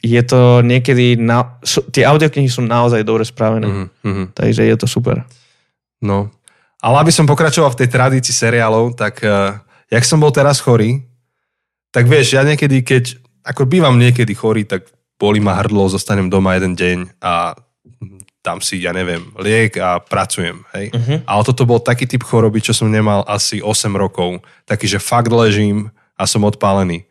je 0.00 0.22
to 0.22 0.64
niekedy, 0.64 1.18
na, 1.18 1.60
sú, 1.60 1.84
tie 1.92 2.08
audioknihy 2.08 2.48
sú 2.48 2.64
naozaj 2.64 3.04
dobre 3.04 3.26
spravené. 3.26 3.66
Mm. 3.68 3.86
Mm-hmm. 4.00 4.26
Takže 4.32 4.62
je 4.64 4.76
to 4.78 4.86
super. 4.88 5.22
No. 6.00 6.32
Ale 6.80 6.96
aby 7.04 7.12
som 7.12 7.28
pokračoval 7.28 7.76
v 7.76 7.84
tej 7.84 7.88
tradícii 7.92 8.32
seriálov, 8.32 8.96
tak 8.96 9.20
uh, 9.20 9.60
jak 9.92 10.04
som 10.08 10.16
bol 10.16 10.32
teraz 10.32 10.64
chorý, 10.64 11.04
tak 11.92 12.08
vieš, 12.08 12.38
ja 12.38 12.46
niekedy, 12.46 12.80
keď, 12.80 13.20
ako 13.44 13.68
bývam 13.68 14.00
niekedy 14.00 14.32
chorý, 14.32 14.64
tak 14.64 14.88
bolí 15.20 15.42
ma 15.44 15.60
hrdlo, 15.60 15.92
zostanem 15.92 16.32
doma 16.32 16.56
jeden 16.56 16.72
deň 16.72 16.98
a 17.20 17.52
dám 18.40 18.64
si, 18.64 18.80
ja 18.80 18.96
neviem, 18.96 19.20
liek 19.36 19.76
a 19.76 20.00
pracujem, 20.00 20.64
hej. 20.72 20.88
Uh-huh. 20.96 21.20
Ale 21.28 21.42
toto 21.44 21.68
bol 21.68 21.76
taký 21.76 22.08
typ 22.08 22.24
choroby, 22.24 22.64
čo 22.64 22.72
som 22.72 22.88
nemal 22.88 23.20
asi 23.28 23.60
8 23.60 23.92
rokov. 23.92 24.40
Taký, 24.64 24.88
že 24.88 24.98
fakt 24.98 25.28
ležím 25.28 25.92
a 26.16 26.24
som 26.24 26.40
odpálený. 26.48 27.04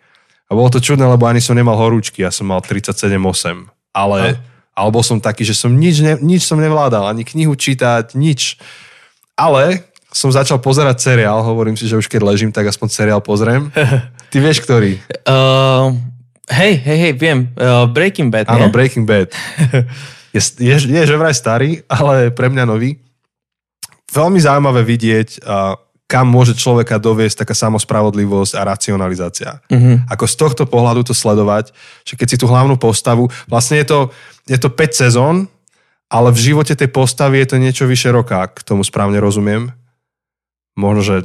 A 0.49 0.57
bolo 0.57 0.73
to 0.73 0.81
čudné, 0.81 1.05
lebo 1.05 1.29
ani 1.29 1.37
som 1.37 1.53
nemal 1.53 1.77
horúčky, 1.77 2.25
ja 2.25 2.33
som 2.33 2.49
mal 2.49 2.65
37,8. 2.65 3.69
Ale, 3.93 4.41
ale 4.73 4.89
bol 4.89 5.05
som 5.05 5.21
taký, 5.21 5.45
že 5.45 5.53
som 5.53 5.69
nič, 5.69 6.01
ne, 6.01 6.17
nič 6.17 6.49
som 6.49 6.57
nevládal, 6.57 7.05
ani 7.05 7.21
knihu 7.21 7.53
čítať, 7.53 8.17
nič. 8.17 8.57
Ale 9.37 9.85
som 10.09 10.33
začal 10.33 10.57
pozerať 10.57 11.05
seriál, 11.05 11.45
hovorím 11.45 11.77
si, 11.77 11.85
že 11.85 11.93
už 11.93 12.09
keď 12.09 12.25
ležím, 12.25 12.49
tak 12.49 12.65
aspoň 12.65 12.87
seriál 12.89 13.21
pozriem. 13.21 13.69
Ty 14.33 14.37
vieš, 14.41 14.65
ktorý? 14.65 14.97
Uh, 15.29 15.93
hej, 16.49 16.81
hej, 16.81 16.97
hej, 16.97 17.13
viem. 17.13 17.53
Uh, 17.53 17.85
Breaking 17.85 18.33
Bad, 18.33 18.49
Áno, 18.49 18.69
nie? 18.69 18.73
Breaking 18.73 19.05
Bad. 19.05 19.29
Je, 20.33 20.41
je, 20.61 20.75
je 20.77 21.03
že 21.05 21.15
vraj 21.17 21.33
starý, 21.33 21.81
ale 21.89 22.29
pre 22.29 22.49
mňa 22.49 22.63
nový. 22.65 22.97
Veľmi 24.09 24.41
zaujímavé 24.41 24.81
vidieť, 24.81 25.45
a 25.45 25.77
kam 26.09 26.25
môže 26.25 26.57
človeka 26.57 26.97
doviesť 26.97 27.45
taká 27.45 27.53
samospravodlivosť 27.53 28.57
a 28.57 28.65
racionalizácia. 28.65 29.61
Mhm. 29.69 30.09
Ako 30.09 30.25
z 30.25 30.35
tohto 30.35 30.63
pohľadu 30.65 31.05
to 31.05 31.13
sledovať, 31.13 31.69
že 32.01 32.17
keď 32.17 32.27
si 32.33 32.37
tú 32.41 32.49
hlavnú 32.49 32.81
postavu, 32.81 33.29
vlastne 33.45 33.77
je 33.77 33.85
to, 33.85 33.99
je 34.49 34.57
to 34.57 34.73
5 34.73 34.89
sezón, 35.05 35.35
ale 36.09 36.33
v 36.33 36.41
živote 36.41 36.73
tej 36.73 36.89
postavy 36.89 37.45
je 37.45 37.53
to 37.53 37.57
niečo 37.61 37.85
vyše 37.85 38.09
roka, 38.09 38.41
ak 38.41 38.65
tomu 38.65 38.81
správne 38.81 39.21
rozumiem. 39.21 39.69
Možno, 40.73 41.05
že 41.05 41.15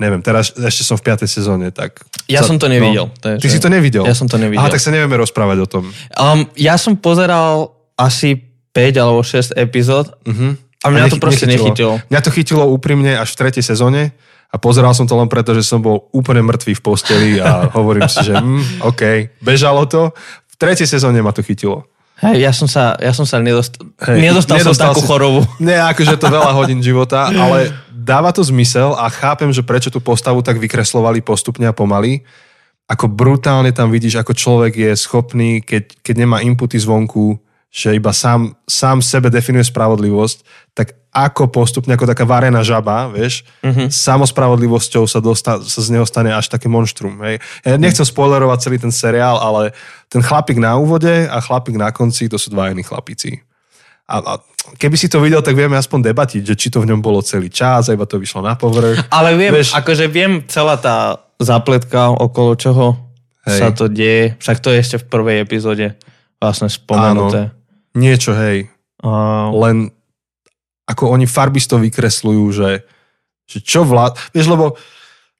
neviem, 0.00 0.24
teraz 0.24 0.56
ešte 0.56 0.80
som 0.80 0.96
v 0.96 1.12
5. 1.12 1.28
sezóne, 1.28 1.68
tak... 1.68 2.00
Ja 2.24 2.40
som 2.40 2.56
to 2.56 2.72
nevidel. 2.72 3.12
No, 3.12 3.36
ty 3.36 3.52
si 3.52 3.60
to 3.60 3.68
nevidel? 3.68 4.08
Ja 4.08 4.16
som 4.16 4.24
to 4.24 4.40
nevidel. 4.40 4.64
Aha, 4.64 4.72
tak 4.72 4.80
sa 4.80 4.88
nevieme 4.88 5.20
rozprávať 5.20 5.58
o 5.60 5.68
tom. 5.68 5.84
Um, 6.16 6.48
ja 6.56 6.80
som 6.80 6.96
pozeral 6.96 7.76
asi 8.00 8.49
5 8.70 8.96
alebo 8.96 9.20
6 9.20 9.54
epizód 9.54 10.14
Uh-huh. 10.22 10.54
a 10.80 10.86
mňa 10.86 11.00
nech- 11.02 11.12
to 11.12 11.18
proste 11.18 11.44
nechytilo. 11.44 11.98
Mňa 12.06 12.20
to 12.20 12.30
chytilo 12.30 12.64
úprimne 12.66 13.14
až 13.14 13.32
v 13.32 13.38
tretej 13.38 13.62
sezóne 13.62 14.14
a 14.46 14.56
pozeral 14.56 14.90
som 14.90 15.04
to 15.04 15.12
len 15.12 15.26
preto, 15.26 15.50
že 15.50 15.62
som 15.62 15.78
bol 15.78 16.08
úplne 16.10 16.40
mŕtvý 16.40 16.72
v 16.72 16.82
posteli 16.82 17.30
a 17.36 17.66
hovorím 17.76 18.06
si, 18.06 18.22
že 18.22 18.34
mm, 18.34 18.82
OK, 18.82 19.02
bežalo 19.38 19.84
to. 19.84 20.10
V 20.46 20.56
tretej 20.56 20.86
sezóne 20.86 21.18
ma 21.18 21.30
to 21.30 21.40
chytilo. 21.40 21.86
Hej, 22.20 22.36
ja 22.38 22.52
som 22.52 22.66
sa, 22.66 22.94
ja 22.96 23.10
som 23.10 23.24
sa 23.24 23.38
nedostal, 23.38 23.80
Hej, 23.98 24.20
nedostal, 24.20 24.60
nedostal 24.60 24.92
som 24.92 24.92
takú 24.92 25.00
si- 25.00 25.08
chorobu. 25.08 25.40
Nie, 25.62 25.80
akože 25.82 26.14
to 26.14 26.28
veľa 26.28 26.52
hodín 26.52 26.84
života, 26.84 27.26
ale 27.26 27.72
dáva 27.90 28.28
to 28.28 28.40
zmysel 28.40 28.92
a 28.92 29.08
chápem, 29.08 29.48
že 29.48 29.60
prečo 29.60 29.88
tú 29.88 29.98
postavu 29.98 30.40
tak 30.40 30.56
vykreslovali 30.56 31.20
postupne 31.20 31.64
a 31.64 31.72
pomaly. 31.72 32.20
Ako 32.86 33.06
brutálne 33.06 33.70
tam 33.70 33.88
vidíš, 33.88 34.18
ako 34.18 34.32
človek 34.32 34.72
je 34.74 34.92
schopný, 34.94 35.60
keď, 35.60 36.02
keď 36.02 36.14
nemá 36.18 36.42
inputy 36.42 36.76
zvonku, 36.76 37.38
že 37.70 37.94
iba 37.94 38.10
sám, 38.10 38.58
sám 38.66 38.98
sebe 38.98 39.30
definuje 39.30 39.62
spravodlivosť, 39.62 40.38
tak 40.74 40.98
ako 41.10 41.50
postupne, 41.50 41.94
ako 41.94 42.06
taká 42.06 42.26
varená 42.26 42.62
žaba, 42.62 43.10
vieš, 43.10 43.46
mm-hmm. 43.62 43.90
samospravodlivosťou 43.90 45.06
sa, 45.06 45.18
dosta, 45.22 45.58
sa 45.62 45.80
z 45.82 45.88
neho 45.94 46.06
stane 46.06 46.30
až 46.34 46.50
také 46.50 46.66
monštrum. 46.70 47.18
Hej. 47.26 47.42
Ja 47.66 47.78
nechcem 47.78 48.06
spoilerovať 48.06 48.58
celý 48.62 48.78
ten 48.78 48.94
seriál, 48.94 49.38
ale 49.38 49.74
ten 50.10 50.22
chlapík 50.22 50.58
na 50.58 50.78
úvode 50.78 51.26
a 51.30 51.38
chlapík 51.42 51.78
na 51.78 51.90
konci, 51.94 52.30
to 52.30 52.38
sú 52.38 52.50
dva 52.50 52.70
iní 52.70 52.82
chlapíci. 52.82 53.42
A, 54.10 54.18
a 54.18 54.32
keby 54.78 54.98
si 54.98 55.06
to 55.06 55.22
videl, 55.22 55.42
tak 55.42 55.54
vieme 55.54 55.78
aspoň 55.78 56.10
debatiť, 56.10 56.42
že 56.42 56.54
či 56.58 56.70
to 56.74 56.82
v 56.82 56.90
ňom 56.90 56.98
bolo 56.98 57.22
celý 57.22 57.50
čas, 57.50 57.86
a 57.86 57.94
iba 57.94 58.06
to 58.06 58.18
vyšlo 58.18 58.42
na 58.42 58.58
povrch. 58.58 58.98
Ale 59.14 59.38
viem, 59.38 59.54
Vieš- 59.54 59.78
akože 59.78 60.10
viem 60.10 60.42
celá 60.50 60.74
tá 60.74 61.22
zapletka, 61.38 62.10
okolo 62.10 62.58
čoho 62.58 62.98
Hej. 63.46 63.58
sa 63.62 63.68
to 63.70 63.86
deje. 63.86 64.34
Však 64.42 64.58
to 64.58 64.74
je 64.74 64.78
ešte 64.78 64.96
v 65.02 65.08
prvej 65.10 65.36
epizóde 65.42 65.94
vlastne 66.38 66.70
spomenuté. 66.70 67.50
Niečo, 67.96 68.34
hej. 68.34 68.70
Uh, 69.00 69.50
Len 69.66 69.90
ako 70.86 71.14
oni 71.14 71.26
farbisto 71.26 71.78
vykresľujú, 71.78 72.44
že, 72.50 72.70
že 73.46 73.58
čo 73.62 73.86
vlád... 73.86 74.18
Vieš, 74.34 74.50
lebo 74.50 74.74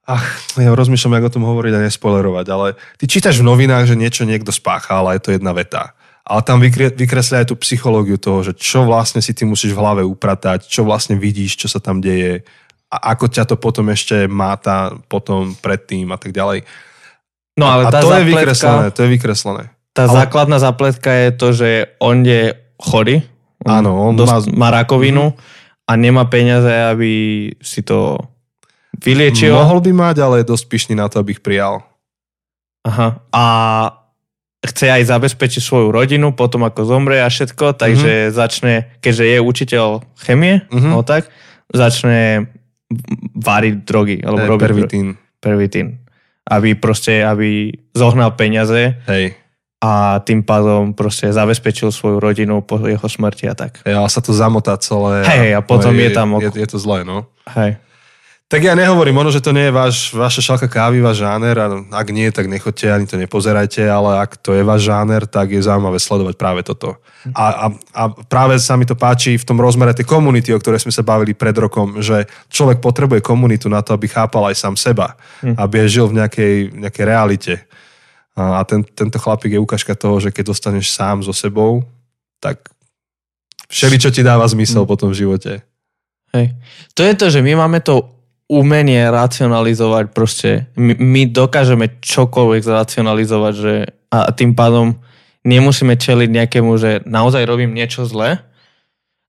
ach, 0.07 0.25
ja 0.55 0.71
rozmýšľam, 0.71 1.19
ako 1.19 1.27
o 1.27 1.35
tom 1.35 1.45
hovoriť 1.47 1.73
a 1.75 1.85
nespoilerovať, 1.87 2.47
ale 2.51 2.79
ty 2.99 3.11
čítaš 3.11 3.43
v 3.43 3.49
novinách, 3.51 3.91
že 3.91 3.99
niečo 3.99 4.23
niekto 4.23 4.55
spáchal 4.55 5.07
a 5.11 5.15
je 5.19 5.23
to 5.23 5.35
jedna 5.35 5.51
veta. 5.51 5.95
Ale 6.23 6.47
tam 6.47 6.63
vykre, 6.63 6.95
vykreslia 6.95 7.43
aj 7.43 7.51
tú 7.51 7.59
psychológiu 7.59 8.15
toho, 8.15 8.47
že 8.47 8.55
čo 8.55 8.87
vlastne 8.87 9.19
si 9.19 9.35
ty 9.35 9.43
musíš 9.43 9.75
v 9.75 9.83
hlave 9.83 10.03
upratať, 10.07 10.71
čo 10.71 10.87
vlastne 10.87 11.19
vidíš, 11.19 11.59
čo 11.59 11.67
sa 11.67 11.83
tam 11.83 11.99
deje 11.99 12.47
a 12.91 13.15
ako 13.15 13.31
ťa 13.31 13.45
to 13.47 13.55
potom 13.55 13.87
ešte 13.95 14.27
máta 14.27 14.91
potom 15.07 15.55
predtým 15.55 16.11
a 16.11 16.19
tak 16.19 16.35
ďalej. 16.35 16.67
no 17.55 17.65
ale 17.71 17.87
a 17.87 17.91
tá 17.95 18.03
to 18.03 18.11
je 18.19 18.27
vykreslené, 18.27 18.87
to 18.91 19.01
je 19.07 19.11
vykreslené. 19.15 19.65
Tá 19.93 20.05
ale- 20.05 20.17
základná 20.17 20.57
zapletka 20.57 21.11
je 21.11 21.29
to, 21.33 21.49
že 21.53 21.71
on 21.99 22.23
je 22.23 22.53
chorý. 22.77 23.23
Áno, 23.61 23.93
on 24.03 24.15
dosť, 24.15 24.51
má- 24.51 24.71
má 24.73 24.79
rakovinu 24.79 25.37
a 25.85 25.93
nemá 25.95 26.25
peniaze, 26.25 26.71
aby 26.87 27.13
si 27.59 27.81
to 27.81 28.17
vyliečil. 28.97 29.53
Mohol 29.53 29.81
by 29.83 29.93
mať, 29.93 30.17
ale 30.19 30.35
je 30.41 30.49
dosť 30.49 30.65
pyšný 30.67 30.95
na 30.95 31.07
to, 31.07 31.19
aby 31.19 31.33
ich 31.33 31.43
prijal. 31.43 31.85
Aha. 32.83 33.21
A 33.29 33.45
chce 34.61 34.89
aj 34.89 35.05
zabezpečiť 35.07 35.59
svoju 35.59 35.89
rodinu 35.89 36.33
potom 36.33 36.63
ako 36.63 36.85
zomrie 36.85 37.19
a 37.19 37.29
všetko, 37.29 37.75
takže 37.75 38.29
mm-hmm. 38.29 38.35
začne, 38.35 38.75
keďže 38.99 39.25
je 39.27 39.39
učiteľ 39.39 39.87
chemie, 40.19 40.65
Mhm. 40.65 40.69
mm-hmm. 40.71 40.91
no 40.91 41.01
tak, 41.03 41.29
začne 41.69 42.49
variť 43.33 43.75
drogy, 43.81 44.17
alebo 44.19 44.43
Hej, 44.43 44.51
robiť 44.51 44.63
pervitín. 44.63 45.07
pervitín. 45.39 45.87
Aby 46.43 46.75
proste, 46.75 47.23
aby 47.23 47.71
zohnal 47.93 48.33
peniaze 48.33 48.99
Hej. 49.07 49.39
A 49.81 50.21
tým 50.21 50.45
pádom 50.45 50.93
proste 50.93 51.33
zabezpečil 51.33 51.89
svoju 51.89 52.21
rodinu 52.21 52.61
po 52.61 52.77
jeho 52.85 53.09
smrti 53.09 53.49
a 53.49 53.57
tak. 53.57 53.81
Ale 53.89 54.13
sa 54.13 54.21
to 54.21 54.37
zamotá 54.37 54.77
celé. 54.77 55.25
Hej, 55.25 55.57
a 55.57 55.61
potom 55.65 55.97
je 55.97 56.11
tam 56.13 56.37
Je, 56.37 56.53
ok- 56.53 56.61
je 56.61 56.69
to 56.69 56.79
zlé, 56.79 57.01
no. 57.01 57.25
Hej. 57.57 57.81
Tak 58.51 58.67
ja 58.67 58.75
nehovorím, 58.75 59.15
možno, 59.15 59.31
že 59.31 59.47
to 59.47 59.55
nie 59.55 59.71
je 59.71 59.79
váš, 59.79 60.11
vaša 60.11 60.43
šalka 60.43 60.67
kávy, 60.67 60.99
váš 60.99 61.23
žáner 61.23 61.55
a 61.55 61.71
ak 61.71 62.11
nie, 62.11 62.27
tak 62.35 62.51
nechoďte 62.51 62.87
ani 62.91 63.07
to 63.07 63.15
nepozerajte, 63.15 63.79
ale 63.87 64.19
ak 64.27 64.43
to 64.43 64.59
je 64.59 64.67
váš 64.67 64.91
žáner, 64.91 65.23
tak 65.23 65.55
je 65.55 65.63
zaujímavé 65.63 66.03
sledovať 66.03 66.35
práve 66.35 66.67
toto. 66.67 66.99
A, 67.31 67.47
a, 67.47 67.67
a 67.95 68.03
práve 68.27 68.59
sa 68.59 68.75
mi 68.75 68.91
to 68.91 68.99
páči 68.99 69.39
v 69.39 69.47
tom 69.47 69.63
rozmere 69.63 69.95
tej 69.95 70.03
komunity, 70.03 70.51
o 70.51 70.59
ktorej 70.59 70.83
sme 70.83 70.91
sa 70.91 71.07
bavili 71.07 71.31
pred 71.31 71.55
rokom, 71.55 72.03
že 72.03 72.27
človek 72.51 72.83
potrebuje 72.83 73.23
komunitu 73.23 73.71
na 73.71 73.87
to, 73.87 73.95
aby 73.95 74.11
chápal 74.11 74.51
aj 74.51 74.59
sám 74.59 74.75
seba, 74.75 75.15
aby 75.47 75.87
aj 75.87 75.89
žil 75.89 76.11
v 76.11 76.19
nejakej, 76.19 76.55
nejakej 76.75 77.05
realite. 77.07 77.55
A, 78.39 78.63
ten, 78.65 78.87
tento 78.87 79.19
chlapík 79.19 79.53
je 79.57 79.61
ukážka 79.63 79.99
toho, 79.99 80.23
že 80.23 80.31
keď 80.31 80.55
dostaneš 80.55 80.95
sám 80.95 81.27
so 81.27 81.35
sebou, 81.35 81.83
tak 82.39 82.71
všeli, 83.69 83.97
čo 83.99 84.11
ti 84.11 84.23
dáva 84.23 84.47
zmysel 84.47 84.87
potom 84.87 85.11
v 85.11 85.21
živote. 85.27 85.53
Hej. 86.31 86.55
To 86.95 87.03
je 87.03 87.15
to, 87.19 87.27
že 87.31 87.41
my 87.43 87.59
máme 87.59 87.83
to 87.83 88.07
umenie 88.51 89.07
racionalizovať 89.07 90.11
proste. 90.11 90.67
My, 90.75 90.99
my 90.99 91.23
dokážeme 91.31 92.03
čokoľvek 92.03 92.63
zracionalizovať, 92.67 93.55
že 93.55 93.75
a 94.11 94.35
tým 94.35 94.59
pádom 94.59 94.99
nemusíme 95.47 95.95
čeliť 95.95 96.29
nejakému, 96.29 96.75
že 96.75 97.07
naozaj 97.07 97.47
robím 97.47 97.71
niečo 97.71 98.03
zlé. 98.03 98.43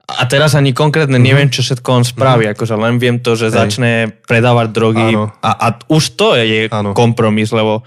A 0.10 0.26
teraz 0.28 0.58
ani 0.58 0.76
konkrétne 0.76 1.16
neviem, 1.22 1.48
čo 1.48 1.64
všetko 1.64 1.90
on 2.02 2.04
spraví. 2.04 2.50
Akože 2.52 2.76
len 2.76 2.98
viem 3.00 3.22
to, 3.22 3.38
že. 3.38 3.48
Hej. 3.48 3.56
začne 3.56 3.92
predávať 4.26 4.68
drogy 4.74 5.14
Áno. 5.14 5.32
a, 5.40 5.50
a 5.56 5.68
už 5.88 6.04
to 6.20 6.36
je 6.36 6.68
Áno. 6.68 6.92
kompromis, 6.92 7.54
lebo 7.54 7.86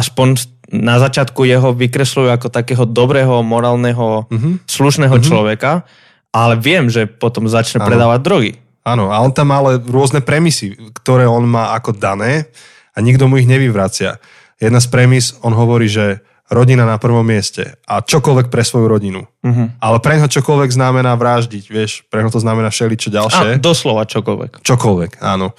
aspoň 0.00 0.28
na 0.70 0.96
začiatku 0.96 1.44
jeho 1.44 1.74
vykresľujú 1.74 2.30
ako 2.30 2.48
takého 2.48 2.84
dobrého, 2.86 3.42
morálneho, 3.42 4.24
Mhm. 4.30 4.64
slušného 4.64 5.16
človeka, 5.20 5.84
ale 6.30 6.54
viem, 6.56 6.86
že 6.86 7.04
potom 7.04 7.44
začne 7.44 7.82
Áno. 7.82 7.88
predávať 7.90 8.20
drogy. 8.22 8.52
Áno, 8.80 9.12
a 9.12 9.20
on 9.20 9.28
tam 9.28 9.52
má 9.52 9.60
ale 9.60 9.76
rôzne 9.76 10.24
premisy, 10.24 10.72
ktoré 10.96 11.28
on 11.28 11.44
má 11.44 11.74
ako 11.74 11.92
dané 11.92 12.48
a 12.90 12.98
nikto 12.98 13.28
mu 13.28 13.36
ich 13.36 13.44
nevyvracia. 13.44 14.16
Jedna 14.56 14.80
z 14.80 14.88
premis, 14.88 15.36
on 15.40 15.52
hovorí, 15.52 15.84
že 15.84 16.20
rodina 16.48 16.82
na 16.82 16.98
prvom 16.98 17.22
mieste 17.22 17.78
a 17.84 18.00
čokoľvek 18.00 18.46
pre 18.48 18.62
svoju 18.62 18.86
rodinu. 18.86 19.22
Mhm. 19.42 19.78
Ale 19.78 19.98
pre 19.98 20.16
ňo 20.16 20.26
čokoľvek 20.28 20.70
znamená 20.70 21.14
vraždiť, 21.14 21.64
vieš, 21.66 22.02
pre 22.06 22.22
ňo 22.22 22.30
to 22.30 22.38
znamená 22.38 22.68
všeličo 22.68 23.08
A 23.08 23.14
ďalšie. 23.16 23.48
doslova 23.58 24.02
čokoľvek. 24.04 24.62
Čokoľvek, 24.62 25.10
áno. 25.20 25.52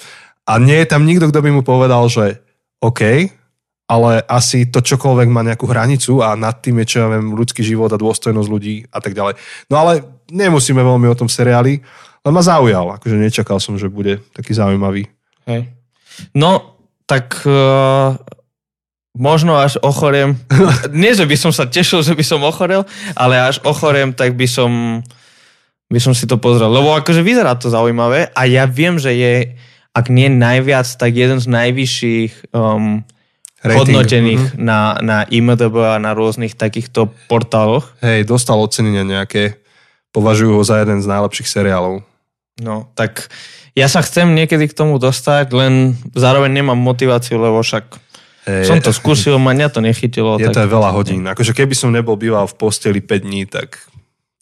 A 0.44 0.58
nie 0.58 0.76
je 0.76 0.88
tam 0.88 1.04
nikto, 1.04 1.28
kto 1.28 1.40
by 1.40 1.50
mu 1.50 1.62
povedal, 1.62 2.08
že 2.08 2.40
OK, 2.80 3.30
ale 3.92 4.24
asi 4.24 4.72
to 4.72 4.80
čokoľvek 4.80 5.28
má 5.28 5.44
nejakú 5.44 5.68
hranicu 5.68 6.24
a 6.24 6.40
nad 6.40 6.64
tým 6.64 6.80
je, 6.80 6.96
čo 6.96 6.98
ja 7.04 7.08
viem, 7.12 7.36
ľudský 7.36 7.60
život 7.60 7.92
a 7.92 8.00
dôstojnosť 8.00 8.48
ľudí 8.48 8.88
a 8.88 9.04
tak 9.04 9.12
ďalej. 9.12 9.36
No 9.68 9.76
ale 9.84 10.08
nemusíme 10.32 10.80
veľmi 10.80 11.12
o 11.12 11.20
tom 11.20 11.28
seriáli, 11.28 11.84
len 12.24 12.32
ma 12.32 12.40
zaujal. 12.40 12.96
Akože 12.96 13.20
nečakal 13.20 13.60
som, 13.60 13.76
že 13.76 13.92
bude 13.92 14.24
taký 14.32 14.56
zaujímavý. 14.56 15.12
Hej. 15.44 15.68
No, 16.32 16.80
tak 17.04 17.44
uh, 17.44 18.16
možno 19.12 19.60
až 19.60 19.76
ochoriem. 19.84 20.40
Nie, 20.96 21.12
že 21.12 21.28
by 21.28 21.36
som 21.36 21.52
sa 21.52 21.68
tešil, 21.68 22.00
že 22.00 22.16
by 22.16 22.24
som 22.24 22.48
ochorel, 22.48 22.88
ale 23.12 23.44
až 23.44 23.60
ochoriem, 23.68 24.16
tak 24.16 24.40
by 24.40 24.48
som, 24.48 25.04
by 25.92 26.00
som 26.00 26.16
si 26.16 26.24
to 26.32 26.40
pozrel. 26.40 26.72
Lebo 26.72 26.96
akože 26.96 27.20
vyzerá 27.20 27.60
to 27.60 27.68
zaujímavé 27.68 28.32
a 28.32 28.48
ja 28.48 28.64
viem, 28.64 28.96
že 28.96 29.12
je, 29.12 29.60
ak 29.92 30.08
nie 30.08 30.32
najviac, 30.32 30.88
tak 30.96 31.12
jeden 31.12 31.44
z 31.44 31.52
najvyšších 31.52 32.56
um, 32.56 33.04
Rating. 33.62 33.78
hodnotených 33.78 34.44
Mhm. 34.54 34.58
na, 34.58 34.98
na 35.02 35.18
IMDB 35.30 35.76
a 35.86 36.02
na 36.02 36.18
rôznych 36.18 36.58
takýchto 36.58 37.14
portáloch. 37.30 37.94
Hej, 38.02 38.26
dostal 38.26 38.58
ocenenia 38.58 39.06
nejaké. 39.06 39.62
Považujú 40.12 40.60
ho 40.60 40.64
za 40.66 40.82
jeden 40.82 41.00
z 41.00 41.08
najlepších 41.08 41.48
seriálov. 41.48 42.04
No, 42.60 42.92
tak 43.00 43.32
ja 43.72 43.88
sa 43.88 44.04
chcem 44.04 44.36
niekedy 44.36 44.68
k 44.68 44.76
tomu 44.76 45.00
dostať, 45.00 45.56
len 45.56 45.96
zároveň 46.12 46.52
nemám 46.52 46.76
motiváciu, 46.76 47.40
lebo 47.40 47.64
však 47.64 47.96
Hej, 48.50 48.68
som 48.68 48.82
to 48.84 48.92
skúsil, 48.92 49.40
ma 49.40 49.56
mňa 49.56 49.70
to 49.72 49.80
nechytilo. 49.80 50.36
Je 50.36 50.50
tak... 50.50 50.58
to 50.58 50.64
aj 50.66 50.70
veľa 50.74 50.90
hodín. 50.92 51.24
Akože 51.24 51.56
keby 51.56 51.72
som 51.78 51.94
nebol 51.94 52.20
býval 52.20 52.50
v 52.50 52.58
posteli 52.58 53.00
5 53.00 53.24
dní, 53.24 53.48
tak, 53.48 53.80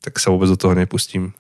tak 0.02 0.18
sa 0.18 0.34
vôbec 0.34 0.50
do 0.50 0.58
toho 0.58 0.74
nepustím. 0.74 1.38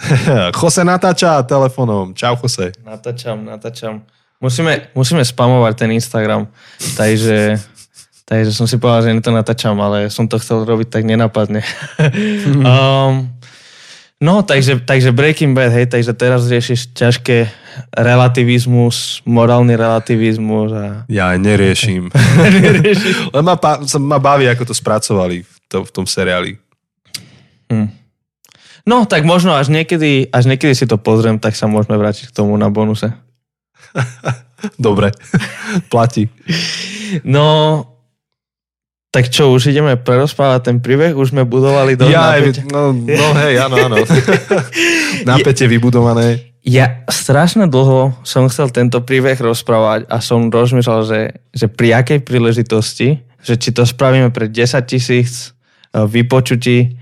Jose 0.56 0.82
natáča 0.82 1.44
telefónom. 1.44 2.16
Čau, 2.16 2.34
Jose. 2.40 2.72
Natáčam, 2.82 3.44
natáčam. 3.44 4.02
Musíme, 4.40 4.88
musíme 4.96 5.20
spamovať 5.20 5.74
ten 5.76 5.90
Instagram, 5.92 6.48
takže, 6.96 7.60
takže 8.30 8.50
som 8.56 8.64
si 8.64 8.80
povedal, 8.80 9.04
že 9.04 9.20
to 9.20 9.36
natáčam, 9.36 9.76
ale 9.76 10.08
som 10.08 10.24
to 10.24 10.40
chcel 10.40 10.64
robiť 10.64 10.88
tak 10.88 11.04
nenapadne. 11.04 11.60
um, 12.64 13.28
No, 14.20 14.44
takže, 14.44 14.84
takže 14.84 15.16
Breaking 15.16 15.56
Bad, 15.56 15.72
hej, 15.72 15.88
takže 15.88 16.12
teraz 16.12 16.44
riešiš 16.44 16.92
ťažké 16.92 17.48
relativizmus, 17.96 19.24
morálny 19.24 19.80
relativizmus 19.80 20.76
a... 20.76 21.08
Ja 21.08 21.32
neriešim. 21.40 22.12
Len 23.34 23.44
ma, 23.48 23.56
ma 23.80 24.18
baví, 24.20 24.44
ako 24.44 24.68
to 24.68 24.74
spracovali 24.76 25.40
v, 25.40 25.52
to, 25.72 25.88
v 25.88 25.90
tom 25.96 26.04
seriáli. 26.04 26.60
Hm. 27.72 27.88
No, 28.84 29.08
tak 29.08 29.24
možno 29.24 29.56
až 29.56 29.72
niekedy, 29.72 30.28
až 30.28 30.52
niekedy 30.52 30.76
si 30.76 30.84
to 30.84 31.00
pozriem, 31.00 31.40
tak 31.40 31.56
sa 31.56 31.64
môžeme 31.64 31.96
vrátiť 31.96 32.28
k 32.28 32.36
tomu 32.44 32.60
na 32.60 32.68
bonuse. 32.68 33.16
Dobre, 34.78 35.10
platí. 35.88 36.28
No, 37.24 37.86
tak 39.10 39.26
čo, 39.26 39.50
už 39.50 39.74
ideme 39.74 39.98
prerozprávať 39.98 40.70
ten 40.70 40.76
príbeh? 40.78 41.18
Už 41.18 41.34
sme 41.34 41.42
budovali 41.42 41.98
do 41.98 42.06
ja, 42.06 42.38
no, 42.70 42.94
no 42.94 43.26
hej, 43.42 43.58
áno, 43.58 43.74
áno. 43.90 43.96
Napätie 45.28 45.66
vybudované. 45.66 46.54
Ja 46.62 47.02
strašne 47.08 47.66
dlho 47.66 48.14
som 48.22 48.46
chcel 48.52 48.70
tento 48.70 49.00
príbeh 49.02 49.34
rozprávať 49.34 50.06
a 50.06 50.20
som 50.22 50.52
rozmýšľal, 50.52 51.00
že, 51.08 51.20
že 51.50 51.66
pri 51.66 51.98
akej 52.04 52.20
príležitosti, 52.22 53.24
že 53.40 53.54
či 53.56 53.72
to 53.72 53.82
spravíme 53.88 54.28
pre 54.30 54.46
10 54.46 54.78
tisíc 54.84 55.56
e, 55.90 56.04
vypočutí, 56.04 57.00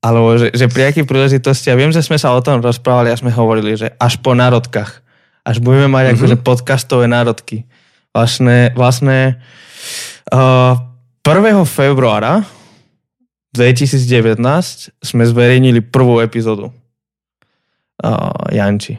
alebo 0.00 0.38
že, 0.38 0.54
že 0.54 0.70
pri 0.70 0.94
akej 0.94 1.04
príležitosti. 1.04 1.68
A 1.68 1.76
viem, 1.76 1.92
že 1.92 2.00
sme 2.06 2.16
sa 2.16 2.32
o 2.32 2.40
tom 2.40 2.62
rozprávali 2.62 3.12
a 3.12 3.20
sme 3.20 3.34
hovorili, 3.34 3.76
že 3.76 3.92
až 3.98 4.16
po 4.22 4.32
národkách. 4.32 5.02
Až 5.44 5.58
budeme 5.58 5.88
mať 5.88 6.04
mm-hmm. 6.10 6.16
akože 6.20 6.36
podcastové 6.44 7.06
národky. 7.08 7.64
Vlastne, 8.10 8.74
vlastne 8.74 9.40
uh, 10.34 10.74
1. 11.22 11.64
februára 11.68 12.42
2019 13.54 14.38
sme 15.02 15.22
zverejnili 15.26 15.82
prvú 15.82 16.22
epizódu. 16.22 16.70
Uh, 18.00 18.30
Janči. 18.50 18.96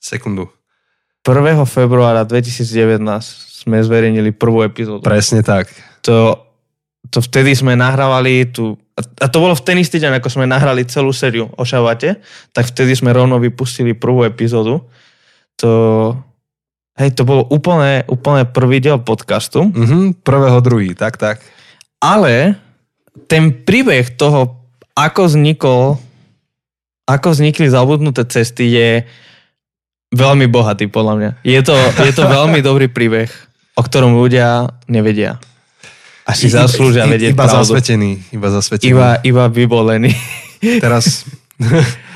Sekundu. 0.00 0.48
1. 1.20 1.36
februára 1.68 2.24
2019 2.24 3.04
sme 3.60 3.76
zverejnili 3.84 4.32
prvú 4.32 4.64
epizódu. 4.64 5.04
Presne 5.04 5.44
tak. 5.44 5.68
To, 6.08 6.48
to 7.12 7.20
vtedy 7.20 7.52
sme 7.52 7.76
nahrávali 7.76 8.48
tu, 8.48 8.80
a 8.96 9.26
to 9.28 9.36
bolo 9.36 9.52
v 9.52 9.60
ten 9.60 9.76
istý 9.76 10.00
deň, 10.00 10.16
ako 10.16 10.28
sme 10.32 10.48
nahrali 10.48 10.88
celú 10.88 11.12
sériu 11.12 11.52
o 11.52 11.62
Šavate, 11.64 12.24
tak 12.56 12.72
vtedy 12.72 12.96
sme 12.96 13.12
rovno 13.12 13.36
vypustili 13.36 13.92
prvú 13.92 14.24
epizódu. 14.24 14.88
To, 15.60 15.72
Hej, 17.00 17.16
to 17.16 17.24
bol 17.24 17.48
úplne, 17.48 18.04
úplne 18.12 18.44
prvý 18.44 18.76
diel 18.76 19.00
podcastu. 19.00 19.64
Mhm, 19.72 20.20
prvého, 20.20 20.60
druhý, 20.60 20.92
tak, 20.92 21.16
tak. 21.16 21.40
Ale 21.96 22.60
ten 23.24 23.64
príbeh 23.64 24.12
toho, 24.20 24.68
ako 24.92 25.32
vznikol, 25.32 25.96
ako 27.08 27.26
vznikli 27.32 27.72
zabudnuté 27.72 28.28
cesty 28.28 28.68
je 28.68 28.90
veľmi 30.12 30.44
bohatý, 30.52 30.92
podľa 30.92 31.14
mňa. 31.16 31.30
Je 31.40 31.60
to, 31.64 31.72
je 32.04 32.12
to 32.12 32.28
veľmi 32.28 32.60
dobrý 32.68 32.92
príbeh, 32.92 33.32
o 33.78 33.82
ktorom 33.82 34.20
ľudia 34.20 34.68
nevedia. 34.84 35.40
A 36.28 36.36
si 36.36 36.52
zaslúžia 36.52 37.08
vedieť 37.08 37.32
Iba 37.32 37.48
pravdu. 37.48 37.64
zasvetený. 37.64 38.28
Iba 38.30 38.48
zasvetený. 38.52 38.92
Iba, 38.92 39.08
iba 39.24 39.44
vybolený. 39.48 40.12
Teraz 40.84 41.24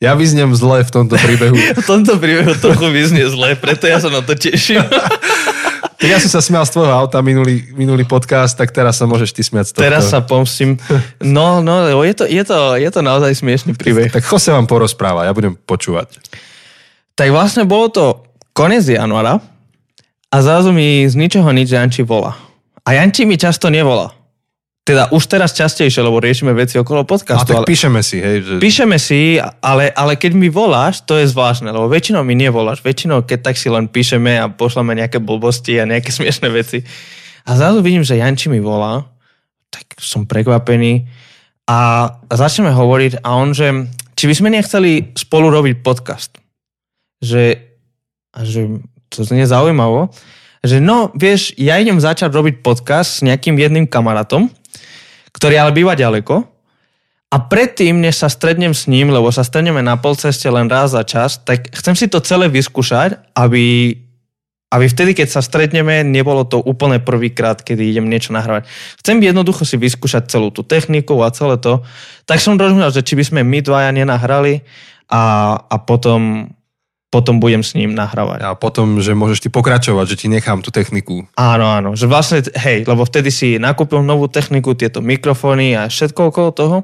Ja 0.00 0.16
vyznem 0.16 0.48
zle 0.56 0.80
v 0.80 0.90
tomto 0.90 1.20
príbehu. 1.20 1.52
v 1.84 1.84
tomto 1.84 2.16
príbehu 2.16 2.56
trochu 2.56 2.88
vyznie 2.88 3.28
zle, 3.28 3.52
preto 3.52 3.84
ja 3.84 4.00
sa 4.00 4.08
na 4.08 4.24
to 4.24 4.32
teším. 4.32 4.80
tak 6.00 6.08
ja 6.08 6.16
som 6.16 6.32
sa 6.32 6.40
smial 6.40 6.64
z 6.64 6.72
tvojho 6.72 6.88
auta 6.88 7.20
minulý, 7.20 7.68
minulý 7.76 8.08
podcast, 8.08 8.56
tak 8.56 8.72
teraz 8.72 8.96
sa 8.96 9.04
môžeš 9.04 9.36
ty 9.36 9.44
smiať 9.44 9.68
z 9.68 9.72
toho. 9.76 9.84
Teraz 9.84 10.08
sa 10.08 10.24
pomstím. 10.24 10.80
No, 11.20 11.60
no, 11.60 11.84
je 12.00 12.16
to, 12.16 12.24
je 12.24 12.40
to, 12.40 12.80
je 12.80 12.88
to 12.88 13.00
naozaj 13.04 13.28
smiešný 13.36 13.76
príbeh. 13.76 14.08
Tak 14.08 14.24
sa 14.24 14.56
vám 14.56 14.64
porozpráva, 14.64 15.28
ja 15.28 15.36
budem 15.36 15.52
počúvať. 15.52 16.16
Tak 17.12 17.28
vlastne 17.28 17.68
bolo 17.68 17.92
to 17.92 18.04
konec 18.56 18.88
januára 18.88 19.44
a 20.32 20.36
zrazu 20.40 20.72
mi 20.72 21.04
z 21.04 21.12
ničoho 21.12 21.52
nič 21.52 21.76
Janči 21.76 22.08
volá. 22.08 22.40
A 22.88 22.96
Janči 22.96 23.28
mi 23.28 23.36
často 23.36 23.68
nevolá. 23.68 24.16
Teda 24.90 25.06
už 25.14 25.22
teraz 25.30 25.54
častejšie, 25.54 26.02
lebo 26.02 26.18
riešime 26.18 26.50
veci 26.50 26.74
okolo 26.74 27.06
podcastu. 27.06 27.46
A 27.46 27.46
tak 27.46 27.62
ale... 27.62 27.66
píšeme 27.70 28.02
si, 28.02 28.18
hej. 28.18 28.42
Že... 28.42 28.54
Píšeme 28.58 28.98
si, 28.98 29.38
ale, 29.38 29.94
ale 29.94 30.18
keď 30.18 30.34
mi 30.34 30.50
voláš, 30.50 31.06
to 31.06 31.14
je 31.14 31.30
zvláštne, 31.30 31.70
lebo 31.70 31.86
väčšinou 31.86 32.26
mi 32.26 32.34
nevoláš. 32.34 32.82
Väčšinou, 32.82 33.22
keď 33.22 33.38
tak 33.46 33.54
si 33.54 33.70
len 33.70 33.86
píšeme 33.86 34.42
a 34.42 34.50
pošleme 34.50 34.98
nejaké 34.98 35.22
blbosti 35.22 35.78
a 35.78 35.86
nejaké 35.86 36.10
smiešné 36.18 36.50
veci. 36.50 36.82
A 37.46 37.54
zrazu 37.54 37.86
vidím, 37.86 38.02
že 38.02 38.18
Janči 38.18 38.50
mi 38.50 38.58
volá, 38.58 39.06
tak 39.70 39.94
som 40.02 40.26
prekvapený 40.26 41.06
a 41.70 42.10
začneme 42.26 42.74
hovoriť 42.74 43.22
a 43.22 43.28
on, 43.38 43.54
že 43.54 43.86
či 44.18 44.26
by 44.26 44.34
sme 44.34 44.50
nechceli 44.50 45.14
spolu 45.14 45.54
robiť 45.54 45.86
podcast. 45.86 46.34
Že, 47.22 47.62
a 48.34 48.38
že 48.42 48.82
to 49.06 49.22
znie 49.22 49.46
zaujímavo, 49.46 50.10
že 50.66 50.82
no, 50.82 51.14
vieš, 51.16 51.56
ja 51.56 51.78
idem 51.80 51.96
začať 51.96 52.28
robiť 52.34 52.60
podcast 52.60 53.20
s 53.20 53.24
nejakým 53.24 53.56
jedným 53.56 53.86
kamarátom, 53.88 54.52
ktorý 55.34 55.54
ale 55.58 55.72
býva 55.74 55.98
ďaleko. 55.98 56.60
A 57.30 57.36
predtým, 57.38 58.02
než 58.02 58.18
sa 58.18 58.28
strednem 58.28 58.74
s 58.74 58.90
ním, 58.90 59.14
lebo 59.14 59.30
sa 59.30 59.46
stredneme 59.46 59.78
na 59.86 59.94
polceste 59.94 60.50
len 60.50 60.66
raz 60.66 60.90
za 60.90 61.06
čas, 61.06 61.38
tak 61.38 61.70
chcem 61.70 61.94
si 61.94 62.10
to 62.10 62.18
celé 62.18 62.50
vyskúšať, 62.50 63.22
aby, 63.38 63.94
aby 64.74 64.84
vtedy, 64.90 65.14
keď 65.14 65.38
sa 65.38 65.40
stretneme, 65.42 66.02
nebolo 66.02 66.42
to 66.42 66.58
úplne 66.58 66.98
prvýkrát, 66.98 67.62
kedy 67.62 67.94
idem 67.94 68.10
niečo 68.10 68.34
nahrávať. 68.34 68.66
Chcem 68.98 69.22
jednoducho 69.22 69.62
si 69.62 69.78
vyskúšať 69.78 70.26
celú 70.26 70.50
tú 70.50 70.66
techniku 70.66 71.22
a 71.22 71.30
celé 71.30 71.54
to. 71.62 71.86
Tak 72.26 72.42
som 72.42 72.58
rozmýšľal, 72.58 72.98
že 72.98 73.06
či 73.06 73.14
by 73.14 73.22
sme 73.22 73.40
my 73.46 73.58
dvaja 73.62 73.94
nenahrali 73.94 74.66
a, 75.06 75.54
a 75.54 75.76
potom 75.78 76.50
potom 77.10 77.42
budem 77.42 77.66
s 77.66 77.74
ním 77.74 77.92
nahrávať. 77.98 78.38
A 78.46 78.54
potom, 78.54 79.02
že 79.02 79.18
môžeš 79.18 79.42
ty 79.42 79.48
pokračovať, 79.50 80.14
že 80.14 80.18
ti 80.24 80.26
nechám 80.30 80.62
tú 80.62 80.70
techniku. 80.70 81.26
Áno, 81.34 81.66
áno. 81.66 81.98
Že 81.98 82.06
vlastne, 82.06 82.38
hej, 82.54 82.86
lebo 82.86 83.02
vtedy 83.02 83.34
si 83.34 83.58
nakúpil 83.58 83.98
novú 84.06 84.30
techniku, 84.30 84.78
tieto 84.78 85.02
mikrofóny 85.02 85.74
a 85.74 85.90
všetko 85.90 86.30
okolo 86.30 86.48
toho. 86.54 86.76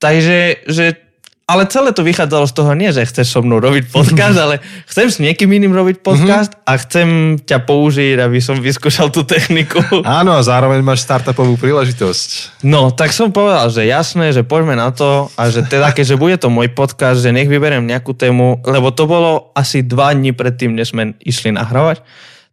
Takže, 0.00 0.64
že 0.64 1.09
ale 1.50 1.66
celé 1.66 1.90
to 1.90 2.06
vychádzalo 2.06 2.46
z 2.46 2.54
toho 2.54 2.70
nie, 2.78 2.94
že 2.94 3.02
chceš 3.02 3.34
so 3.34 3.42
mnou 3.42 3.58
robiť 3.58 3.90
podcast, 3.90 4.38
ale 4.38 4.62
chcem 4.86 5.10
s 5.10 5.18
niekým 5.18 5.50
iným 5.50 5.74
robiť 5.74 5.98
mhm. 5.98 6.04
podcast 6.06 6.54
mm-hmm. 6.54 6.70
a 6.70 6.72
chcem 6.78 7.08
ťa 7.42 7.58
použiť, 7.66 8.16
aby 8.22 8.38
som 8.38 8.62
vyskúšal 8.62 9.10
tú 9.10 9.26
techniku. 9.26 9.82
Áno, 10.06 10.38
a 10.38 10.46
zároveň 10.46 10.78
máš 10.86 11.02
startupovú 11.02 11.58
príležitosť. 11.58 12.62
No, 12.62 12.94
tak 12.94 13.10
som 13.10 13.34
povedal, 13.34 13.66
že 13.74 13.90
jasné, 13.90 14.30
že 14.30 14.46
poďme 14.46 14.78
na 14.78 14.94
to 14.94 15.26
a 15.34 15.50
že 15.50 15.66
teda, 15.66 15.90
keďže 15.90 16.14
bude 16.14 16.38
to 16.38 16.46
môj 16.46 16.70
podcast, 16.70 17.18
že 17.18 17.34
nech 17.34 17.50
vyberiem 17.50 17.82
nejakú 17.82 18.14
tému, 18.14 18.62
lebo 18.62 18.94
to 18.94 19.10
bolo 19.10 19.50
asi 19.58 19.82
dva 19.82 20.14
dní 20.14 20.30
predtým, 20.30 20.78
než 20.78 20.94
sme 20.94 21.18
išli 21.18 21.50
nahrávať, 21.50 22.06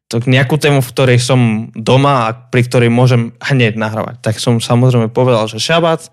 tak 0.08 0.24
nejakú 0.24 0.56
tému, 0.56 0.80
v 0.80 0.92
ktorej 0.96 1.20
som 1.20 1.68
doma 1.76 2.32
a 2.32 2.34
pri 2.34 2.64
ktorej 2.64 2.88
môžem 2.88 3.36
hneď 3.44 3.76
nahrávať. 3.76 4.24
Tak 4.24 4.40
som 4.40 4.64
samozrejme 4.64 5.12
povedal, 5.12 5.52
že 5.52 5.60
šabac, 5.60 6.08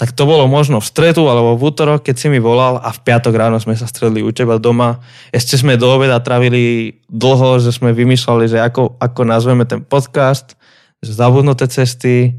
tak 0.00 0.16
to 0.16 0.24
bolo 0.24 0.48
možno 0.48 0.80
v 0.80 0.88
stredu 0.88 1.28
alebo 1.28 1.60
v 1.60 1.68
útorok, 1.68 2.00
keď 2.00 2.16
si 2.16 2.32
mi 2.32 2.40
volal 2.40 2.80
a 2.80 2.88
v 2.88 3.04
piatok 3.04 3.36
ráno 3.36 3.60
sme 3.60 3.76
sa 3.76 3.84
stredli 3.84 4.24
u 4.24 4.32
teba 4.32 4.56
doma. 4.56 5.04
Ešte 5.28 5.60
sme 5.60 5.76
do 5.76 5.92
obeda 5.92 6.16
travili 6.24 6.96
dlho, 7.12 7.60
že 7.60 7.68
sme 7.68 7.92
vymýšľali, 7.92 8.48
že 8.48 8.64
ako, 8.64 8.96
ako 8.96 9.20
nazveme 9.28 9.68
ten 9.68 9.84
podcast, 9.84 10.56
že 11.04 11.12
zabudnuté 11.12 11.68
cesty, 11.68 12.32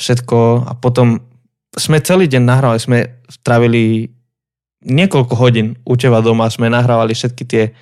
všetko 0.00 0.64
a 0.64 0.72
potom 0.72 1.20
sme 1.76 2.00
celý 2.00 2.32
deň 2.32 2.42
nahrávali, 2.48 2.80
sme 2.80 2.98
travili 3.44 4.08
niekoľko 4.80 5.36
hodín 5.36 5.76
u 5.84 6.00
teba 6.00 6.24
doma, 6.24 6.48
sme 6.48 6.72
nahrávali 6.72 7.12
všetky 7.12 7.44
tie 7.44 7.76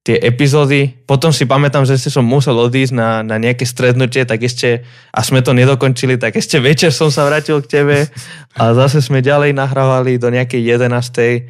tie 0.00 0.16
epizódy. 0.16 0.96
Potom 1.04 1.28
si 1.28 1.44
pamätám, 1.44 1.84
že 1.84 2.00
som 2.00 2.24
musel 2.24 2.56
odísť 2.56 2.92
na, 2.96 3.20
na 3.20 3.36
nejaké 3.36 3.68
stretnutie, 3.68 4.24
tak 4.24 4.40
ešte, 4.40 4.84
a 5.12 5.20
sme 5.20 5.44
to 5.44 5.52
nedokončili, 5.52 6.16
tak 6.16 6.40
ešte 6.40 6.56
večer 6.56 6.88
som 6.88 7.12
sa 7.12 7.28
vrátil 7.28 7.60
k 7.60 7.70
tebe 7.80 7.96
a 8.56 8.62
zase 8.72 9.04
sme 9.04 9.20
ďalej 9.20 9.52
nahrávali 9.52 10.16
do 10.16 10.32
nejakej 10.32 10.80
11. 10.80 11.44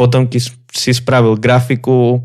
Potom 0.00 0.24
si 0.72 0.90
spravil 0.96 1.36
grafiku, 1.36 2.24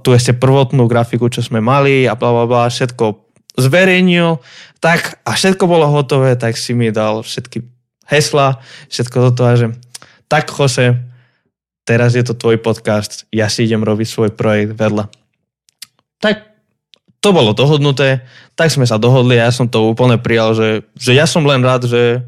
tu 0.00 0.08
ešte 0.16 0.32
prvotnú 0.32 0.88
grafiku, 0.88 1.28
čo 1.28 1.44
sme 1.44 1.60
mali 1.60 2.08
a 2.08 2.16
bla 2.16 2.32
bla 2.32 2.44
bla, 2.48 2.72
všetko 2.72 3.28
zverejnil, 3.60 4.40
tak 4.80 5.20
a 5.28 5.36
všetko 5.36 5.68
bolo 5.68 5.84
hotové, 5.92 6.32
tak 6.40 6.56
si 6.56 6.72
mi 6.72 6.88
dal 6.88 7.20
všetky 7.20 7.60
hesla, 8.08 8.64
všetko 8.88 9.16
toto 9.28 9.44
a 9.44 9.52
že 9.60 9.76
tak 10.32 10.48
Jose, 10.48 11.09
teraz 11.84 12.14
je 12.14 12.24
to 12.24 12.36
tvoj 12.36 12.60
podcast, 12.60 13.24
ja 13.32 13.50
si 13.50 13.66
idem 13.66 13.82
robiť 13.82 14.06
svoj 14.08 14.30
projekt 14.34 14.76
vedľa. 14.76 15.08
Tak 16.20 16.50
to 17.20 17.36
bolo 17.36 17.52
dohodnuté, 17.52 18.24
tak 18.56 18.72
sme 18.72 18.88
sa 18.88 18.96
dohodli 18.96 19.36
a 19.36 19.48
ja 19.48 19.52
som 19.52 19.68
to 19.68 19.92
úplne 19.92 20.16
prijal, 20.16 20.56
že, 20.56 20.88
že 20.96 21.12
ja 21.12 21.28
som 21.28 21.44
len 21.44 21.60
rád, 21.60 21.84
že 21.84 22.24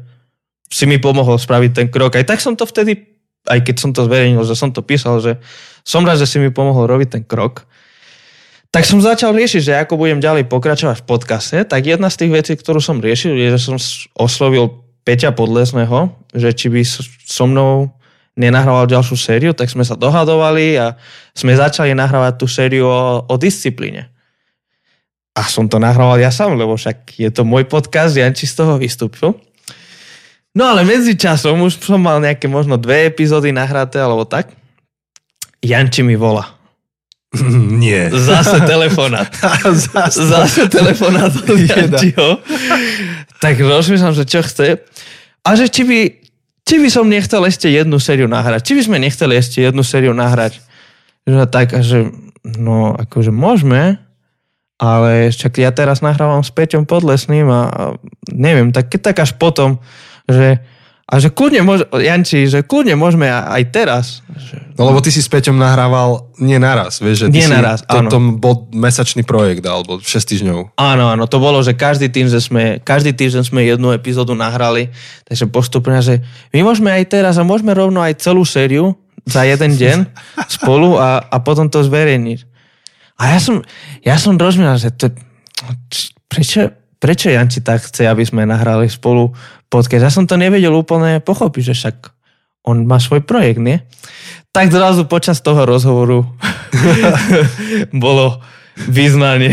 si 0.69 0.85
mi 0.85 0.97
pomohol 1.01 1.37
spraviť 1.37 1.71
ten 1.73 1.87
krok. 1.89 2.17
Aj 2.17 2.25
tak 2.25 2.41
som 2.41 2.53
to 2.53 2.65
vtedy, 2.65 3.05
aj 3.49 3.59
keď 3.61 3.75
som 3.77 3.91
to 3.93 4.05
zverejnil, 4.05 4.45
že 4.45 4.57
som 4.57 4.69
to 4.69 4.85
písal, 4.85 5.21
že 5.21 5.41
som 5.81 6.05
rád, 6.05 6.21
že 6.21 6.29
si 6.29 6.37
mi 6.37 6.53
pomohol 6.53 6.89
robiť 6.89 7.09
ten 7.19 7.23
krok. 7.25 7.65
Tak 8.73 8.89
som 8.89 8.97
začal 8.97 9.37
riešiť, 9.37 9.61
že 9.61 9.73
ako 9.85 10.01
budem 10.01 10.17
ďalej 10.17 10.49
pokračovať 10.49 11.05
v 11.05 11.07
podcaste, 11.09 11.57
tak 11.61 11.85
jedna 11.85 12.09
z 12.09 12.25
tých 12.25 12.31
vecí, 12.33 12.53
ktorú 12.57 12.81
som 12.81 12.97
riešil, 12.97 13.37
je, 13.37 13.53
že 13.53 13.59
som 13.61 13.77
oslovil 14.17 14.81
Peťa 15.05 15.29
Podlesného, 15.37 16.09
že 16.33 16.49
či 16.57 16.73
by 16.73 16.81
so 17.21 17.45
mnou 17.45 17.93
nenahrával 18.33 18.89
ďalšiu 18.89 19.17
sériu, 19.17 19.51
tak 19.53 19.69
sme 19.69 19.85
sa 19.85 19.93
dohadovali 19.93 20.77
a 20.77 20.97
sme 21.37 21.53
začali 21.53 21.93
nahrávať 21.93 22.33
tú 22.41 22.45
sériu 22.49 22.89
o, 22.89 23.25
o 23.25 23.35
disciplíne. 23.37 24.09
A 25.33 25.49
som 25.49 25.65
to 25.65 25.81
nahrával 25.81 26.21
ja 26.21 26.29
sám, 26.29 26.53
lebo 26.53 26.77
však 26.77 27.17
je 27.17 27.29
to 27.33 27.41
môj 27.41 27.65
podcast, 27.65 28.13
Janči 28.13 28.45
z 28.45 28.53
toho 28.53 28.77
vystúpil. 28.77 29.33
No 30.53 30.69
ale 30.69 30.85
medzi 30.85 31.17
časom 31.17 31.65
už 31.65 31.81
som 31.81 31.97
mal 31.97 32.21
nejaké 32.21 32.45
možno 32.45 32.77
dve 32.77 33.09
epizódy 33.09 33.49
nahraté 33.49 33.97
alebo 33.97 34.29
tak. 34.29 34.53
Janči 35.65 36.05
mi 36.05 36.13
volá. 36.13 36.53
Nie. 37.81 38.13
Zase 38.13 38.61
telefonát. 38.61 39.33
Zase. 39.89 40.21
Zase 40.29 40.69
telefonát 40.69 41.33
od 41.33 41.57
Jančiho. 41.69 42.37
Tak 43.41 43.57
rozmýšľam, 43.57 44.13
že 44.13 44.25
čo 44.29 44.45
chce. 44.45 44.85
A 45.41 45.49
že 45.57 45.65
či 45.67 45.81
by 45.83 45.99
či 46.63 46.79
by 46.79 46.89
som 46.89 47.11
nechcel 47.11 47.43
ešte 47.43 47.67
jednu 47.67 47.99
sériu 47.99 48.31
nahrať. 48.31 48.63
Či 48.63 48.73
by 48.79 48.81
sme 48.87 48.97
nechceli 49.03 49.35
ešte 49.35 49.59
jednu 49.63 49.83
sériu 49.83 50.15
nahrať. 50.15 50.63
Že 51.27 51.47
tak, 51.47 51.75
že 51.83 52.11
no 52.43 52.95
akože 52.95 53.31
môžeme, 53.31 53.99
ale 54.79 55.31
však 55.31 55.63
ja 55.63 55.71
teraz 55.71 56.03
nahrávam 56.03 56.43
s 56.43 56.51
Peťom 56.51 56.83
Podlesným 56.83 57.47
a, 57.47 57.61
a 57.67 57.83
neviem, 58.31 58.75
tak 58.75 58.91
keď 58.91 58.99
tak 59.11 59.17
až 59.23 59.31
potom, 59.39 59.79
že 60.27 60.59
a 61.03 61.19
že 61.19 61.35
kľudne 61.35 61.67
môže, 61.67 61.83
Janči, 61.91 62.47
že 62.47 62.63
kľudne 62.63 62.95
môžeme 62.95 63.27
aj 63.27 63.63
teraz. 63.75 64.05
No 64.79 64.87
lebo 64.87 65.03
ty 65.03 65.11
si 65.11 65.19
s 65.19 65.27
Peťom 65.27 65.59
nahrával 65.59 66.31
nie 66.39 66.55
naraz, 66.55 67.03
vieš, 67.03 67.27
že 67.27 67.27
ty 67.27 67.43
Nie 67.43 67.47
si, 67.47 67.53
naraz, 67.53 67.83
to, 67.83 67.99
áno. 67.99 68.09
to 68.09 68.17
bol 68.39 68.71
mesačný 68.71 69.27
projekt, 69.27 69.67
alebo 69.67 69.99
6 69.99 70.07
týždňov. 70.07 70.79
Áno, 70.79 71.05
áno, 71.11 71.27
to 71.27 71.43
bolo, 71.43 71.59
že 71.59 71.75
každý 71.75 72.07
týždeň 72.07 72.41
sme, 72.41 72.63
každý 72.79 73.11
týždeň 73.11 73.43
sme 73.43 73.67
jednu 73.67 73.91
epizódu 73.91 74.31
nahrali, 74.31 74.95
takže 75.27 75.51
postupne, 75.51 75.99
že 75.99 76.23
my 76.55 76.63
môžeme 76.63 76.89
aj 76.89 77.03
teraz 77.11 77.35
a 77.35 77.43
môžeme 77.43 77.75
rovno 77.75 77.99
aj 77.99 78.23
celú 78.23 78.47
sériu 78.47 78.95
za 79.27 79.43
jeden 79.43 79.75
deň 79.75 79.97
spolu 80.55 80.95
a, 80.95 81.19
a 81.19 81.37
potom 81.43 81.67
to 81.67 81.83
zverejniť. 81.83 82.39
A 83.19 83.35
ja 83.35 83.39
som, 83.43 83.59
ja 84.01 84.15
som 84.15 84.39
rozmýšľal, 84.39 84.79
že 84.79 84.89
to, 84.95 85.11
prečo, 86.31 86.73
prečo 86.97 87.27
Janči 87.27 87.59
tak 87.59 87.83
chce, 87.85 88.07
aby 88.07 88.23
sme 88.23 88.47
nahrali 88.47 88.87
spolu 88.87 89.35
podcast? 89.73 90.05
Ja 90.05 90.13
som 90.13 90.29
to 90.29 90.37
nevedel 90.37 90.69
úplne 90.69 91.17
pochopiť, 91.17 91.63
že 91.65 91.73
však 91.73 91.95
on 92.69 92.85
má 92.85 93.01
svoj 93.01 93.25
projekt, 93.25 93.57
nie? 93.57 93.81
Tak 94.53 94.69
zrazu 94.69 95.09
počas 95.09 95.41
toho 95.41 95.65
rozhovoru 95.65 96.29
bolo 98.05 98.37
vyznanie. 98.87 99.49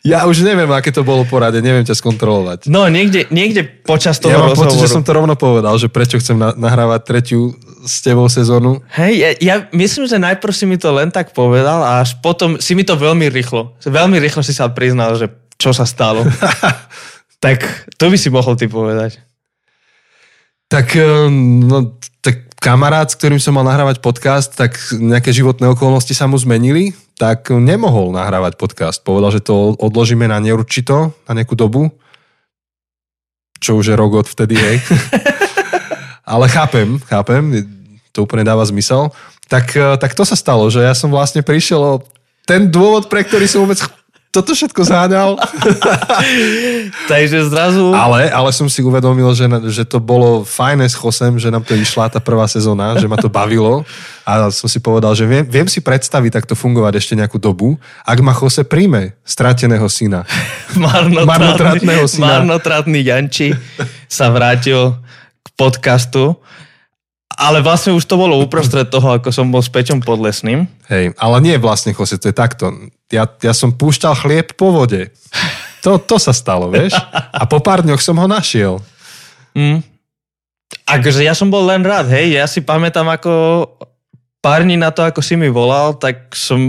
Ja 0.00 0.24
už 0.24 0.40
neviem, 0.40 0.70
aké 0.72 0.88
to 0.88 1.04
bolo 1.04 1.28
porade, 1.28 1.60
neviem 1.60 1.84
ťa 1.84 1.92
skontrolovať. 1.92 2.72
No, 2.72 2.88
niekde, 2.88 3.28
niekde 3.28 3.68
počas 3.84 4.16
toho 4.16 4.32
Ja 4.32 4.40
mám 4.40 4.56
rozhovoru. 4.56 4.72
pocit, 4.72 4.80
že 4.80 4.94
som 4.96 5.04
to 5.04 5.12
rovno 5.12 5.36
povedal, 5.36 5.76
že 5.76 5.92
prečo 5.92 6.16
chcem 6.16 6.40
na- 6.40 6.56
nahrávať 6.56 7.00
tretiu 7.04 7.52
s 7.84 8.00
tebou 8.00 8.24
sezónu. 8.24 8.80
Hej, 8.96 9.12
ja, 9.12 9.30
ja 9.36 9.54
myslím, 9.76 10.08
že 10.08 10.16
najprv 10.16 10.52
si 10.56 10.64
mi 10.64 10.80
to 10.80 10.88
len 10.88 11.12
tak 11.12 11.36
povedal 11.36 11.84
a 11.84 12.00
až 12.00 12.16
potom 12.16 12.56
si 12.56 12.72
mi 12.72 12.80
to 12.80 12.96
veľmi 12.96 13.28
rýchlo, 13.28 13.76
veľmi 13.82 14.16
rýchlo 14.16 14.40
si 14.40 14.56
sa 14.56 14.72
priznal, 14.72 15.20
že 15.20 15.28
čo 15.60 15.76
sa 15.76 15.84
stalo. 15.84 16.24
tak 17.40 17.88
to 17.96 18.12
by 18.12 18.16
si 18.20 18.28
mohol 18.28 18.54
ty 18.54 18.68
povedať. 18.68 19.18
Tak, 20.70 20.94
ehm, 20.94 21.66
no, 21.66 21.98
tak 22.20 22.46
kamarát, 22.60 23.08
s 23.08 23.18
ktorým 23.18 23.42
som 23.42 23.56
mal 23.56 23.66
nahrávať 23.66 23.98
podcast, 23.98 24.54
tak 24.54 24.76
nejaké 24.92 25.32
životné 25.32 25.66
okolnosti 25.72 26.12
sa 26.12 26.28
mu 26.28 26.36
zmenili, 26.36 26.94
tak 27.16 27.50
nemohol 27.50 28.12
nahrávať 28.14 28.54
podcast. 28.60 29.00
Povedal, 29.02 29.34
že 29.34 29.42
to 29.42 29.74
odložíme 29.80 30.28
na 30.28 30.38
neurčito, 30.38 31.16
na 31.26 31.32
nejakú 31.32 31.56
dobu, 31.58 31.90
čo 33.58 33.80
už 33.80 33.92
je 33.92 33.98
rok 33.98 34.22
od 34.22 34.28
vtedy, 34.28 34.54
hej. 34.54 34.76
Ale 36.32 36.46
chápem, 36.46 37.00
chápem, 37.10 37.42
to 38.14 38.22
úplne 38.22 38.46
dáva 38.46 38.62
zmysel. 38.62 39.10
Tak, 39.50 39.66
eh, 39.74 39.96
tak 39.98 40.14
to 40.14 40.22
sa 40.22 40.36
stalo, 40.38 40.70
že 40.70 40.84
ja 40.84 40.94
som 40.94 41.10
vlastne 41.10 41.42
prišiel 41.42 41.80
o 41.80 41.94
ten 42.46 42.70
dôvod, 42.70 43.10
pre 43.10 43.26
ktorý 43.26 43.46
som 43.50 43.66
vôbec 43.66 43.78
toto 44.30 44.54
všetko 44.54 44.86
zháňal. 44.86 45.34
Takže 47.10 47.50
zrazu... 47.50 47.90
Ale, 47.90 48.30
ale 48.30 48.50
som 48.54 48.70
si 48.70 48.78
uvedomil, 48.78 49.26
že, 49.34 49.50
že 49.74 49.82
to 49.82 49.98
bolo 49.98 50.46
fajné 50.46 50.86
s 50.86 50.94
Chosem, 50.94 51.34
že 51.34 51.50
nám 51.50 51.66
to 51.66 51.74
išla 51.74 52.06
tá 52.06 52.22
prvá 52.22 52.46
sezóna, 52.46 52.94
že 52.94 53.10
ma 53.10 53.18
to 53.18 53.26
bavilo 53.26 53.82
a 54.22 54.46
som 54.54 54.70
si 54.70 54.78
povedal, 54.78 55.18
že 55.18 55.26
viem, 55.26 55.42
viem 55.42 55.66
si 55.66 55.82
predstaviť 55.82 56.30
takto 56.30 56.54
fungovať 56.54 57.02
ešte 57.02 57.18
nejakú 57.18 57.42
dobu, 57.42 57.74
ak 58.06 58.18
ma 58.22 58.30
Chose 58.30 58.62
príjme, 58.62 59.18
strateného 59.26 59.90
syna. 59.90 60.22
marnotratný, 60.78 61.26
marnotratného 61.26 62.06
syna. 62.06 62.38
marnotratný 62.38 63.00
Janči 63.02 63.50
sa 64.06 64.30
vrátil 64.30 64.94
k 65.42 65.48
podcastu. 65.58 66.38
Ale 67.40 67.64
vlastne 67.64 67.96
už 67.96 68.04
to 68.04 68.20
bolo 68.20 68.36
uprostred 68.36 68.92
toho, 68.92 69.16
ako 69.16 69.32
som 69.32 69.48
bol 69.48 69.64
s 69.64 69.72
Peťom 69.72 70.04
Podlesným. 70.04 70.68
Hej, 70.92 71.16
ale 71.16 71.36
nie 71.40 71.56
vlastne 71.56 71.96
Chose, 71.96 72.20
to 72.20 72.28
je 72.28 72.36
takto. 72.36 72.68
Ja, 73.10 73.26
ja 73.26 73.50
som 73.50 73.74
púšťal 73.74 74.14
chlieb 74.14 74.54
po 74.54 74.70
vode. 74.70 75.10
To, 75.82 75.98
to 75.98 76.16
sa 76.22 76.30
stalo, 76.30 76.70
vieš? 76.70 76.94
A 77.34 77.42
po 77.44 77.58
pár 77.58 77.82
dňoch 77.82 77.98
som 77.98 78.14
ho 78.14 78.26
našiel. 78.30 78.78
Mm. 79.56 79.82
Akože 80.86 81.26
ja 81.26 81.34
som 81.34 81.50
bol 81.50 81.66
len 81.66 81.82
rád, 81.82 82.06
hej. 82.14 82.38
Ja 82.38 82.46
si 82.46 82.62
pamätám, 82.62 83.10
ako 83.10 83.66
pár 84.38 84.62
dní 84.62 84.78
na 84.78 84.94
to, 84.94 85.02
ako 85.02 85.18
si 85.22 85.34
mi 85.34 85.50
volal, 85.50 85.98
tak 85.98 86.30
som, 86.38 86.60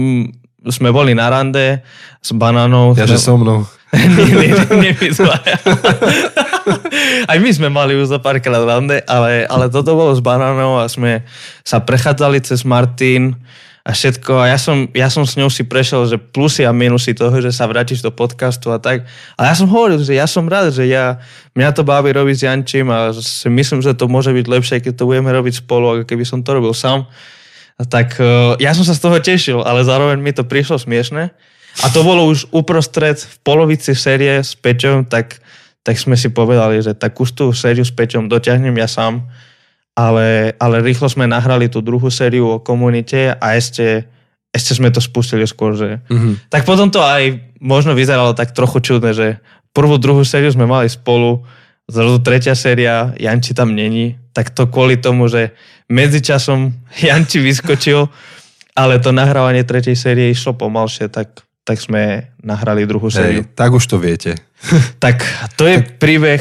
sme 0.66 0.90
boli 0.90 1.14
na 1.14 1.30
rande 1.30 1.78
s 2.18 2.30
banánou. 2.34 2.98
Ja, 2.98 3.06
že 3.06 3.22
so 3.22 3.38
mnou. 3.38 3.62
nie, 3.92 4.48
nie, 4.48 4.50
nie, 4.80 4.92
my. 4.96 5.08
Aj 7.28 7.36
my 7.36 7.50
sme 7.52 7.68
mali 7.68 7.92
už 7.92 8.08
za 8.08 8.18
párkrát 8.18 8.64
rande, 8.64 9.04
ale, 9.04 9.44
ale 9.46 9.68
toto 9.68 9.92
bolo 9.92 10.16
s 10.16 10.22
banánou 10.24 10.80
a 10.80 10.88
sme 10.88 11.22
sa 11.60 11.78
prechádzali 11.78 12.40
cez 12.40 12.64
Martin 12.64 13.36
a 13.82 13.90
všetko. 13.90 14.32
A 14.38 14.54
ja 14.54 14.58
som, 14.62 14.86
ja 14.94 15.10
som 15.10 15.26
s 15.26 15.34
ňou 15.34 15.50
si 15.50 15.66
prešiel, 15.66 16.06
že 16.06 16.14
plusy 16.14 16.62
a 16.62 16.70
minusy 16.70 17.18
toho, 17.18 17.34
že 17.42 17.50
sa 17.50 17.66
vrátiš 17.66 17.98
do 17.98 18.14
podcastu 18.14 18.70
a 18.70 18.78
tak. 18.78 19.02
A 19.34 19.50
ja 19.50 19.54
som 19.58 19.66
hovoril, 19.66 19.98
že 19.98 20.14
ja 20.14 20.30
som 20.30 20.46
rád, 20.46 20.70
že 20.70 20.86
ja, 20.86 21.18
mňa 21.58 21.74
to 21.74 21.82
baví 21.82 22.14
robiť 22.14 22.36
s 22.38 22.46
Jančím 22.46 22.94
a 22.94 23.10
si 23.10 23.50
myslím, 23.50 23.82
že 23.82 23.98
to 23.98 24.06
môže 24.06 24.30
byť 24.30 24.46
lepšie, 24.46 24.76
keď 24.78 24.94
to 24.94 25.08
budeme 25.10 25.34
robiť 25.34 25.66
spolu, 25.66 25.98
ako 25.98 26.04
keby 26.06 26.22
som 26.22 26.46
to 26.46 26.54
robil 26.54 26.70
sám. 26.70 27.10
A 27.74 27.82
tak 27.82 28.14
eh, 28.22 28.54
ja 28.62 28.70
som 28.70 28.86
sa 28.86 28.94
z 28.94 29.02
toho 29.02 29.18
tešil, 29.18 29.58
ale 29.66 29.82
zároveň 29.82 30.22
mi 30.22 30.30
to 30.30 30.46
prišlo 30.46 30.78
smiešne. 30.78 31.34
A 31.82 31.86
to 31.90 32.04
bolo 32.04 32.28
už 32.28 32.52
uprostred 32.52 33.16
v 33.18 33.36
polovici 33.42 33.96
série 33.96 34.44
s 34.44 34.52
Peťom, 34.52 35.08
tak, 35.08 35.40
tak 35.80 35.96
sme 35.96 36.20
si 36.20 36.28
povedali, 36.28 36.84
že 36.84 36.92
tak 36.92 37.16
už 37.16 37.32
tú 37.32 37.48
sériu 37.56 37.82
s 37.82 37.90
Peťom 37.90 38.28
dotiahnem 38.28 38.76
ja 38.76 38.86
sám, 38.86 39.24
ale, 39.92 40.56
ale 40.56 40.76
rýchlo 40.80 41.08
sme 41.08 41.28
nahrali 41.28 41.68
tú 41.68 41.84
druhú 41.84 42.08
sériu 42.08 42.48
o 42.48 42.62
komunite 42.62 43.36
a 43.36 43.46
ešte, 43.56 44.08
ešte 44.48 44.72
sme 44.80 44.88
to 44.88 45.04
spustili 45.04 45.44
skôr, 45.44 45.76
že... 45.76 46.00
Mhm. 46.08 46.48
Tak 46.48 46.64
potom 46.64 46.88
to 46.88 47.04
aj 47.04 47.40
možno 47.60 47.92
vyzeralo 47.92 48.32
tak 48.32 48.56
trochu 48.56 48.80
čudné, 48.80 49.12
že 49.12 49.26
prvú, 49.76 50.00
druhú 50.00 50.24
sériu 50.24 50.48
sme 50.52 50.64
mali 50.64 50.88
spolu, 50.88 51.44
zrazu 51.88 52.18
tretia 52.24 52.56
séria, 52.56 53.12
Janči 53.20 53.52
tam 53.52 53.76
není, 53.76 54.16
tak 54.32 54.48
to 54.52 54.64
kvôli 54.68 54.96
tomu, 54.96 55.28
že 55.28 55.52
medzičasom 55.92 56.72
Janči 57.06 57.44
vyskočil, 57.44 58.08
ale 58.72 58.96
to 58.96 59.12
nahrávanie 59.12 59.68
tretej 59.68 59.96
série 59.96 60.32
išlo 60.32 60.56
pomalšie, 60.56 61.12
tak, 61.12 61.44
tak 61.68 61.76
sme 61.76 62.32
nahrali 62.40 62.88
druhú 62.88 63.12
sériu. 63.12 63.44
Hej, 63.44 63.52
tak 63.52 63.76
už 63.76 63.84
to 63.84 64.00
viete. 64.00 64.32
Tak 65.02 65.26
to 65.58 65.66
je 65.66 65.82
príbeh, 65.82 66.38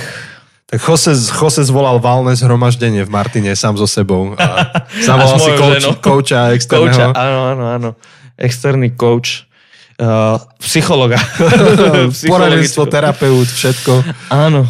Tak 0.72 0.80
Jose, 0.88 1.12
Jose 1.12 1.68
zvolal 1.68 2.00
valné 2.00 2.32
zhromaždenie 2.32 3.04
v 3.04 3.12
Martine 3.12 3.52
sám 3.60 3.76
so 3.76 3.84
sebou. 3.84 4.40
A 4.40 4.72
zavolal 5.08 5.36
si 5.36 5.52
coach, 5.60 5.86
coacha 6.00 6.56
externého. 6.56 6.96
Kouča, 6.96 7.06
áno, 7.12 7.40
áno, 7.52 7.64
áno. 7.68 7.90
Externý 8.40 8.96
coach, 8.96 9.52
uh, 10.00 10.40
psychologa. 10.64 11.20
Poradenstvo, 12.32 12.88
terapeut, 12.88 13.52
všetko. 13.52 14.00
Áno. 14.32 14.64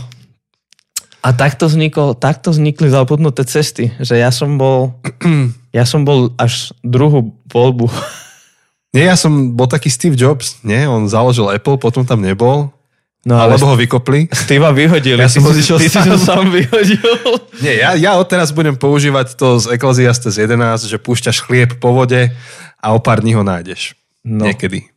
A 1.21 1.37
takto, 1.37 1.69
vznikol, 1.69 2.17
takto 2.17 2.49
vznikli 2.49 2.89
zabudnuté 2.89 3.45
cesty, 3.45 3.93
že 4.01 4.17
ja 4.17 4.33
som 4.33 4.57
bol, 4.57 4.97
ja 5.77 5.85
som 5.85 6.01
bol 6.01 6.33
až 6.41 6.73
druhú 6.81 7.37
voľbu. 7.45 7.93
Nie, 8.97 9.13
ja 9.13 9.15
som 9.15 9.53
bol 9.53 9.69
taký 9.69 9.93
Steve 9.93 10.17
Jobs, 10.17 10.65
nie? 10.65 10.81
On 10.89 11.05
založil 11.05 11.53
Apple, 11.53 11.77
potom 11.77 12.09
tam 12.09 12.25
nebol. 12.25 12.73
No 13.21 13.37
ale 13.37 13.53
Alebo 13.53 13.67
ho 13.67 13.75
vykopli. 13.75 14.25
Steva 14.27 14.69
vyhodili. 14.71 15.15
Ja 15.15 15.29
som 15.29 15.43
si- 15.43 15.49
odišiel 15.51 15.77
ty 15.77 15.87
si 15.87 15.99
to 15.99 16.17
sám 16.17 16.49
vyhodil. 16.49 17.05
Nie, 17.59 17.77
ja, 17.77 17.93
ja 17.93 18.11
odteraz 18.15 18.49
budem 18.49 18.73
používať 18.73 19.35
to 19.35 19.57
z 19.57 19.69
Ecclesiastes 19.71 20.35
11, 20.35 20.57
že 20.83 20.97
púšťaš 20.97 21.37
chlieb 21.39 21.77
po 21.77 21.93
vode 21.93 22.33
a 22.75 22.87
o 22.87 22.97
pár 22.97 23.21
dní 23.21 23.33
ho 23.33 23.41
nájdeš. 23.41 23.93
No. 24.21 24.41
Niekedy. 24.43 24.89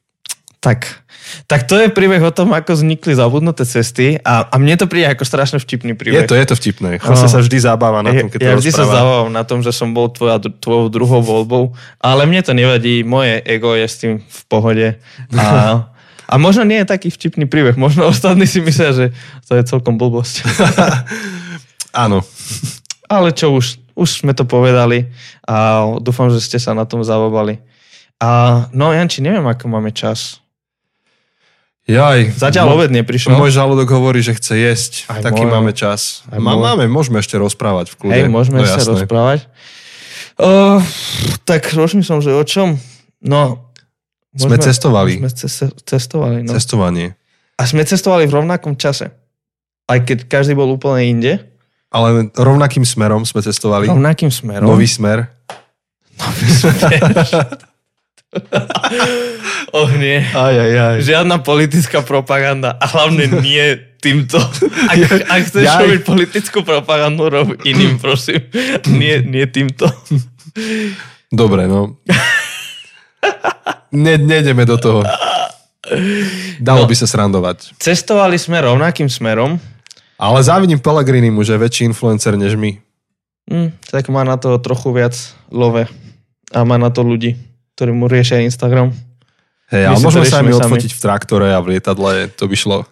Tak, 0.57 1.05
tak 1.45 1.69
to 1.69 1.77
je 1.77 1.89
príbeh 1.91 2.21
o 2.21 2.33
tom, 2.33 2.49
ako 2.51 2.73
vznikli 2.75 3.13
zabudnuté 3.13 3.61
cesty 3.63 4.17
a, 4.19 4.43
a 4.43 4.57
mne 4.57 4.73
to 4.75 4.87
príde 4.87 5.05
ako 5.07 5.21
strašne 5.23 5.61
vtipný 5.61 5.93
Je 5.93 5.99
príbeh. 5.99 6.25
to, 6.25 6.33
je 6.33 6.47
to 6.47 6.57
vtipné. 6.57 6.97
Jose 6.99 7.29
No. 7.29 7.29
sa 7.29 7.39
vždy 7.39 7.59
zabáva 7.59 8.01
na 8.01 8.09
tom, 8.11 8.29
keď 8.29 8.39
ja 8.41 8.49
to 8.51 8.65
vždy 8.65 8.73
sa 8.73 8.81
rozpráva. 8.83 8.97
zabávam 8.97 9.31
na 9.31 9.43
tom, 9.43 9.61
že 9.61 9.69
som 9.69 9.93
bol 9.93 10.09
tvoja, 10.09 10.41
tvojou 10.41 10.89
druhou 10.89 11.21
voľbou, 11.21 11.77
ale 11.99 12.25
mne 12.25 12.41
to 12.41 12.53
nevadí, 12.53 13.05
moje 13.05 13.45
ego 13.45 13.73
je 13.73 13.85
s 13.85 13.97
tým 13.99 14.13
v 14.19 14.41
pohode. 14.47 14.87
A, 15.31 15.45
a 16.25 16.35
možno 16.41 16.65
nie 16.65 16.81
je 16.83 16.91
taký 16.91 17.09
vtipný 17.13 17.45
príbeh, 17.45 17.77
možno 17.77 18.09
ostatní 18.13 18.49
si 18.49 18.65
myslia, 18.65 18.93
že 18.93 19.07
to 19.49 19.57
je 19.57 19.63
celkom 19.65 20.01
blbosť. 20.01 20.45
Áno. 22.05 22.25
Ale 23.07 23.31
čo 23.37 23.55
už, 23.55 23.79
už 23.95 24.09
sme 24.25 24.33
to 24.33 24.49
povedali 24.49 25.13
a 25.45 25.87
dúfam, 26.01 26.33
že 26.33 26.43
ste 26.43 26.59
sa 26.59 26.73
na 26.73 26.89
tom 26.89 27.05
zavobali. 27.05 27.61
A 28.19 28.65
no, 28.73 28.91
Janči, 28.91 29.21
neviem, 29.21 29.45
ako 29.45 29.69
máme 29.69 29.93
čas. 29.93 30.41
Jaj. 31.85 32.41
Zatiaľ 32.41 32.73
Mo- 32.73 32.75
obed 32.81 32.89
neprišiel. 32.89 33.37
Môj 33.37 33.53
žalúdok 33.53 33.93
hovorí, 33.93 34.25
že 34.25 34.33
chce 34.33 34.57
jesť. 34.57 34.93
Aj 35.13 35.21
Taký 35.21 35.45
môj. 35.45 35.53
máme 35.53 35.73
čas. 35.77 36.25
Aj 36.33 36.41
Má, 36.41 36.57
môj. 36.57 36.65
máme, 36.65 36.85
môžeme 36.89 37.21
ešte 37.21 37.37
rozprávať 37.37 37.93
v 37.93 37.97
kľude. 38.01 38.15
Hej, 38.17 38.33
môžeme 38.33 38.59
no, 38.59 38.65
jasné. 38.65 39.05
rozprávať. 39.05 39.41
Uh, 40.41 40.81
tak 41.45 41.69
rozmýšľam, 41.77 42.25
že 42.25 42.33
o 42.33 42.45
čom? 42.49 42.81
No, 43.21 43.64
Sme 44.35 44.59
cestovali. 44.59 45.23
Sme 45.23 45.31
ce- 45.31 45.79
cestovali, 45.87 46.43
no. 46.43 46.51
Cestovanie. 46.51 47.15
A 47.55 47.63
sme 47.71 47.87
cestovali 47.87 48.27
v 48.27 48.43
rovnakom 48.43 48.75
čase. 48.75 49.15
Aj 49.87 49.99
keď 50.03 50.27
každý 50.27 50.59
bol 50.59 50.75
úplne 50.75 51.07
inde. 51.07 51.33
Ale 51.95 52.35
rovnakým 52.35 52.83
smerom 52.83 53.23
sme 53.23 53.47
cestovali. 53.47 53.87
Rovnakým 53.87 54.35
smerom. 54.35 54.67
Nový 54.67 54.91
smer. 54.91 55.31
Och 59.71 59.91
nie. 60.03 60.19
Aj, 60.35 60.55
aj, 60.55 60.73
aj. 60.75 60.97
Žiadna 61.07 61.37
politická 61.47 62.03
propaganda. 62.03 62.75
A 62.83 62.91
hlavne 62.91 63.31
nie 63.39 63.79
týmto. 64.03 64.43
Ak, 64.91 64.99
ak 65.31 65.41
chceš 65.47 65.65
Jaj. 65.65 65.81
robiť 65.87 66.01
politickú 66.03 66.59
propagandu, 66.67 67.31
rob 67.31 67.49
iným, 67.63 68.03
prosím. 68.03 68.43
Nie, 68.91 69.23
nie 69.23 69.47
týmto. 69.47 69.87
Dobre, 71.31 71.71
no. 71.71 72.03
Ne, 73.91 74.17
nejdeme 74.17 74.65
do 74.65 74.75
toho. 74.75 75.01
Dalo 76.59 76.83
No. 76.83 76.89
by 76.89 76.95
sa 76.97 77.07
srandovať. 77.07 77.77
Cestovali 77.77 78.35
sme 78.35 78.59
rovnakým 78.59 79.07
smerom. 79.07 79.61
Ale 80.17 80.39
závidím 80.41 80.79
Pellegrinimu, 80.79 81.43
že 81.43 81.55
je 81.55 81.63
väčší 81.63 81.83
influencer 81.87 82.35
než 82.35 82.55
my. 82.55 82.79
Hm, 83.45 83.69
tak 83.85 84.09
má 84.09 84.25
na 84.25 84.35
to 84.35 84.57
trochu 84.59 84.91
viac 84.91 85.13
love. 85.49 85.85
A 86.51 86.59
má 86.63 86.75
na 86.75 86.89
to 86.89 87.03
ľudí, 87.03 87.37
ktorí 87.75 87.91
mu 87.91 88.07
riešia 88.07 88.41
Instagram. 88.41 88.95
Hej, 89.69 89.85
ale 89.85 89.99
môžeme 89.99 90.25
sami. 90.25 90.51
odfotiť 90.51 90.93
v 90.93 91.01
traktore 91.01 91.49
a 91.51 91.59
v 91.59 91.77
lietadle, 91.77 92.31
to 92.31 92.47
by 92.47 92.57
šlo. 92.57 92.79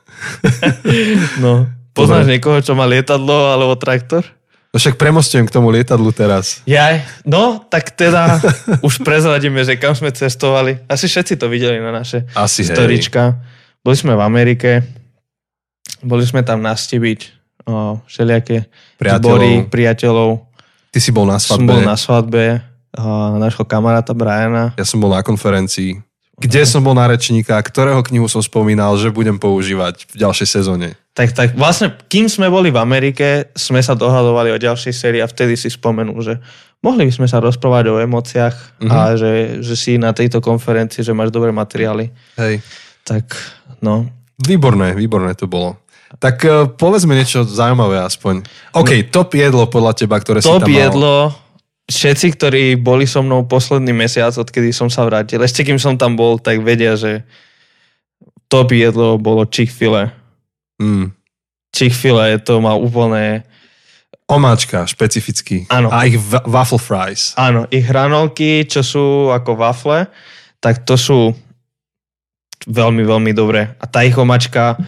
No. 1.38 1.66
Poznáš 1.92 2.24
niekoho, 2.26 2.56
čo 2.58 2.72
má 2.72 2.86
lietadlo 2.86 3.52
alebo 3.52 3.76
traktor? 3.76 4.24
No 4.72 4.80
však 4.80 4.96
premostujem 4.96 5.44
k 5.44 5.52
tomu 5.52 5.68
lietadlu 5.68 6.08
teraz. 6.10 6.64
Jaj, 6.64 7.04
no, 7.22 7.60
tak 7.62 7.92
teda 7.92 8.40
už 8.86 9.04
prezradíme, 9.04 9.60
že 9.60 9.76
kam 9.76 9.92
sme 9.92 10.08
cestovali. 10.08 10.80
Asi 10.88 11.04
všetci 11.06 11.36
to 11.36 11.52
videli 11.52 11.76
na 11.76 11.92
naše 11.92 12.24
Asi 12.32 12.64
hej. 12.64 12.72
storička. 12.72 13.36
Boli 13.84 13.92
sme 13.94 14.16
v 14.16 14.22
Amerike, 14.22 14.80
boli 16.00 16.24
sme 16.24 16.40
tam 16.40 16.64
nastiviť 16.64 17.20
o, 17.62 18.00
všelijaké 18.02 18.64
Priateľov. 18.96 19.20
zbory, 19.20 19.50
priateľov. 19.68 20.30
Ty 20.88 20.98
si 20.98 21.10
bol 21.10 21.26
na 21.26 21.36
Som 21.36 21.60
svadbe, 21.60 21.68
bol 21.68 21.80
na 21.82 21.96
svadbe 21.96 22.44
o, 22.94 23.04
nášho 23.36 23.68
kamaráta 23.68 24.16
Briana. 24.16 24.72
ja 24.72 24.86
som 24.86 24.96
bol 24.96 25.12
na 25.12 25.20
konferencii. 25.20 26.00
Kde 26.40 26.64
som 26.64 26.80
bol 26.80 26.96
na 26.96 27.04
rečníka, 27.06 27.60
ktorého 27.60 28.00
knihu 28.02 28.24
som 28.26 28.40
spomínal, 28.40 28.96
že 28.96 29.12
budem 29.12 29.36
používať 29.36 30.08
v 30.10 30.16
ďalšej 30.16 30.48
sezóne. 30.48 30.96
Tak, 31.12 31.36
tak 31.36 31.48
vlastne, 31.52 31.92
kým 32.08 32.24
sme 32.24 32.48
boli 32.48 32.72
v 32.72 32.80
Amerike, 32.80 33.52
sme 33.52 33.84
sa 33.84 33.92
dohadovali 33.92 34.48
o 34.48 34.58
ďalšej 34.58 34.92
sérii 34.96 35.20
a 35.20 35.28
vtedy 35.28 35.60
si 35.60 35.68
spomenul, 35.68 36.16
že 36.24 36.40
mohli 36.80 37.04
by 37.04 37.12
sme 37.12 37.28
sa 37.28 37.36
rozprávať 37.38 37.84
o 37.92 38.00
emóciách 38.00 38.80
Mhm. 38.80 38.88
a 38.90 38.98
že, 39.14 39.32
že 39.60 39.74
si 39.76 40.00
na 40.00 40.16
tejto 40.16 40.40
konferencii, 40.40 41.04
že 41.04 41.12
máš 41.12 41.28
dobré 41.28 41.52
materiály. 41.52 42.08
Hej. 42.40 42.64
Tak, 43.04 43.28
no. 43.84 44.08
Výborné, 44.40 44.96
výborné 44.96 45.36
to 45.36 45.44
bolo. 45.44 45.76
Tak 46.16 46.36
uh, 46.44 46.68
povedzme 46.68 47.12
niečo 47.12 47.44
zaujímavé 47.44 48.00
aspoň. 48.00 48.44
OK, 48.76 49.08
top 49.08 49.32
jedlo 49.36 49.68
podľa 49.68 49.92
teba, 49.96 50.16
ktoré 50.20 50.40
si 50.40 50.48
Top 50.48 50.64
tam 50.64 50.68
mal. 50.68 51.32
Všetci, 51.90 52.26
ktorí 52.38 52.64
boli 52.78 53.08
so 53.08 53.22
mnou 53.22 53.46
posledný 53.46 53.90
mesiac, 53.90 54.34
odkedy 54.34 54.70
som 54.70 54.86
sa 54.92 55.02
vrátil, 55.06 55.42
ešte 55.42 55.66
kým 55.66 55.80
som 55.80 55.98
tam 55.98 56.14
bol, 56.14 56.38
tak 56.38 56.62
vedia, 56.62 56.94
že 56.94 57.26
top 58.46 58.70
jedlo 58.76 59.16
bolo 59.16 59.48
Chick-fil-A. 59.48 60.12
Mm. 60.78 61.10
Chick-fil-A 61.72 62.38
to 62.44 62.60
má 62.60 62.76
úplne... 62.76 63.48
Omáčka, 64.30 64.86
špecificky. 64.88 65.68
Áno. 65.68 65.92
A 65.92 66.08
ich 66.08 66.16
wa- 66.16 66.44
waffle 66.46 66.80
fries. 66.80 67.36
Áno, 67.36 67.68
ich 67.68 67.84
hranolky, 67.84 68.64
čo 68.64 68.80
sú 68.80 69.04
ako 69.28 69.58
wafle, 69.60 70.08
tak 70.62 70.88
to 70.88 70.96
sú 70.96 71.36
veľmi, 72.64 73.02
veľmi 73.02 73.32
dobré. 73.34 73.74
A 73.82 73.84
tá 73.90 74.06
ich 74.06 74.14
omačka 74.16 74.78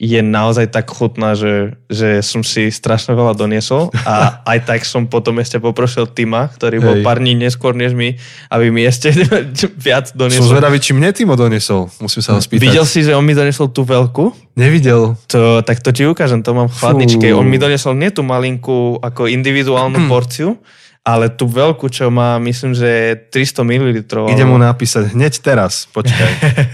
je 0.00 0.24
naozaj 0.24 0.72
tak 0.72 0.88
chutná, 0.88 1.36
že, 1.36 1.76
že 1.92 2.24
som 2.24 2.40
si 2.40 2.72
strašne 2.72 3.12
veľa 3.12 3.36
doniesol 3.36 3.92
a 4.08 4.40
aj 4.56 4.58
tak 4.64 4.80
som 4.88 5.04
potom 5.04 5.36
ešte 5.44 5.60
poprosil 5.60 6.08
Tima, 6.08 6.48
ktorý 6.48 6.80
bol 6.80 6.96
Hej. 6.96 7.04
pár 7.04 7.20
dní 7.20 7.36
neskôr 7.36 7.76
než 7.76 7.92
my, 7.92 8.16
aby 8.48 8.72
mi 8.72 8.88
ešte 8.88 9.12
viac 9.86 10.16
Som 10.16 10.24
doniesol. 10.24 10.56
zvedavý, 10.56 10.80
či 10.80 10.96
mne 10.96 11.12
Timo 11.12 11.36
donesol. 11.36 11.92
Musím 12.00 12.24
sa 12.24 12.32
ho 12.32 12.40
spýtať. 12.40 12.64
Videl 12.64 12.88
si, 12.88 13.04
že 13.04 13.12
on 13.12 13.20
mi 13.20 13.36
doniesol 13.36 13.68
tú 13.68 13.84
veľkú? 13.84 14.56
Nevidel. 14.56 15.20
To, 15.36 15.60
tak 15.60 15.84
to 15.84 15.92
ti 15.92 16.08
ukážem, 16.08 16.40
to 16.40 16.56
mám 16.56 16.72
v 16.72 16.80
chladničke. 16.80 17.36
Fú. 17.36 17.36
On 17.36 17.44
mi 17.44 17.60
doniesol 17.60 17.92
nie 17.92 18.08
tú 18.08 18.24
malinkú 18.24 19.04
ako 19.04 19.28
individuálnu 19.28 20.00
porciu, 20.10 20.56
ale 21.00 21.32
tú 21.32 21.48
veľkú, 21.48 21.88
čo 21.88 22.12
má, 22.12 22.36
myslím, 22.44 22.76
že 22.76 23.16
300 23.32 23.64
ml. 23.64 23.88
Idem 24.28 24.48
mu 24.48 24.60
napísať 24.60 25.16
hneď 25.16 25.40
teraz. 25.40 25.88
Počkaj. 25.96 26.32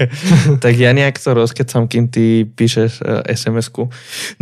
tak 0.64 0.74
ja 0.74 0.90
nejak 0.90 1.14
to 1.14 1.30
rozkecam, 1.30 1.86
kým 1.86 2.10
ty 2.10 2.42
píšeš 2.42 3.06
uh, 3.06 3.22
SMS-ku. 3.22 3.86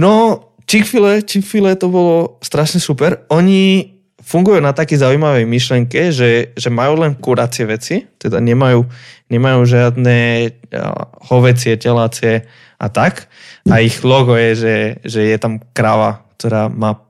No, 0.01 0.41
Chick-fil-A, 0.65 1.21
Chick-fil-A 1.21 1.77
to 1.77 1.93
bolo 1.93 2.41
strašne 2.41 2.81
super. 2.81 3.29
Oni 3.29 3.93
fungujú 4.25 4.65
na 4.65 4.73
takej 4.73 5.05
zaujímavej 5.05 5.45
myšlenke, 5.45 6.09
že, 6.09 6.57
že 6.57 6.69
majú 6.73 7.05
len 7.05 7.13
kuracie 7.13 7.69
veci, 7.69 8.09
teda 8.17 8.41
nemajú, 8.41 8.89
nemajú 9.29 9.61
žiadne 9.69 10.19
uh, 10.49 11.13
hovecie, 11.29 11.77
telácie 11.77 12.49
a 12.81 12.89
tak. 12.89 13.29
A 13.69 13.85
ich 13.85 14.01
logo 14.01 14.33
je, 14.33 14.51
že, 14.57 14.77
že 15.05 15.21
je 15.29 15.37
tam 15.37 15.61
kráva, 15.77 16.25
ktorá 16.41 16.73
má 16.73 17.04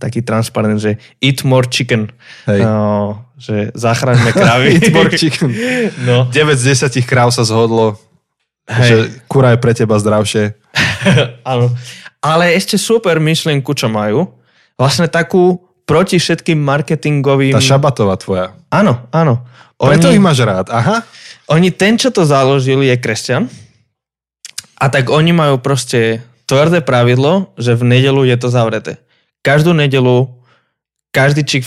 taký 0.00 0.24
transparent, 0.24 0.80
že 0.80 0.96
eat 1.20 1.44
more 1.44 1.68
chicken. 1.68 2.08
Hej. 2.48 2.64
No, 2.64 3.22
že 3.36 3.70
zachraňme 3.76 4.32
kravy. 4.40 4.80
Eat 4.80 4.88
more 4.94 5.10
chicken. 5.12 5.50
No, 6.08 6.28
9 6.30 6.56
z 6.56 6.88
10 6.88 7.04
kráv 7.04 7.30
sa 7.30 7.44
zhodlo, 7.44 8.00
hej. 8.66 8.88
že 8.88 8.96
kura 9.28 9.54
je 9.54 9.58
pre 9.60 9.72
teba 9.76 9.96
zdravšie. 10.00 10.56
Áno. 11.52 11.72
Ale 12.22 12.54
ešte 12.54 12.78
super 12.78 13.18
myšlienku, 13.18 13.74
čo 13.74 13.90
majú. 13.90 14.30
Vlastne 14.78 15.10
takú 15.10 15.58
proti 15.82 16.22
všetkým 16.22 16.54
marketingovým... 16.54 17.58
Tá 17.58 17.62
šabatová 17.62 18.14
tvoja. 18.14 18.54
Áno, 18.70 19.10
áno. 19.10 19.42
Preto 19.74 20.06
Oni, 20.06 20.14
ich 20.14 20.22
máš 20.22 20.38
rád. 20.46 20.70
Aha. 20.70 21.02
oni, 21.50 21.74
ten, 21.74 21.98
čo 21.98 22.14
to 22.14 22.22
založil, 22.22 22.86
je 22.86 22.94
kresťan. 22.94 23.50
A 24.78 24.86
tak 24.86 25.10
oni 25.10 25.34
majú 25.34 25.58
proste 25.58 26.22
tvrdé 26.46 26.78
pravidlo, 26.86 27.50
že 27.58 27.74
v 27.74 27.82
nedelu 27.90 28.22
je 28.30 28.36
to 28.38 28.48
zavreté. 28.50 29.02
Každú 29.42 29.74
nedelu, 29.74 30.30
každý 31.10 31.42
chick 31.42 31.66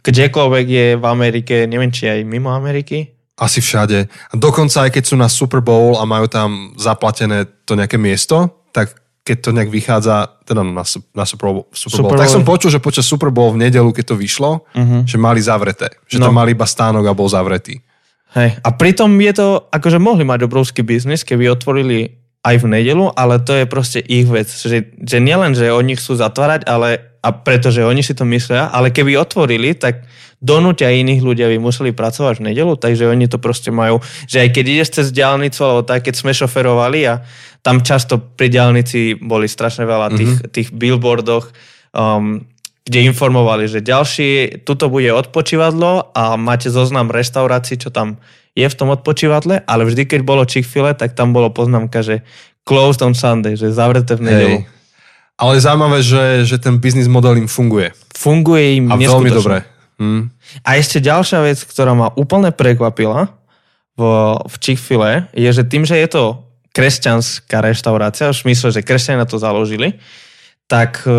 kdekoľvek 0.00 0.66
je 0.66 0.86
v 0.96 1.04
Amerike, 1.04 1.66
neviem, 1.66 1.90
či 1.90 2.08
aj 2.08 2.22
mimo 2.22 2.50
Ameriky, 2.50 3.10
Asi 3.32 3.58
všade. 3.58 4.06
A 4.06 4.34
dokonca 4.36 4.86
aj 4.86 4.92
keď 4.92 5.04
sú 5.08 5.16
na 5.16 5.26
Super 5.26 5.64
Bowl 5.64 5.96
a 5.96 6.04
majú 6.04 6.28
tam 6.28 6.76
zaplatené 6.76 7.48
to 7.64 7.74
nejaké 7.74 7.96
miesto, 7.96 8.68
tak 8.70 8.92
keď 9.24 9.36
to 9.40 9.50
nejak 9.50 9.72
vychádza, 9.72 10.14
teda 10.44 10.60
na, 10.62 10.84
Su- 10.84 11.02
na 11.10 11.24
Super 11.24 11.48
Bowl, 11.50 11.64
Super 11.72 12.04
Bowl 12.04 12.12
Super 12.12 12.18
tak 12.20 12.28
Bowl. 12.28 12.36
som 12.38 12.44
počul, 12.44 12.70
že 12.70 12.78
počas 12.78 13.02
Super 13.02 13.32
Bowl 13.32 13.50
v 13.50 13.66
nedelu, 13.66 13.88
keď 13.88 14.04
to 14.04 14.16
vyšlo, 14.16 14.50
Mhm. 14.76 15.08
že 15.08 15.16
mali 15.16 15.40
zavreté. 15.40 15.90
Že 16.06 16.20
No. 16.20 16.24
tam 16.28 16.34
mali 16.36 16.52
iba 16.52 16.68
stánok 16.68 17.02
a 17.02 17.16
bol 17.16 17.26
zavretý. 17.26 17.80
Hej. 18.32 18.60
A 18.60 18.68
pritom 18.70 19.10
je 19.10 19.32
to, 19.32 19.46
akože 19.68 19.96
mohli 19.98 20.22
mať 20.22 20.40
obrovský 20.42 20.80
biznis, 20.80 21.24
keby 21.24 21.50
otvorili 21.50 22.21
aj 22.42 22.56
v 22.58 22.66
nedelu, 22.66 23.06
ale 23.14 23.38
to 23.38 23.54
je 23.54 23.70
proste 23.70 24.02
ich 24.02 24.26
vec. 24.26 24.50
Že, 24.50 24.98
že 24.98 25.18
nielen, 25.22 25.54
že 25.54 25.70
oni 25.70 25.94
chcú 25.94 26.18
zatvárať, 26.18 26.66
ale 26.66 27.12
a 27.22 27.30
pretože 27.30 27.86
oni 27.86 28.02
si 28.02 28.18
to 28.18 28.26
myslia, 28.26 28.66
ale 28.66 28.90
keby 28.90 29.14
otvorili, 29.14 29.78
tak 29.78 30.02
donútia 30.42 30.90
iných 30.90 31.22
ľudí, 31.22 31.46
aby 31.46 31.62
museli 31.62 31.94
pracovať 31.94 32.42
v 32.42 32.50
nedelu, 32.50 32.74
takže 32.74 33.06
oni 33.06 33.30
to 33.30 33.38
proste 33.38 33.70
majú, 33.70 34.02
že 34.26 34.42
aj 34.42 34.48
keď 34.50 34.64
ideš 34.66 34.90
cez 34.90 35.06
diálnicu, 35.14 35.62
alebo 35.62 35.86
tak, 35.86 36.02
keď 36.02 36.18
sme 36.18 36.34
šoferovali 36.34 37.00
a 37.06 37.22
tam 37.62 37.78
často 37.86 38.18
pri 38.18 38.50
diálnici 38.50 39.14
boli 39.22 39.46
strašne 39.46 39.86
veľa 39.86 40.18
tých, 40.18 40.32
mm-hmm. 40.34 40.50
tých 40.50 40.68
billboardoch, 40.74 41.54
um, 41.94 42.42
kde 42.82 43.06
informovali, 43.06 43.70
že 43.70 43.86
ďalší, 43.86 44.66
tuto 44.66 44.90
bude 44.90 45.14
odpočívadlo 45.14 46.10
a 46.10 46.34
máte 46.34 46.74
zoznam 46.74 47.14
reštaurácií, 47.14 47.78
čo 47.78 47.94
tam 47.94 48.18
je 48.52 48.66
v 48.68 48.78
tom 48.78 48.92
odpočívadle, 48.92 49.64
ale 49.64 49.82
vždy, 49.88 50.04
keď 50.04 50.20
bolo 50.24 50.44
chick 50.44 50.68
tak 50.96 51.16
tam 51.16 51.32
bolo 51.32 51.48
poznámka, 51.48 52.04
že 52.04 52.20
closed 52.68 53.00
on 53.00 53.16
Sunday, 53.16 53.56
že 53.56 53.72
zavreté 53.72 54.16
v 54.16 54.22
nedelu. 54.28 54.58
Hej. 54.62 54.68
Ale 55.40 55.52
zaujímavé, 55.58 55.98
že, 56.04 56.24
že 56.44 56.56
ten 56.60 56.76
biznis 56.78 57.08
model 57.08 57.40
im 57.40 57.48
funguje. 57.48 57.90
Funguje 58.12 58.78
im 58.78 58.92
A 58.92 59.00
veľmi 59.00 59.30
dobre. 59.32 59.64
Hm. 59.96 60.28
A 60.62 60.68
ešte 60.76 61.00
ďalšia 61.00 61.40
vec, 61.42 61.58
ktorá 61.64 61.96
ma 61.96 62.12
úplne 62.14 62.52
prekvapila 62.52 63.32
v, 63.96 64.02
v 64.36 64.54
chick 64.60 64.80
je, 65.32 65.50
že 65.52 65.62
tým, 65.64 65.84
že 65.88 65.96
je 66.00 66.08
to 66.08 66.24
kresťanská 66.72 67.60
reštaurácia, 67.60 68.32
v 68.32 68.36
smysle, 68.36 68.72
že 68.72 68.84
kresťania 68.84 69.28
to 69.28 69.36
založili, 69.36 70.00
tak 70.64 71.04
e, 71.04 71.12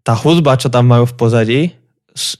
tá 0.00 0.14
hudba, 0.16 0.56
čo 0.56 0.72
tam 0.72 0.88
majú 0.88 1.04
v 1.04 1.14
pozadí, 1.16 1.60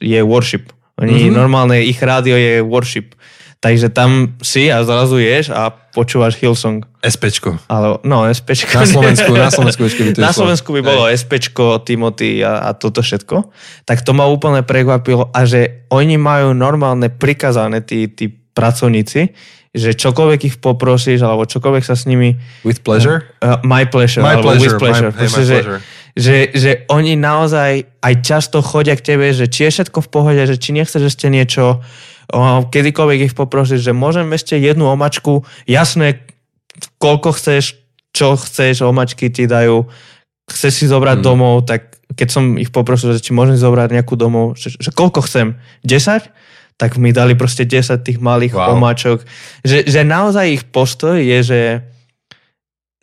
je 0.00 0.20
worship. 0.24 0.72
Oni 0.96 1.28
mm-hmm. 1.28 1.36
normálne, 1.36 1.84
ich 1.84 2.00
rádio 2.00 2.36
je 2.36 2.64
worship. 2.64 3.16
Takže 3.62 3.94
tam 3.94 4.34
si 4.42 4.66
a 4.74 4.82
zrazu 4.82 5.22
ješ 5.22 5.54
a 5.54 5.70
počúvaš 5.70 6.34
Hillsong. 6.42 6.82
SPčko. 6.98 7.62
Ale, 7.70 8.02
no, 8.02 8.26
SPčko. 8.26 8.74
Na 8.74 8.86
Slovensku, 8.90 9.30
na 9.38 9.50
Slovensku 9.54 9.80
by 9.86 9.90
to 10.10 10.18
Na. 10.18 10.34
Slovensku 10.34 10.68
by 10.74 10.80
bolo 10.82 11.06
SPčko, 11.06 11.78
Timothy 11.86 12.42
a, 12.42 12.66
a 12.66 12.74
toto 12.74 13.06
všetko. 13.06 13.54
Tak 13.86 14.02
to 14.02 14.18
ma 14.18 14.26
úplne 14.26 14.66
prekvapilo 14.66 15.30
a 15.30 15.46
že 15.46 15.86
oni 15.94 16.18
majú 16.18 16.58
normálne 16.58 17.06
prikazané 17.06 17.86
tí, 17.86 18.10
tí 18.10 18.26
pracovníci, 18.30 19.30
že 19.72 19.90
čokoľvek 19.94 20.40
ich 20.42 20.56
poprosíš 20.58 21.22
alebo 21.22 21.46
čokoľvek 21.46 21.86
sa 21.86 21.94
s 21.94 22.04
nimi 22.10 22.36
With 22.66 22.82
pleasure? 22.82 23.30
Uh, 23.38 23.62
my 23.62 23.86
pleasure. 23.86 24.20
My 24.26 24.42
pleasure, 24.42 24.74
With 24.74 24.82
pleasure. 24.82 25.10
my- 25.14 25.22
hey, 25.22 25.30
my 25.30 25.32
Proste, 25.32 25.46
že, 25.46 25.56
pleasure. 25.62 25.80
Že, 26.12 26.52
že 26.52 26.70
oni 26.86 27.16
naozaj 27.16 27.88
aj 28.00 28.14
často 28.20 28.60
chodia 28.60 28.92
k 28.94 29.14
tebe, 29.14 29.32
že 29.32 29.48
či 29.48 29.66
je 29.66 29.80
všetko 29.80 29.98
v 30.04 30.08
pohode, 30.12 30.42
že 30.44 30.60
či 30.60 30.76
nechceš 30.76 31.08
ešte 31.08 31.32
niečo, 31.32 31.80
kedykoľvek 32.68 33.32
ich 33.32 33.34
poprosíš, 33.36 33.84
že 33.84 33.92
môžem 33.92 34.28
ešte 34.32 34.56
jednu 34.56 34.88
omačku, 34.88 35.44
jasné, 35.64 36.24
koľko 36.96 37.36
chceš, 37.36 37.76
čo 38.12 38.36
chceš, 38.36 38.84
omačky 38.84 39.28
ti 39.28 39.48
dajú, 39.48 39.88
chceš 40.48 40.72
si 40.72 40.86
zobrať 40.88 41.20
Mm. 41.20 41.24
domov, 41.24 41.64
tak 41.64 41.96
keď 42.12 42.28
som 42.28 42.44
ich 42.60 42.68
poprosil, 42.68 43.16
že 43.16 43.24
či 43.24 43.32
môžem 43.32 43.56
zobrať 43.56 43.96
nejakú 43.96 44.16
domov, 44.16 44.56
že, 44.56 44.76
že 44.76 44.92
koľko 44.92 45.24
chcem, 45.24 45.56
10? 45.84 46.28
Tak 46.76 46.96
mi 47.00 47.12
dali 47.12 47.32
proste 47.36 47.64
10 47.64 48.04
tých 48.04 48.20
malých 48.20 48.52
Wow. 48.52 48.76
omáčok. 48.76 49.24
Že, 49.64 49.88
že 49.88 50.00
naozaj 50.04 50.46
ich 50.50 50.64
postoj 50.68 51.16
je, 51.16 51.38
že 51.40 51.60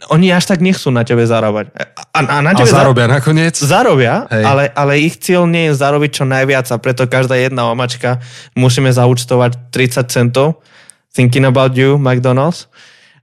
oni 0.07 0.31
až 0.31 0.47
tak 0.47 0.63
nechcú 0.63 0.95
na 0.95 1.03
tebe 1.03 1.27
zarábať. 1.27 1.75
A, 2.15 2.19
a 2.23 2.35
na 2.39 2.55
A 2.55 2.57
tebe 2.57 2.71
za- 2.71 2.79
zarobia 2.79 3.11
nakoniec? 3.11 3.59
zarobia, 3.59 4.23
Hej. 4.31 4.43
ale, 4.47 4.63
ale 4.71 4.93
ich 5.03 5.19
cieľ 5.19 5.43
nie 5.43 5.67
je 5.67 5.75
zarobiť 5.75 6.23
čo 6.23 6.23
najviac 6.23 6.71
a 6.71 6.79
preto 6.79 7.03
každá 7.03 7.35
jedna 7.35 7.67
omačka 7.67 8.23
musíme 8.55 8.87
zaúčtovať 8.87 9.75
30 9.75 10.07
centov. 10.07 10.63
Thinking 11.11 11.43
about 11.43 11.75
you, 11.75 11.99
McDonald's. 11.99 12.71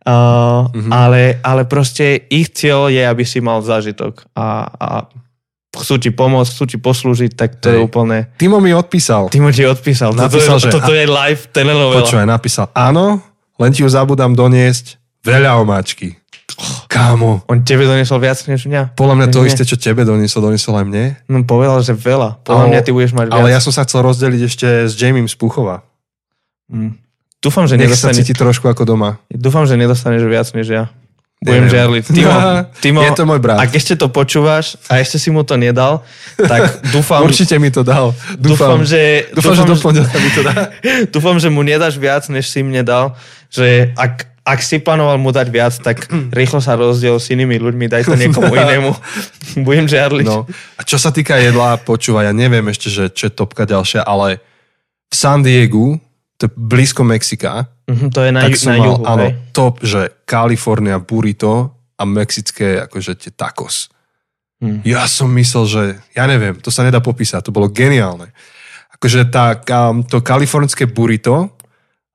Uh, 0.06 0.70
mm-hmm. 0.70 0.92
ale, 0.94 1.42
ale 1.42 1.66
proste 1.66 2.28
ich 2.30 2.52
cieľ 2.54 2.86
je, 2.92 3.02
aby 3.02 3.26
si 3.26 3.42
mal 3.42 3.58
zážitok 3.58 4.22
a, 4.38 4.70
a 4.70 4.88
chcú 5.74 5.98
ti 5.98 6.10
pomôcť, 6.14 6.46
chcú 6.46 6.64
ti 6.70 6.78
poslúžiť, 6.78 7.32
tak 7.34 7.58
to 7.58 7.68
Hej. 7.68 7.74
je 7.74 7.78
úplne... 7.82 8.16
Timo 8.38 8.62
mi 8.62 8.70
odpísal. 8.70 9.32
Timo 9.34 9.50
ti 9.50 9.66
odpísal. 9.66 10.14
Napísal, 10.14 10.62
toto, 10.62 10.62
že- 10.62 10.70
je, 10.70 10.74
toto 10.78 10.92
je 10.94 11.04
live 11.10 11.42
telenovela. 11.50 12.00
Počúvaj, 12.06 12.26
napísal, 12.28 12.70
áno, 12.70 13.18
len 13.58 13.70
ti 13.74 13.82
ju 13.82 13.88
zabudám 13.90 14.36
doniesť 14.36 15.00
veľa 15.26 15.58
omáčky. 15.58 16.14
Kámo, 16.86 17.42
On 17.50 17.58
tebe 17.60 17.84
doniesol 17.84 18.16
viac 18.16 18.38
než 18.46 18.64
mňa. 18.64 18.94
podľa 18.94 19.14
mňa 19.14 19.26
to 19.28 19.38
Nie. 19.42 19.48
isté, 19.50 19.62
čo 19.62 19.76
tebe 19.76 20.06
doniesol, 20.06 20.40
doniesol 20.40 20.78
aj 20.78 20.86
mne. 20.86 21.04
No 21.26 21.42
povedal, 21.42 21.82
že 21.82 21.92
veľa. 21.92 22.40
Podľa 22.40 22.62
Ale- 22.62 22.70
mňa 22.72 22.80
ty 22.80 22.90
budeš 22.90 23.12
mať 23.12 23.26
viac. 23.28 23.36
Ale 23.36 23.48
ja 23.50 23.60
som 23.60 23.72
sa 23.74 23.82
chcel 23.82 24.00
rozdeliť 24.00 24.40
ešte 24.42 24.66
s 24.86 24.94
Jamiem 24.94 25.26
z 25.26 25.34
Puchova. 25.34 25.82
Mm. 26.66 26.96
Dúfam, 27.38 27.64
že 27.64 27.76
Nech 27.76 27.90
sa 27.92 28.10
nedostane... 28.10 28.16
cíti 28.16 28.32
trošku 28.32 28.64
ako 28.64 28.82
doma. 28.84 29.18
Dúfam, 29.28 29.62
že 29.62 29.74
nedostaneš 29.74 30.22
viac 30.24 30.48
než 30.52 30.66
ja. 30.66 30.84
Budem 31.36 31.68
žiarliť. 31.68 32.04
Timo, 32.08 32.32
Timo, 32.82 33.00
Je 33.02 33.12
to 33.12 33.22
môj 33.22 33.38
brat. 33.38 33.60
ak 33.60 33.76
ešte 33.76 33.92
to 33.94 34.08
počúvaš 34.08 34.80
a 34.88 34.98
ešte 34.98 35.20
si 35.20 35.28
mu 35.28 35.44
to 35.44 35.54
nedal, 35.54 36.00
tak 36.34 36.62
dúfam, 36.96 37.20
Určite 37.22 37.60
mi 37.60 37.68
to 37.68 37.84
dal. 37.84 38.16
dúfam, 38.34 38.80
že, 38.82 39.28
dúfam, 39.30 39.52
že 39.52 39.62
do 39.62 39.74
dúfam, 39.74 39.92
pondelka 39.92 40.16
mi 40.16 40.30
to 40.32 40.40
dá. 40.40 40.54
dúfam, 41.14 41.36
že 41.36 41.52
mu 41.52 41.60
nedáš 41.60 42.00
viac, 42.00 42.24
než 42.26 42.48
si 42.48 42.64
mne 42.64 42.80
dal. 42.82 43.12
Že 43.52 43.92
ak, 43.94 44.26
ak 44.46 44.62
si 44.62 44.78
plánoval 44.78 45.18
mu 45.18 45.34
dať 45.34 45.50
viac, 45.50 45.74
tak 45.82 46.06
rýchlo 46.38 46.62
sa 46.62 46.78
rozdiel 46.78 47.18
s 47.18 47.34
inými 47.34 47.58
ľuďmi, 47.58 47.90
daj 47.90 48.06
to 48.06 48.14
niekomu 48.22 48.54
inému. 48.54 48.94
Budem 49.66 49.90
žiarliť. 49.90 50.26
No. 50.30 50.46
A 50.78 50.80
čo 50.86 50.96
sa 50.96 51.10
týka 51.10 51.34
jedla, 51.34 51.82
počúvaj, 51.82 52.30
ja 52.30 52.34
neviem 52.34 52.64
ešte, 52.70 52.86
že 52.86 53.10
čo 53.10 53.26
je 53.26 53.34
topka 53.34 53.66
ďalšia, 53.66 54.06
ale 54.06 54.38
v 55.10 55.14
San 55.14 55.42
Diegu, 55.42 55.98
to 56.38 56.46
je 56.46 56.52
blízko 56.54 57.02
Mexika, 57.02 57.66
Mhm, 57.86 58.10
to 58.10 58.18
je 58.26 58.30
na, 58.34 58.42
tak 58.42 58.50
ju, 58.50 58.58
som 58.58 58.74
na 58.74 58.78
mal, 58.82 58.86
juhu. 58.90 59.02
áno, 59.06 59.26
hej? 59.30 59.32
top, 59.54 59.74
že 59.78 60.10
California 60.26 60.98
burrito 60.98 61.70
a 61.94 62.02
mexické 62.02 62.82
akože 62.82 63.14
tie 63.14 63.30
tacos. 63.30 63.94
Hm. 64.58 64.82
Ja 64.82 65.06
som 65.06 65.30
myslel, 65.38 65.64
že, 65.70 65.82
ja 66.18 66.26
neviem, 66.26 66.58
to 66.58 66.74
sa 66.74 66.82
nedá 66.82 66.98
popísať, 66.98 67.46
to 67.46 67.54
bolo 67.54 67.70
geniálne. 67.70 68.34
Akože 68.98 69.28
tá, 69.30 69.54
to 70.08 70.18
kalifornské 70.18 70.90
burrito, 70.90 71.54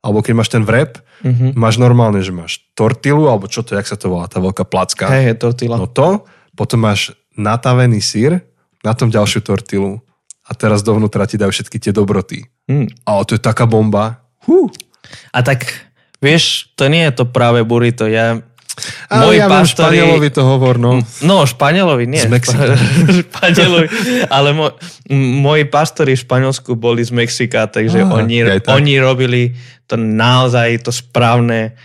alebo 0.02 0.20
keď 0.22 0.34
máš 0.36 0.49
ten 0.49 0.66
vrep, 0.66 0.99
Mhm. 1.22 1.54
máš 1.54 1.78
normálne, 1.78 2.18
že 2.26 2.34
máš 2.34 2.66
tortilu, 2.74 3.30
alebo 3.30 3.45
čo 3.45 3.62
to, 3.62 3.78
jak 3.78 3.86
sa 3.86 3.93
to 3.93 4.10
volá, 4.10 4.26
tá 4.26 4.41
veľká 4.41 4.66
placka. 4.66 5.06
Hej, 5.06 5.24
hej, 5.30 5.38
tortilla. 5.38 5.78
No 5.78 5.86
to, 5.86 6.26
potom 6.58 6.82
máš 6.82 7.14
natavený 7.38 8.02
sír, 8.02 8.41
na 8.82 8.97
tom 8.97 9.14
ďalšiu 9.14 9.45
tortilu 9.45 10.02
a 10.41 10.52
teraz 10.58 10.82
dovnútra 10.82 11.30
ti 11.30 11.38
dajú 11.38 11.54
všetky 11.54 11.78
tie 11.78 11.93
dobroty. 11.93 12.49
Hm. 12.66 12.89
A 13.06 13.22
to 13.22 13.38
je 13.38 13.41
taká 13.41 13.70
bomba. 13.70 14.26
Hú. 14.49 14.74
A 15.30 15.45
tak, 15.45 15.70
vieš, 16.18 16.74
to 16.74 16.89
nie 16.89 17.06
je 17.06 17.14
to 17.22 17.30
práve 17.30 17.62
burrito. 17.62 18.10
Ja, 18.10 18.41
Ale 19.08 19.24
moji 19.26 19.38
ja 19.38 19.48
pastori- 19.48 19.98
Španielovi 19.98 20.30
to 20.30 20.42
hovor, 20.42 20.76
no. 20.76 20.92
No, 21.22 21.44
Španielovi 21.44 22.06
nie. 22.06 22.18
Z 22.18 22.28
Mexika. 22.28 22.74
Španielovi, 23.22 23.88
ale 24.28 24.50
mo, 24.52 24.74
moji 25.38 25.66
pastori 25.66 26.14
v 26.14 26.22
Španielsku 26.22 26.74
boli 26.74 27.02
z 27.02 27.12
Mexika, 27.12 27.66
takže 27.66 28.02
Á, 28.02 28.10
oni, 28.12 28.42
tak. 28.58 28.72
oni 28.72 28.94
robili 28.98 29.54
to 29.86 29.96
naozaj 29.96 30.82
to 30.82 30.90
správne 30.90 31.78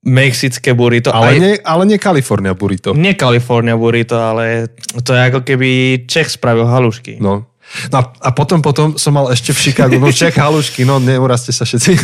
mexické 0.00 0.72
burrito. 0.72 1.08
Ale 1.08 1.26
Aj- 1.28 1.40
nie, 1.40 1.54
ale 1.58 1.82
nie 1.86 1.96
Kalifornia 1.96 2.52
burrito. 2.52 2.92
nie 2.92 3.14
California 3.14 3.72
burrito, 3.72 4.14
ale 4.14 4.68
to 5.00 5.10
je 5.10 5.20
ako 5.22 5.40
keby 5.42 5.68
Čech 6.04 6.28
spravil 6.30 6.66
halušky. 6.66 7.16
No. 7.16 7.48
No 7.88 7.96
a- 7.96 8.12
a 8.20 8.30
potom, 8.30 8.60
potom 8.60 9.00
som 9.00 9.16
mal 9.16 9.32
ešte 9.32 9.50
v 9.50 9.58
Chicagu, 9.58 9.96
no 9.96 10.12
Čech 10.12 10.36
halušky, 10.44 10.84
no 10.84 11.00
neurazte 11.00 11.48
sa 11.50 11.64
všetci. 11.64 11.96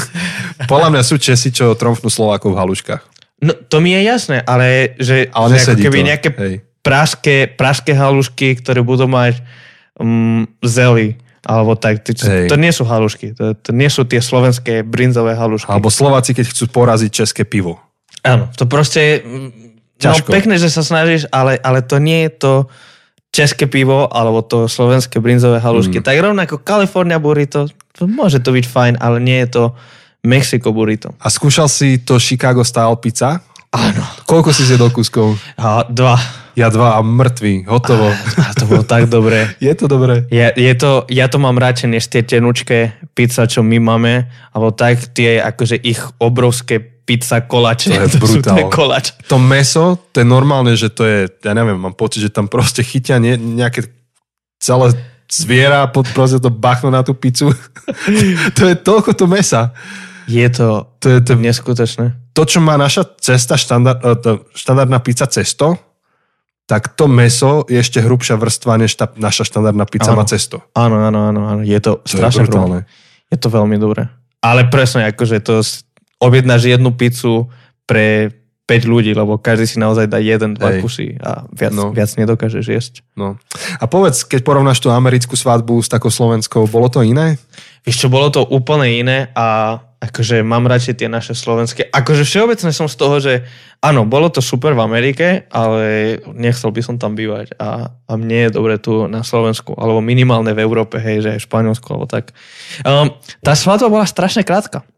Podľa 0.65 0.89
mňa 0.91 1.03
sú 1.05 1.21
Česi, 1.21 1.53
čo 1.53 1.77
tromfnú 1.77 2.09
Slovákov 2.09 2.57
v 2.57 2.59
haluškách. 2.59 3.03
No, 3.41 3.57
to 3.57 3.81
mi 3.81 3.97
je 3.97 4.05
jasné, 4.05 4.45
ale 4.45 4.97
že, 5.01 5.33
Ale 5.33 5.57
že 5.57 5.73
ako 5.73 5.81
keby 5.81 5.99
to, 6.05 6.09
nejaké 6.13 6.29
hej. 6.37 6.55
pražské, 6.85 7.49
pražské 7.49 7.97
halušky, 7.97 8.61
ktoré 8.61 8.85
budú 8.85 9.09
mať 9.09 9.41
um, 9.97 10.45
zely, 10.61 11.17
alebo 11.41 11.73
tak. 11.73 12.05
To, 12.05 12.13
to 12.21 12.57
nie 12.61 12.69
sú 12.69 12.85
halušky, 12.85 13.33
to, 13.33 13.57
to 13.57 13.73
nie 13.73 13.89
sú 13.89 14.05
tie 14.05 14.21
slovenské 14.21 14.85
brinzové 14.85 15.33
halušky. 15.33 15.73
Alebo 15.73 15.89
Slováci, 15.89 16.37
keď 16.37 16.53
chcú 16.53 16.69
poraziť 16.69 17.11
české 17.11 17.43
pivo. 17.49 17.81
Áno, 18.21 18.53
to 18.53 18.69
proste... 18.69 19.25
mm, 19.25 19.71
Ťažko. 20.01 20.33
No 20.33 20.37
pekné, 20.37 20.55
že 20.57 20.73
sa 20.73 20.81
snažíš, 20.81 21.29
ale, 21.29 21.61
ale 21.61 21.85
to 21.85 22.01
nie 22.01 22.25
je 22.25 22.33
to 22.41 22.53
české 23.31 23.69
pivo 23.71 24.11
alebo 24.11 24.43
to 24.43 24.67
slovenské 24.67 25.23
brinzové 25.23 25.61
halušky. 25.63 26.01
Mm. 26.01 26.05
Tak 26.05 26.17
rovnako 26.19 26.55
California 26.65 27.21
burrito, 27.23 27.69
to 27.95 28.09
môže 28.09 28.43
to 28.43 28.51
byť 28.51 28.65
fajn, 28.65 28.95
ale 28.97 29.21
nie 29.21 29.45
je 29.45 29.49
to 29.61 29.65
Mexiko 30.21 30.73
burrito. 30.73 31.17
A 31.17 31.33
skúšal 31.33 31.69
si 31.69 32.01
to 32.05 32.21
Chicago 32.21 32.61
style 32.61 32.97
pizza? 33.01 33.41
Áno. 33.71 34.03
Koľko 34.27 34.51
si 34.51 34.67
zjedol 34.67 34.91
kúskov? 34.91 35.39
A 35.55 35.87
dva. 35.87 36.19
Ja 36.59 36.69
dva 36.69 36.99
a 36.99 37.01
mŕtvý, 37.01 37.71
hotovo. 37.71 38.11
A 38.37 38.51
to 38.53 38.67
bolo 38.67 38.83
tak 38.83 39.07
dobré. 39.07 39.47
Je 39.65 39.71
to 39.79 39.87
dobré. 39.87 40.27
Ja, 40.35 40.51
je 40.51 40.75
to, 40.75 41.07
ja 41.07 41.31
to 41.31 41.39
mám 41.39 41.55
radšej 41.55 41.89
než 41.89 42.05
tie 42.11 42.27
tenučké 42.27 42.99
pizza, 43.15 43.47
čo 43.47 43.63
my 43.63 43.79
máme, 43.79 44.27
alebo 44.51 44.75
tak 44.75 45.15
tie 45.15 45.39
akože 45.39 45.79
ich 45.79 46.03
obrovské 46.19 46.83
pizza 46.83 47.41
koláče. 47.47 47.95
To 47.95 48.03
je 48.03 48.11
sú 48.19 48.19
brutál. 48.43 48.57
tie 48.59 48.65
koláč. 48.67 49.15
To 49.31 49.39
meso, 49.39 50.03
to 50.11 50.21
je 50.21 50.27
normálne, 50.27 50.75
že 50.75 50.91
to 50.91 51.07
je, 51.07 51.19
ja 51.31 51.55
neviem, 51.55 51.79
mám 51.79 51.95
pocit, 51.95 52.27
že 52.27 52.35
tam 52.35 52.51
proste 52.51 52.83
chytia 52.83 53.23
nie, 53.23 53.39
nejaké 53.39 53.87
celé 54.59 54.93
zviera, 55.31 55.87
pod, 55.87 56.11
proste 56.11 56.43
to 56.43 56.51
bachnú 56.51 56.91
na 56.91 57.07
tú 57.07 57.15
pizzu. 57.15 57.55
to 58.59 58.63
je 58.67 58.75
toľko 58.75 59.15
to 59.15 59.31
mesa. 59.31 59.71
Je 60.29 60.47
to, 60.51 60.91
To 60.99 61.07
je 61.09 61.21
to, 61.21 61.33
neskutočné. 61.37 62.17
to 62.37 62.43
čo 62.45 62.59
má 62.61 62.77
naša 62.77 63.05
cesta, 63.21 63.57
štandard, 63.57 64.01
to, 64.21 64.45
štandardná 64.53 64.99
pizza 65.01 65.25
cesto, 65.27 65.77
tak 66.67 66.95
to 66.95 67.11
meso 67.11 67.67
je 67.67 67.83
ešte 67.83 67.99
hrubšia 67.99 68.39
vrstva, 68.39 68.79
než 68.79 68.95
tá 68.95 69.11
naša 69.19 69.43
štandardná 69.43 69.85
pizza 69.91 70.15
Áno. 70.15 70.23
má 70.23 70.25
cesto. 70.25 70.63
Áno, 70.73 71.03
áno, 71.03 71.27
áno, 71.27 71.41
áno. 71.51 71.61
Je 71.67 71.75
to, 71.83 71.99
To 71.99 72.07
je 72.07 72.15
strašne 72.15 72.47
brutálne. 72.47 72.87
Je 73.27 73.39
to 73.39 73.51
veľmi 73.51 73.75
dobré. 73.75 74.07
Ale 74.39 74.71
presne, 74.71 75.11
akože 75.11 75.43
to 75.43 75.61
objednáš 76.23 76.71
jednu 76.71 76.95
pizzu 76.95 77.51
pre 77.91 78.31
5 78.71 78.87
ľudí, 78.87 79.11
lebo 79.11 79.35
každý 79.35 79.67
si 79.67 79.83
naozaj 79.83 80.07
dá 80.07 80.23
jeden, 80.23 80.55
dva 80.55 80.79
Hej. 80.79 80.87
kusy 80.87 81.09
a 81.19 81.43
viac, 81.51 81.75
No. 81.75 81.91
viac 81.91 82.15
nedokážeš 82.15 82.65
jesť. 82.71 82.95
No. 83.19 83.35
A 83.83 83.85
povedz, 83.91 84.23
keď 84.23 84.47
porovnáš 84.47 84.79
tú 84.79 84.95
americkú 84.95 85.35
svadbu 85.35 85.83
s 85.83 85.91
takou 85.91 86.15
slovenskou, 86.15 86.71
bolo 86.71 86.87
to 86.87 87.03
iné? 87.03 87.35
Vieš 87.83 88.07
čo, 88.07 88.09
bolo 88.13 88.31
to 88.31 88.47
úplne 88.47 88.87
iné 88.87 89.19
a 89.35 89.81
akože 90.01 90.41
mám 90.41 90.65
radšej 90.65 90.95
tie 90.97 91.09
naše 91.13 91.37
slovenské. 91.37 91.93
Akože 91.93 92.25
všeobecne 92.25 92.73
som 92.73 92.89
z 92.89 92.97
toho, 92.97 93.21
že 93.21 93.45
áno, 93.85 94.09
bolo 94.09 94.33
to 94.33 94.41
super 94.41 94.73
v 94.73 94.81
Amerike, 94.81 95.45
ale 95.53 96.17
nechcel 96.33 96.73
by 96.73 96.81
som 96.81 96.97
tam 96.97 97.13
bývať 97.13 97.53
a, 97.61 97.93
a 98.09 98.13
mne 98.17 98.49
je 98.49 98.55
dobre 98.55 98.81
tu 98.81 99.05
na 99.11 99.21
Slovensku, 99.21 99.77
alebo 99.77 100.01
minimálne 100.01 100.57
v 100.57 100.63
Európe, 100.65 100.97
hej, 100.97 101.21
že 101.21 101.29
aj 101.37 101.39
v 101.45 101.47
Španielsku, 101.53 101.87
alebo 101.93 102.09
tak. 102.09 102.33
Um, 102.81 103.13
tá 103.45 103.53
svadba 103.53 103.93
bola 103.93 104.09
strašne 104.09 104.41
krátka. 104.41 104.89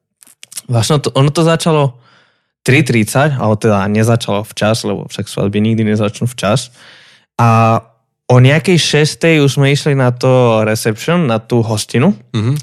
Vlastne 0.70 1.02
to, 1.02 1.10
ono 1.18 1.34
to 1.34 1.42
začalo 1.42 2.01
3.30, 2.62 3.42
ale 3.42 3.54
teda 3.58 3.86
nezačalo 3.90 4.46
včas, 4.46 4.86
lebo 4.86 5.10
však 5.10 5.26
svadby 5.26 5.58
nikdy 5.58 5.82
nezačnú 5.82 6.30
včas. 6.30 6.70
A 7.34 7.80
o 8.30 8.36
nejakej 8.38 8.78
šestej 8.78 9.42
už 9.42 9.58
sme 9.58 9.74
išli 9.74 9.98
na 9.98 10.14
to 10.14 10.62
reception, 10.62 11.26
na 11.26 11.42
tú 11.42 11.60
hostinu. 11.60 12.14
Mhm. 12.32 12.54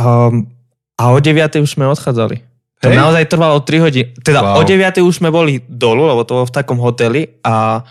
Um, 0.00 0.48
a 0.96 1.12
o 1.12 1.18
9 1.20 1.60
už 1.60 1.76
sme 1.76 1.84
odchádzali. 1.84 2.40
To 2.82 2.90
naozaj 2.90 3.30
trvalo 3.30 3.62
3 3.62 3.78
hodiny. 3.78 4.06
Teda 4.26 4.42
Wow. 4.42 4.58
o 4.58 4.62
9 4.66 5.04
už 5.06 5.14
sme 5.22 5.30
boli 5.30 5.62
dolu, 5.68 6.02
lebo 6.08 6.26
to 6.26 6.42
bolo 6.42 6.46
v 6.50 6.56
takom 6.56 6.78
hoteli 6.82 7.30
a 7.46 7.84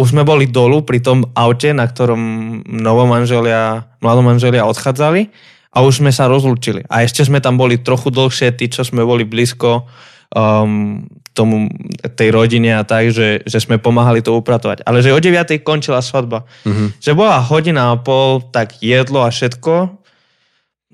už 0.00 0.16
sme 0.16 0.24
boli 0.24 0.48
dolu 0.48 0.80
pri 0.80 1.04
tom 1.04 1.28
aute, 1.36 1.76
na 1.76 1.84
ktorom 1.84 2.20
novomanželia, 2.64 3.84
mladomanželia 4.00 4.64
odchádzali 4.64 5.28
a 5.70 5.86
už 5.86 6.02
sme 6.02 6.10
sa 6.10 6.26
rozlúčili. 6.26 6.82
A 6.90 7.06
ešte 7.06 7.22
sme 7.22 7.38
tam 7.38 7.54
boli 7.54 7.78
trochu 7.78 8.10
dlhšie, 8.10 8.50
tí, 8.58 8.66
čo 8.66 8.82
sme 8.82 9.06
boli 9.06 9.22
blízko 9.22 9.86
um, 10.34 11.06
tomu, 11.30 11.70
tej 12.18 12.34
rodine 12.34 12.74
a 12.74 12.82
tak, 12.82 13.14
že, 13.14 13.46
že 13.46 13.58
sme 13.62 13.78
pomáhali 13.78 14.18
to 14.18 14.34
upratovať. 14.34 14.82
Ale 14.82 14.98
že 14.98 15.14
o 15.14 15.20
9 15.22 15.62
končila 15.62 16.02
svadba. 16.02 16.42
Mhm. 16.66 16.98
Že 16.98 17.12
bola 17.14 17.38
hodina 17.38 17.94
a 17.94 18.00
pol, 18.00 18.42
tak 18.50 18.82
jedlo 18.82 19.22
a 19.22 19.30
všetko. 19.30 20.02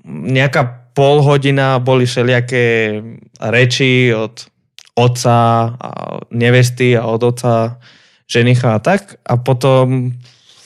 Nejaká 0.07 0.93
pol 0.93 1.25
hodina 1.25 1.81
boli 1.81 2.05
všelijaké 2.05 2.97
reči 3.41 4.13
od 4.13 4.45
otca 4.97 5.37
a 5.77 5.89
nevesty 6.33 6.97
a 6.97 7.05
od 7.05 7.21
otca 7.21 7.77
ženicha 8.25 8.77
a 8.77 8.79
tak. 8.81 9.21
A 9.25 9.37
potom 9.37 10.13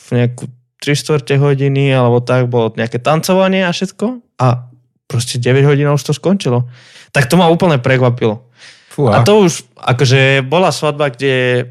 v 0.07 0.09
nejakú 0.11 0.47
3 0.81 0.97
čtvrte 0.97 1.37
hodiny 1.37 1.93
alebo 1.93 2.19
tak 2.19 2.49
bolo 2.49 2.73
nejaké 2.73 2.97
tancovanie 2.97 3.61
a 3.61 3.69
všetko. 3.69 4.19
A 4.41 4.65
proste 5.05 5.37
9 5.37 5.61
hodín 5.63 5.85
už 5.87 6.01
to 6.01 6.11
skončilo. 6.11 6.65
Tak 7.13 7.29
to 7.29 7.37
ma 7.37 7.47
úplne 7.47 7.77
prekvapilo. 7.77 8.49
Fúha. 8.89 9.21
A 9.21 9.23
to 9.23 9.45
už, 9.45 9.61
akože 9.77 10.41
bola 10.41 10.73
svadba, 10.73 11.13
kde, 11.13 11.69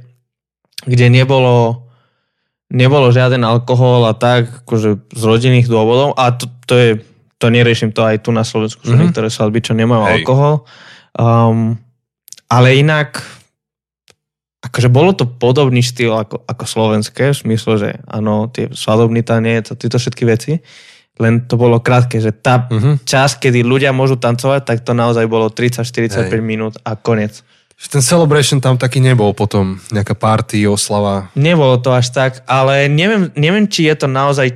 kde 0.86 1.06
nebolo, 1.10 1.84
nebolo 2.70 3.10
žiaden 3.10 3.42
alkohol 3.42 4.06
a 4.06 4.14
tak, 4.14 4.64
akože 4.64 5.10
z 5.10 5.22
rodinných 5.24 5.66
dôvodov. 5.66 6.14
A 6.14 6.30
to, 6.32 6.46
to 6.64 6.74
je, 6.76 6.90
to 7.36 7.48
neriešim 7.48 7.90
to 7.90 8.04
aj 8.04 8.22
tu 8.22 8.30
na 8.30 8.44
Slovensku, 8.44 8.84
sú 8.84 8.94
Mhm. 8.94 9.00
niektoré 9.10 9.28
svadby, 9.28 9.58
čo 9.60 9.72
nemajú 9.74 10.02
Hej. 10.06 10.12
alkohol. 10.22 10.54
Um, 11.16 11.76
ale 12.46 12.78
inak, 12.78 13.20
akože 14.60 14.88
bolo 14.88 15.12
to 15.12 15.24
podobný 15.24 15.80
štýl 15.80 16.12
ako, 16.14 16.44
ako 16.44 16.64
slovenské, 16.64 17.32
v 17.32 17.38
smysle, 17.38 17.74
že 17.76 17.90
áno, 18.04 18.46
tie 18.46 18.68
svadobní 18.68 19.24
taniec 19.24 19.68
a 19.68 19.76
tieto 19.76 19.96
všetky 19.96 20.24
veci, 20.24 20.60
len 21.16 21.44
to 21.44 21.56
bolo 21.56 21.80
krátke, 21.80 22.16
že 22.16 22.32
tá 22.32 22.68
Mhm. 22.68 23.04
čas, 23.04 23.36
kedy 23.36 23.60
ľudia 23.60 23.92
môžu 23.92 24.16
tancovať, 24.16 24.60
tak 24.62 24.78
to 24.80 24.92
naozaj 24.92 25.24
bolo 25.24 25.48
30-45 25.48 26.32
Hej. 26.32 26.40
minút 26.40 26.74
a 26.80 26.92
konec. 26.94 27.40
Že 27.76 27.88
Ten 27.90 28.02
celebration 28.04 28.60
tam 28.60 28.76
taký 28.76 29.00
nebol 29.00 29.32
potom. 29.32 29.80
Nejaká 29.88 30.12
party, 30.12 30.68
oslava. 30.68 31.32
Nebolo 31.32 31.80
to 31.80 31.92
až 31.92 32.12
tak, 32.12 32.44
ale 32.44 32.84
neviem, 32.86 33.32
neviem 33.34 33.64
či 33.64 33.88
je 33.88 33.96
to 33.96 34.06
naozaj 34.06 34.52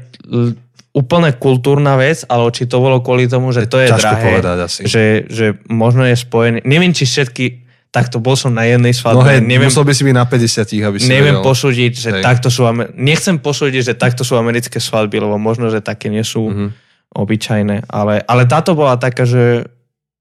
úplne 0.93 1.33
kultúrna 1.33 1.97
vec, 1.97 2.23
ale 2.25 2.53
či 2.53 2.69
to 2.69 2.79
bolo 2.79 3.01
kvôli 3.01 3.27
tomu, 3.27 3.51
že 3.51 3.67
to 3.67 3.81
je 3.81 3.89
drahé. 3.91 4.21
povedať 4.31 4.57
asi. 4.61 4.81
Že, 4.85 5.05
že 5.27 5.47
možno 5.67 6.05
je 6.05 6.15
spojené. 6.15 6.61
Neviem, 6.63 6.93
či 6.93 7.03
všetky... 7.03 7.64
Takto 7.95 8.19
bol 8.19 8.35
som 8.35 8.51
na 8.51 8.67
jednej 8.67 8.91
No 8.91 8.99
svadbe. 8.99 9.23
hej, 9.25 9.39
neviem, 9.41 9.71
musel 9.71 9.87
by 9.87 9.95
si 9.95 10.03
byť 10.03 10.13
na 10.13 10.27
50, 10.27 10.83
aby 10.83 10.97
si 10.97 11.07
neviem 11.07 11.31
vedel. 11.33 11.47
posúdiť, 11.47 11.93
že 11.95 12.11
Hej. 12.11 12.23
takto 12.23 12.49
sú... 12.49 12.67
Nechcem 12.93 13.39
posúdiť, 13.39 13.83
že 13.85 13.95
takto 13.95 14.21
sú 14.21 14.35
americké 14.35 14.77
svadby, 14.79 15.17
lebo 15.17 15.39
možno, 15.39 15.69
že 15.69 15.79
také 15.81 16.09
nie 16.09 16.23
sú 16.23 16.43
Mhm. 16.45 16.69
obyčajné. 17.13 17.87
Ale, 17.87 18.19
ale 18.21 18.43
táto 18.45 18.73
bola 18.73 18.97
taká, 18.97 19.23
že, 19.25 19.71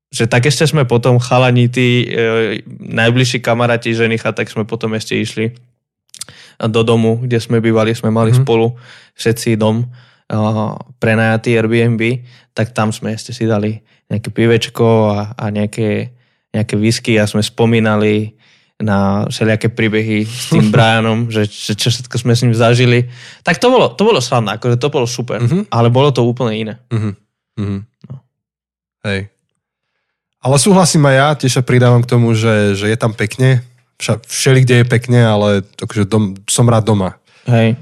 že 0.08 0.24
tak 0.24 0.46
ešte 0.46 0.64
sme 0.64 0.86
potom 0.86 1.18
chalani, 1.18 1.66
tí 1.68 2.06
e, 2.06 2.62
najbližší 2.80 3.42
kamaráti 3.42 3.90
ženicha, 3.92 4.30
tak 4.30 4.48
sme 4.48 4.64
potom 4.64 4.94
ešte 4.94 5.18
išli 5.18 5.58
do 6.62 6.82
domu, 6.82 7.18
kde 7.18 7.40
sme 7.40 7.58
bývali, 7.58 7.92
sme 7.92 8.10
mali 8.10 8.30
Mhm. 8.32 8.38
spolu 8.40 8.78
všetci 9.16 9.56
dom 9.56 9.90
e, 10.24 10.36
prenajatý 10.96 11.58
Airbnb, 11.58 12.22
tak 12.52 12.72
tam 12.72 12.90
sme 12.90 13.12
ešte 13.12 13.32
si 13.32 13.44
dali 13.44 13.82
nejaké 14.06 14.30
pivečko 14.30 14.86
a, 15.10 15.34
a 15.34 15.50
nejaké, 15.50 16.14
nejaké 16.54 16.78
whisky 16.78 17.18
a 17.18 17.26
sme 17.26 17.42
spomínali 17.42 18.38
na 18.78 19.26
všelijaké 19.26 19.70
príbehy 19.70 20.22
s 20.22 20.50
tým 20.50 20.70
Brianom, 20.74 21.28
že, 21.28 21.46
že 21.46 21.74
čo 21.74 21.90
všetko 21.90 22.16
sme 22.16 22.34
s 22.34 22.44
ním 22.44 22.54
zažili. 22.54 23.10
Tak 23.42 23.58
to 23.58 23.68
bolo, 23.68 23.90
to 23.90 24.04
bolo 24.04 24.20
slavné, 24.20 24.54
akože 24.54 24.78
to 24.78 24.88
bolo 24.88 25.06
super, 25.06 25.40
Mhm. 25.40 25.68
ale 25.68 25.90
bolo 25.90 26.10
to 26.10 26.22
úplne 26.22 26.54
iné. 26.54 26.74
Mhm. 26.90 27.12
Mhm. 27.56 27.78
No. 28.08 28.16
Hej. 29.04 29.30
Ale 30.40 30.56
súhlasím 30.58 31.06
aj 31.06 31.16
ja, 31.16 31.28
tiež 31.36 31.54
sa 31.54 31.64
pridávam 31.64 32.00
k 32.00 32.10
tomu, 32.10 32.32
že, 32.34 32.76
že 32.76 32.86
je 32.86 32.98
tam 33.00 33.12
pekne. 33.12 33.64
Vša, 33.96 34.20
všeli, 34.20 34.60
kde 34.62 34.76
je 34.78 34.86
pekne, 34.86 35.20
ale 35.22 35.48
akože 35.80 36.04
dom, 36.04 36.36
som 36.46 36.68
rád 36.68 36.84
doma. 36.84 37.16
Hej. 37.48 37.80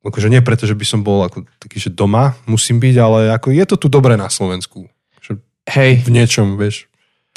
Akože 0.00 0.30
nie 0.30 0.40
preto, 0.40 0.64
že 0.64 0.72
by 0.72 0.86
som 0.86 1.00
bol 1.02 1.20
ako 1.20 1.44
taký, 1.58 1.76
že 1.78 1.90
doma 1.90 2.32
musím 2.46 2.78
byť, 2.78 2.96
ale 2.96 3.20
ako 3.34 3.50
je 3.50 3.64
to 3.66 3.76
tu 3.76 3.86
dobré 3.86 4.14
na 4.14 4.30
Slovensku. 4.30 4.86
Že 5.20 5.42
Hej, 5.68 6.06
v 6.06 6.10
niečom, 6.14 6.56
vieš. 6.56 6.87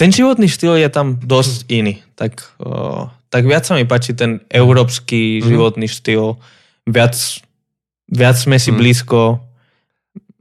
Ten 0.02 0.10
životný 0.10 0.50
štýl 0.50 0.82
je 0.82 0.90
tam 0.90 1.14
dosť 1.16 1.70
iný. 1.70 2.02
Tak, 2.18 2.58
o, 2.58 3.06
tak 3.30 3.46
viac 3.46 3.62
sa 3.62 3.78
mi 3.78 3.86
páči 3.86 4.18
ten 4.18 4.42
európsky 4.50 5.38
Mhm. 5.38 5.46
životný 5.46 5.86
štýl. 5.86 6.42
Viac, 6.84 7.14
viac 8.10 8.36
sme 8.36 8.58
si 8.58 8.74
Mhm. 8.74 8.78
blízko. 8.82 9.20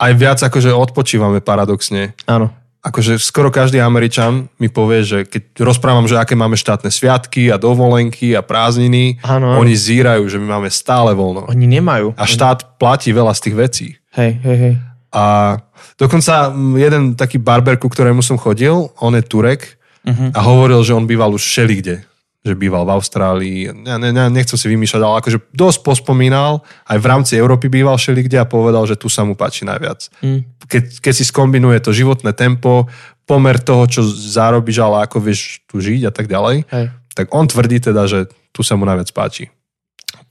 Aj 0.01 0.17
viac 0.17 0.41
akože 0.41 0.73
odpočívame 0.73 1.45
paradoxne. 1.45 2.17
Áno. 2.25 2.49
Akože 2.81 3.21
skoro 3.21 3.53
každý 3.53 3.77
Američan 3.77 4.49
mi 4.57 4.73
povie, 4.73 5.05
že 5.05 5.19
keď 5.29 5.61
rozprávam, 5.61 6.09
že 6.09 6.17
aké 6.17 6.33
máme 6.33 6.57
štátne 6.57 6.89
sviatky 6.89 7.53
a 7.53 7.61
dovolenky 7.61 8.33
a 8.33 8.41
prázdniny, 8.41 9.21
áno. 9.21 9.61
oni 9.61 9.77
zírajú, 9.77 10.25
že 10.25 10.41
my 10.41 10.57
máme 10.57 10.73
stále 10.73 11.13
voľno. 11.13 11.45
Oni 11.45 11.69
nemajú. 11.69 12.17
A 12.17 12.25
štát 12.25 12.81
platí 12.81 13.13
veľa 13.13 13.37
z 13.37 13.41
tých 13.45 13.57
vecí. 13.61 13.87
Hej, 14.17 14.41
hej, 14.41 14.57
hej. 14.57 14.75
A 15.11 15.59
dokonca 15.99 16.51
mm, 16.51 16.75
jeden 16.79 17.03
taký 17.19 17.43
barber, 17.43 17.77
ku 17.77 17.91
ktorému 17.91 18.23
som 18.23 18.39
chodil, 18.39 18.91
on 19.03 19.15
je 19.19 19.23
Turek 19.27 19.81
Mhm. 20.01 20.33
a 20.33 20.41
hovoril, 20.41 20.81
že 20.81 20.97
on 20.97 21.05
býval 21.05 21.37
už 21.37 21.45
všelikde. 21.45 22.09
Že 22.41 22.57
býval 22.57 22.89
v 22.89 22.95
Austrálii, 22.97 23.59
ja 23.85 24.01
ne, 24.01 24.17
ne, 24.17 24.33
nechcem 24.33 24.57
si 24.57 24.65
vymýšľať, 24.65 25.03
ale 25.05 25.21
akože 25.21 25.53
dosť 25.53 25.79
pospomínal, 25.85 26.65
aj 26.89 26.97
v 26.97 27.05
rámci 27.05 27.33
Európy 27.37 27.69
býval 27.69 28.01
všelikde 28.01 28.41
a 28.41 28.49
povedal, 28.49 28.89
že 28.89 28.97
tu 28.97 29.13
sa 29.13 29.29
mu 29.29 29.37
páči 29.37 29.69
najviac. 29.69 30.09
Mm. 30.25 30.49
Keď, 30.65 31.05
keď 31.05 31.13
si 31.13 31.25
skombinuje 31.29 31.77
to 31.85 31.93
životné 31.93 32.33
tempo, 32.33 32.89
pomer 33.29 33.61
toho, 33.61 33.85
čo 33.85 34.01
zarobíš, 34.09 34.81
ale 34.81 35.05
ako 35.05 35.21
vieš 35.21 35.61
tu 35.69 35.85
žiť 35.85 36.09
a 36.09 36.13
tak 36.17 36.33
ďalej, 36.33 36.65
Hej. 36.65 36.87
tak 37.13 37.29
on 37.37 37.45
tvrdí 37.45 37.77
teda, 37.77 38.09
že 38.09 38.33
tu 38.57 38.65
sa 38.65 38.73
mu 38.73 38.89
najviac 38.89 39.13
páči. 39.13 39.53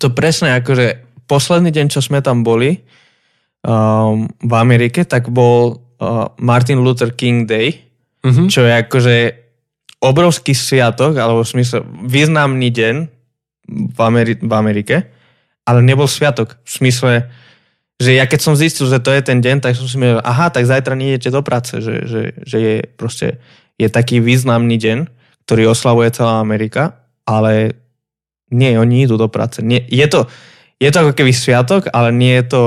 To 0.01 0.09
presne 0.09 0.57
akože 0.57 1.05
posledný 1.29 1.69
deň, 1.69 1.93
čo 1.93 2.01
sme 2.01 2.25
tam 2.25 2.41
boli 2.41 2.81
um, 3.61 4.27
v 4.39 4.53
Amerike, 4.53 5.03
tak 5.03 5.27
bol 5.29 5.77
uh, 5.99 6.31
Martin 6.39 6.79
Luther 6.81 7.11
King 7.11 7.45
Day, 7.45 7.85
Mhm. 8.19 8.51
čo 8.51 8.67
je 8.67 8.73
akože 8.83 9.15
obrovský 10.03 10.51
sviatok, 10.51 11.15
alebo 11.15 11.39
v 11.39 11.51
smysle 11.55 11.87
významný 12.03 12.67
deň 12.67 12.95
v, 13.95 13.99
Ameri- 13.99 14.43
v 14.43 14.53
Amerike, 14.55 15.07
ale 15.63 15.79
nebol 15.79 16.03
sviatok. 16.03 16.59
V 16.67 16.71
smysle, 16.83 17.31
že 17.95 18.19
ja 18.19 18.27
keď 18.27 18.39
som 18.43 18.59
zistil, 18.59 18.91
že 18.91 18.99
to 18.99 19.15
je 19.15 19.23
ten 19.23 19.39
deň, 19.39 19.63
tak 19.63 19.79
som 19.79 19.87
si 19.87 19.95
myslel, 19.95 20.19
aha, 20.19 20.51
tak 20.51 20.67
zajtra 20.67 20.99
nejdete 20.99 21.31
do 21.31 21.39
práce, 21.39 21.79
že, 21.79 21.95
že, 22.03 22.21
že 22.43 22.57
je 22.59 22.75
proste 22.99 23.39
je 23.79 23.87
taký 23.87 24.19
významný 24.19 24.75
deň, 24.75 25.07
ktorý 25.47 25.71
oslavuje 25.71 26.11
celá 26.11 26.43
Amerika, 26.43 26.99
ale 27.23 27.79
nie, 28.51 28.75
oni 28.75 29.07
idú 29.07 29.15
do 29.15 29.31
práce. 29.31 29.63
Nie, 29.63 29.87
je, 29.87 30.03
to, 30.11 30.27
je 30.75 30.91
to 30.91 31.07
ako 31.07 31.13
keby 31.15 31.31
sviatok, 31.31 31.87
ale 31.95 32.11
nie 32.11 32.35
je 32.35 32.45
to 32.51 32.63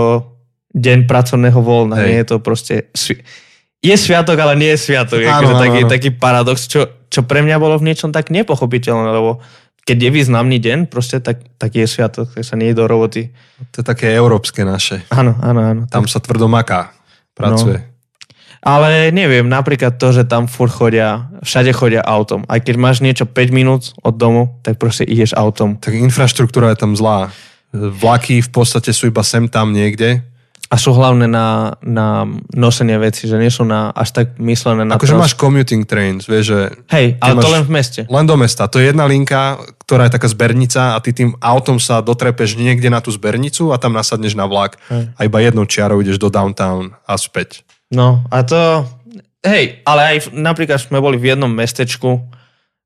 deň 0.72 1.04
pracovného 1.08 1.60
voľna. 1.60 2.00
Hej. 2.00 2.06
Nie 2.08 2.18
je 2.24 2.26
to 2.28 2.36
proste... 2.40 2.74
Je 3.82 3.94
sviatok, 3.98 4.38
ale 4.38 4.54
nie 4.54 4.70
je 4.74 4.78
sviatok. 4.78 5.20
Áno, 5.26 5.42
akože 5.42 5.54
áno, 5.58 5.62
taký, 5.62 5.80
áno. 5.82 5.90
taký 5.90 6.10
paradox, 6.14 6.70
čo, 6.70 6.86
čo 7.10 7.26
pre 7.26 7.42
mňa 7.42 7.56
bolo 7.58 7.74
v 7.82 7.90
niečom 7.90 8.14
tak 8.14 8.30
nepochopiteľné, 8.30 9.10
lebo 9.10 9.42
keď 9.82 9.98
je 9.98 10.10
významný 10.14 10.62
deň, 10.62 10.78
proste 10.86 11.18
tak, 11.18 11.42
tak 11.58 11.74
je 11.74 11.82
sviatok, 11.90 12.30
tak 12.30 12.46
sa 12.46 12.54
nie 12.54 12.70
je 12.70 12.78
do 12.78 12.86
roboty. 12.86 13.34
To 13.74 13.82
je 13.82 13.86
také 13.86 14.14
európske 14.14 14.62
naše. 14.62 15.02
Áno, 15.10 15.34
áno, 15.42 15.60
áno. 15.60 15.82
Tam 15.90 16.06
sa 16.06 16.22
tvrdo 16.22 16.46
maká, 16.46 16.94
pracuje. 17.34 17.82
Ale 18.62 19.10
neviem, 19.10 19.42
napríklad 19.42 19.98
to, 19.98 20.14
že 20.14 20.22
tam 20.22 20.46
furt 20.46 20.70
chodia, 20.70 21.26
všade 21.42 21.74
chodia 21.74 21.98
autom. 22.06 22.46
Aj 22.46 22.62
keď 22.62 22.78
máš 22.78 23.02
niečo 23.02 23.26
5 23.26 23.50
minút 23.50 23.90
od 24.06 24.14
domu, 24.14 24.54
tak 24.62 24.78
proste 24.78 25.02
ideš 25.02 25.34
autom. 25.34 25.82
Tak 25.82 25.90
infraštruktúra 25.98 26.70
je 26.70 26.78
tam 26.78 26.94
zlá. 26.94 27.34
Vlaky 27.74 28.38
v 28.38 28.50
podstate 28.54 28.94
sú 28.94 29.10
iba 29.10 29.26
sem 29.26 29.50
tam 29.50 29.74
niekde. 29.74 30.22
A 30.72 30.80
sú 30.80 30.96
hlavne 30.96 31.28
na, 31.28 31.76
na 31.84 32.24
nosenie 32.56 32.96
veci, 32.96 33.28
že 33.28 33.36
nie 33.36 33.52
sú 33.52 33.68
na, 33.68 33.92
až 33.92 34.16
tak 34.16 34.40
myslené 34.40 34.88
na 34.88 34.96
Akože 34.96 35.20
máš 35.20 35.36
commuting 35.36 35.84
trains, 35.84 36.24
vieš, 36.24 36.56
že 36.56 36.60
Hej, 36.88 37.20
ale 37.20 37.36
máš- 37.36 37.44
to 37.44 37.50
len 37.52 37.64
v 37.68 37.72
meste. 37.76 38.00
len 38.08 38.24
do 38.24 38.36
mesta. 38.40 38.64
To 38.72 38.80
je 38.80 38.88
jedna 38.88 39.04
linka, 39.04 39.60
ktorá 39.84 40.08
je 40.08 40.16
taká 40.16 40.32
zbernica 40.32 40.96
a 40.96 40.98
ty 41.04 41.12
tým 41.12 41.36
autom 41.44 41.76
sa 41.76 42.00
dotrepeš 42.00 42.56
niekde 42.56 42.88
na 42.88 43.04
tú 43.04 43.12
zbernicu 43.12 43.68
a 43.68 43.76
tam 43.76 43.92
nasadneš 43.92 44.32
na 44.32 44.48
vlak. 44.48 44.80
Hej. 44.88 45.12
A 45.12 45.20
iba 45.28 45.44
jednou 45.44 45.68
čiarou 45.68 46.00
ideš 46.00 46.16
do 46.16 46.32
downtown 46.32 46.96
a 47.04 47.20
späť. 47.20 47.68
No 47.92 48.24
a 48.32 48.40
to, 48.40 48.88
hej, 49.44 49.84
ale 49.84 50.16
aj 50.16 50.32
napríklad 50.32 50.80
sme 50.80 51.04
boli 51.04 51.20
v 51.20 51.36
jednom 51.36 51.52
mestečku, 51.52 52.24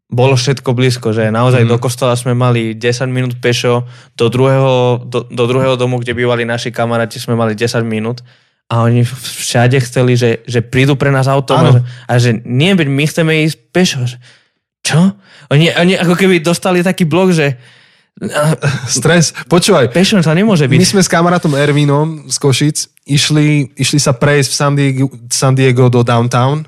bolo 0.06 0.38
všetko 0.38 0.70
blízko, 0.70 1.10
že 1.10 1.34
naozaj 1.34 1.66
mm. 1.66 1.70
do 1.70 1.76
kostola 1.82 2.14
sme 2.14 2.30
mali 2.30 2.78
10 2.78 3.10
minút 3.10 3.42
pešo, 3.42 3.82
do 4.14 4.30
druhého, 4.30 5.02
do, 5.02 5.26
do 5.26 5.44
druhého 5.50 5.74
domu, 5.74 5.98
kde 5.98 6.14
bývali 6.14 6.46
naši 6.46 6.70
kamaráti, 6.70 7.18
sme 7.18 7.34
mali 7.34 7.58
10 7.58 7.82
minút 7.82 8.22
a 8.70 8.86
oni 8.86 9.02
všade 9.06 9.78
chceli, 9.82 10.14
že, 10.14 10.46
že 10.46 10.62
prídu 10.62 10.94
pre 10.94 11.10
nás 11.10 11.26
autom 11.26 11.58
a, 11.58 11.70
a 12.06 12.12
že 12.22 12.38
nie, 12.46 12.74
my 12.74 13.04
chceme 13.06 13.46
ísť 13.50 13.58
pešo. 13.74 14.00
Že, 14.06 14.16
čo? 14.86 15.00
Oni, 15.50 15.74
oni 15.74 15.98
ako 15.98 16.14
keby 16.14 16.38
dostali 16.38 16.86
taký 16.86 17.02
blok, 17.06 17.34
že 17.34 17.58
Stres. 18.88 19.36
Počúvaj. 19.44 19.92
Pešo 19.92 20.24
sa 20.24 20.32
nemôže 20.32 20.64
byť. 20.64 20.78
My 20.80 20.88
sme 20.88 21.02
s 21.04 21.12
kamarátom 21.12 21.52
Ervinom 21.52 22.24
z 22.32 22.36
Košic 22.40 22.76
išli, 23.04 23.76
išli 23.76 24.00
sa 24.00 24.16
prejsť 24.16 24.48
v 24.48 24.56
San 24.56 24.72
Diego, 24.72 25.04
San 25.28 25.52
Diego 25.52 25.92
do 25.92 26.00
downtown 26.00 26.64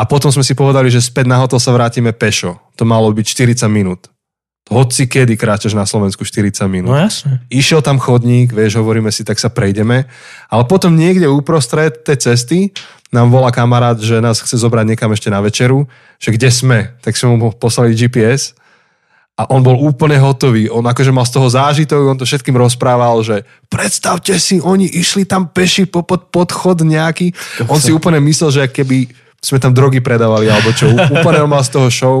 a 0.00 0.08
potom 0.08 0.32
sme 0.32 0.40
si 0.40 0.56
povedali, 0.56 0.88
že 0.88 1.04
späť 1.04 1.28
na 1.28 1.36
hotel 1.36 1.60
sa 1.60 1.76
vrátime 1.76 2.16
pešo. 2.16 2.56
To 2.80 2.88
malo 2.88 3.12
byť 3.12 3.26
40 3.60 3.68
minút. 3.68 4.08
Hoci 4.72 5.04
kedy 5.04 5.36
kráčaš 5.36 5.76
na 5.76 5.84
Slovensku 5.84 6.24
40 6.24 6.56
minút. 6.72 6.88
No 6.88 6.96
jasne. 6.96 7.44
Išiel 7.52 7.84
tam 7.84 8.00
chodník, 8.00 8.56
vieš, 8.56 8.80
hovoríme 8.80 9.12
si, 9.12 9.28
tak 9.28 9.36
sa 9.36 9.52
prejdeme. 9.52 10.08
Ale 10.48 10.64
potom 10.64 10.96
niekde 10.96 11.28
uprostred 11.28 12.00
tej 12.00 12.16
cesty 12.16 12.72
nám 13.12 13.28
volá 13.28 13.52
kamarát, 13.52 14.00
že 14.00 14.24
nás 14.24 14.40
chce 14.40 14.56
zobrať 14.56 14.94
niekam 14.94 15.12
ešte 15.12 15.28
na 15.28 15.44
večeru, 15.44 15.84
že 16.16 16.32
kde 16.32 16.48
sme. 16.48 16.96
Tak 17.04 17.18
sme 17.18 17.36
mu 17.36 17.52
poslali 17.52 17.92
GPS 17.92 18.56
a 19.36 19.48
on 19.52 19.60
bol 19.60 19.76
úplne 19.76 20.16
hotový. 20.16 20.72
On 20.72 20.86
akože 20.86 21.12
mal 21.12 21.28
z 21.28 21.34
toho 21.36 21.48
zážitok, 21.50 22.00
on 22.08 22.16
to 22.16 22.24
všetkým 22.24 22.56
rozprával, 22.56 23.20
že 23.20 23.44
predstavte 23.68 24.38
si, 24.40 24.64
oni 24.64 24.86
išli 24.86 25.28
tam 25.28 25.50
peši 25.50 25.84
po 25.84 26.06
pod 26.06 26.32
podchod 26.32 26.88
nejaký. 26.88 27.34
On 27.68 27.76
si 27.76 27.92
úplne 27.92 28.22
myslel, 28.22 28.48
že 28.48 28.62
keby 28.70 29.28
sme 29.40 29.56
tam 29.56 29.72
drogy 29.72 30.04
predávali, 30.04 30.52
alebo 30.52 30.70
čo, 30.76 30.92
úplne 31.16 31.48
mal 31.48 31.64
z 31.64 31.72
toho 31.72 31.88
show 31.88 32.16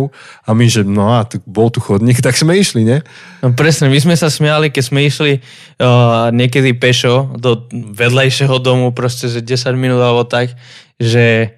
a 0.48 0.56
my, 0.56 0.66
že 0.66 0.82
no 0.88 1.12
a 1.12 1.28
bol 1.44 1.68
tu 1.68 1.78
chodník, 1.78 2.18
tak 2.26 2.34
sme 2.34 2.56
išli, 2.56 2.82
ne? 2.82 3.04
No 3.44 3.52
presne, 3.52 3.92
my 3.92 4.00
sme 4.00 4.16
sa 4.16 4.32
smiali, 4.32 4.72
keď 4.72 4.84
sme 4.84 5.04
išli 5.04 5.32
uh, 5.38 6.32
niekedy 6.32 6.72
pešo 6.76 7.36
do 7.36 7.68
vedlejšieho 7.70 8.56
domu, 8.58 8.90
proste, 8.96 9.28
že 9.28 9.44
10 9.44 9.76
minút 9.76 10.00
alebo 10.00 10.24
tak, 10.24 10.56
že 10.96 11.56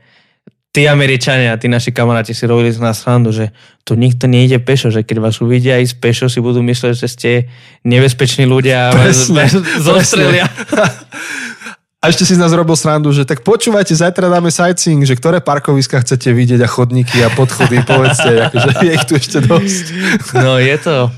tí 0.72 0.88
Američania, 0.88 1.54
tí 1.60 1.68
naši 1.68 1.92
kamaráti 1.92 2.32
si 2.32 2.48
robili 2.48 2.72
z 2.72 2.80
nás 2.80 2.96
srandu, 3.04 3.28
že 3.30 3.52
tu 3.84 3.92
nikto 3.92 4.24
nejde 4.24 4.56
pešo, 4.56 4.88
že 4.88 5.04
keď 5.04 5.20
vás 5.20 5.36
uvidia 5.44 5.76
ísť 5.78 6.00
pešo, 6.00 6.26
si 6.32 6.40
budú 6.40 6.64
mysleť, 6.64 6.94
že 6.96 7.08
ste 7.12 7.30
nebezpeční 7.84 8.48
ľudia 8.48 8.88
a 8.88 8.96
vás 8.96 9.28
zostrelia. 9.84 10.48
A 12.02 12.10
ešte 12.10 12.26
si 12.26 12.34
z 12.34 12.42
nás 12.42 12.50
robil 12.50 12.74
srandu, 12.74 13.14
že 13.14 13.22
tak 13.22 13.46
počúvajte, 13.46 13.94
zajtra 13.94 14.26
dáme 14.26 14.50
sightseeing, 14.50 15.06
že 15.06 15.14
ktoré 15.14 15.38
parkoviska 15.38 16.02
chcete 16.02 16.34
vidieť 16.34 16.66
a 16.66 16.68
chodníky 16.68 17.22
a 17.22 17.30
podchody, 17.30 17.78
povedzte, 17.86 18.50
akože 18.50 18.70
je 18.90 18.90
ich 18.90 19.06
tu 19.06 19.14
ešte 19.14 19.38
dosť. 19.38 19.84
No 20.34 20.58
je 20.58 20.74
to, 20.82 21.14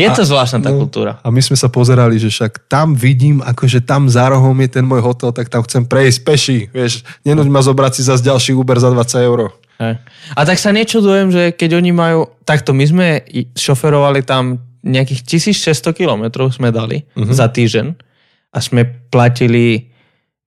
je 0.00 0.08
to 0.08 0.22
a, 0.24 0.28
zvláštna 0.32 0.64
tá 0.64 0.72
no, 0.72 0.88
kultúra. 0.88 1.20
A 1.20 1.28
my 1.28 1.36
sme 1.44 1.52
sa 1.52 1.68
pozerali, 1.68 2.16
že 2.16 2.32
však 2.32 2.64
tam 2.64 2.96
vidím, 2.96 3.44
akože 3.44 3.84
tam 3.84 4.08
za 4.08 4.32
rohom 4.32 4.56
je 4.64 4.72
ten 4.72 4.84
môj 4.88 5.04
hotel, 5.04 5.36
tak 5.36 5.52
tam 5.52 5.68
chcem 5.68 5.84
prejsť 5.84 6.18
peši, 6.24 6.58
vieš, 6.72 7.04
nenúď 7.28 7.52
ma 7.52 7.60
zobrať 7.60 8.00
si 8.00 8.02
zase 8.08 8.24
ďalší 8.24 8.56
Uber 8.56 8.80
za 8.80 8.88
20 8.88 9.28
eur. 9.28 9.52
A 10.32 10.40
tak 10.48 10.56
sa 10.56 10.72
nečudujem, 10.72 11.28
že 11.28 11.42
keď 11.52 11.76
oni 11.76 11.92
majú, 11.92 12.32
takto 12.48 12.72
my 12.72 12.84
sme 12.88 13.06
šoferovali 13.52 14.24
tam 14.24 14.64
nejakých 14.80 15.44
1600 15.52 15.92
kilometrov 15.92 16.56
sme 16.56 16.72
dali 16.72 17.04
uh-huh. 17.04 17.28
za 17.28 17.52
týždeň 17.52 17.86
a 18.52 18.58
sme 18.64 18.88
platili 19.10 19.91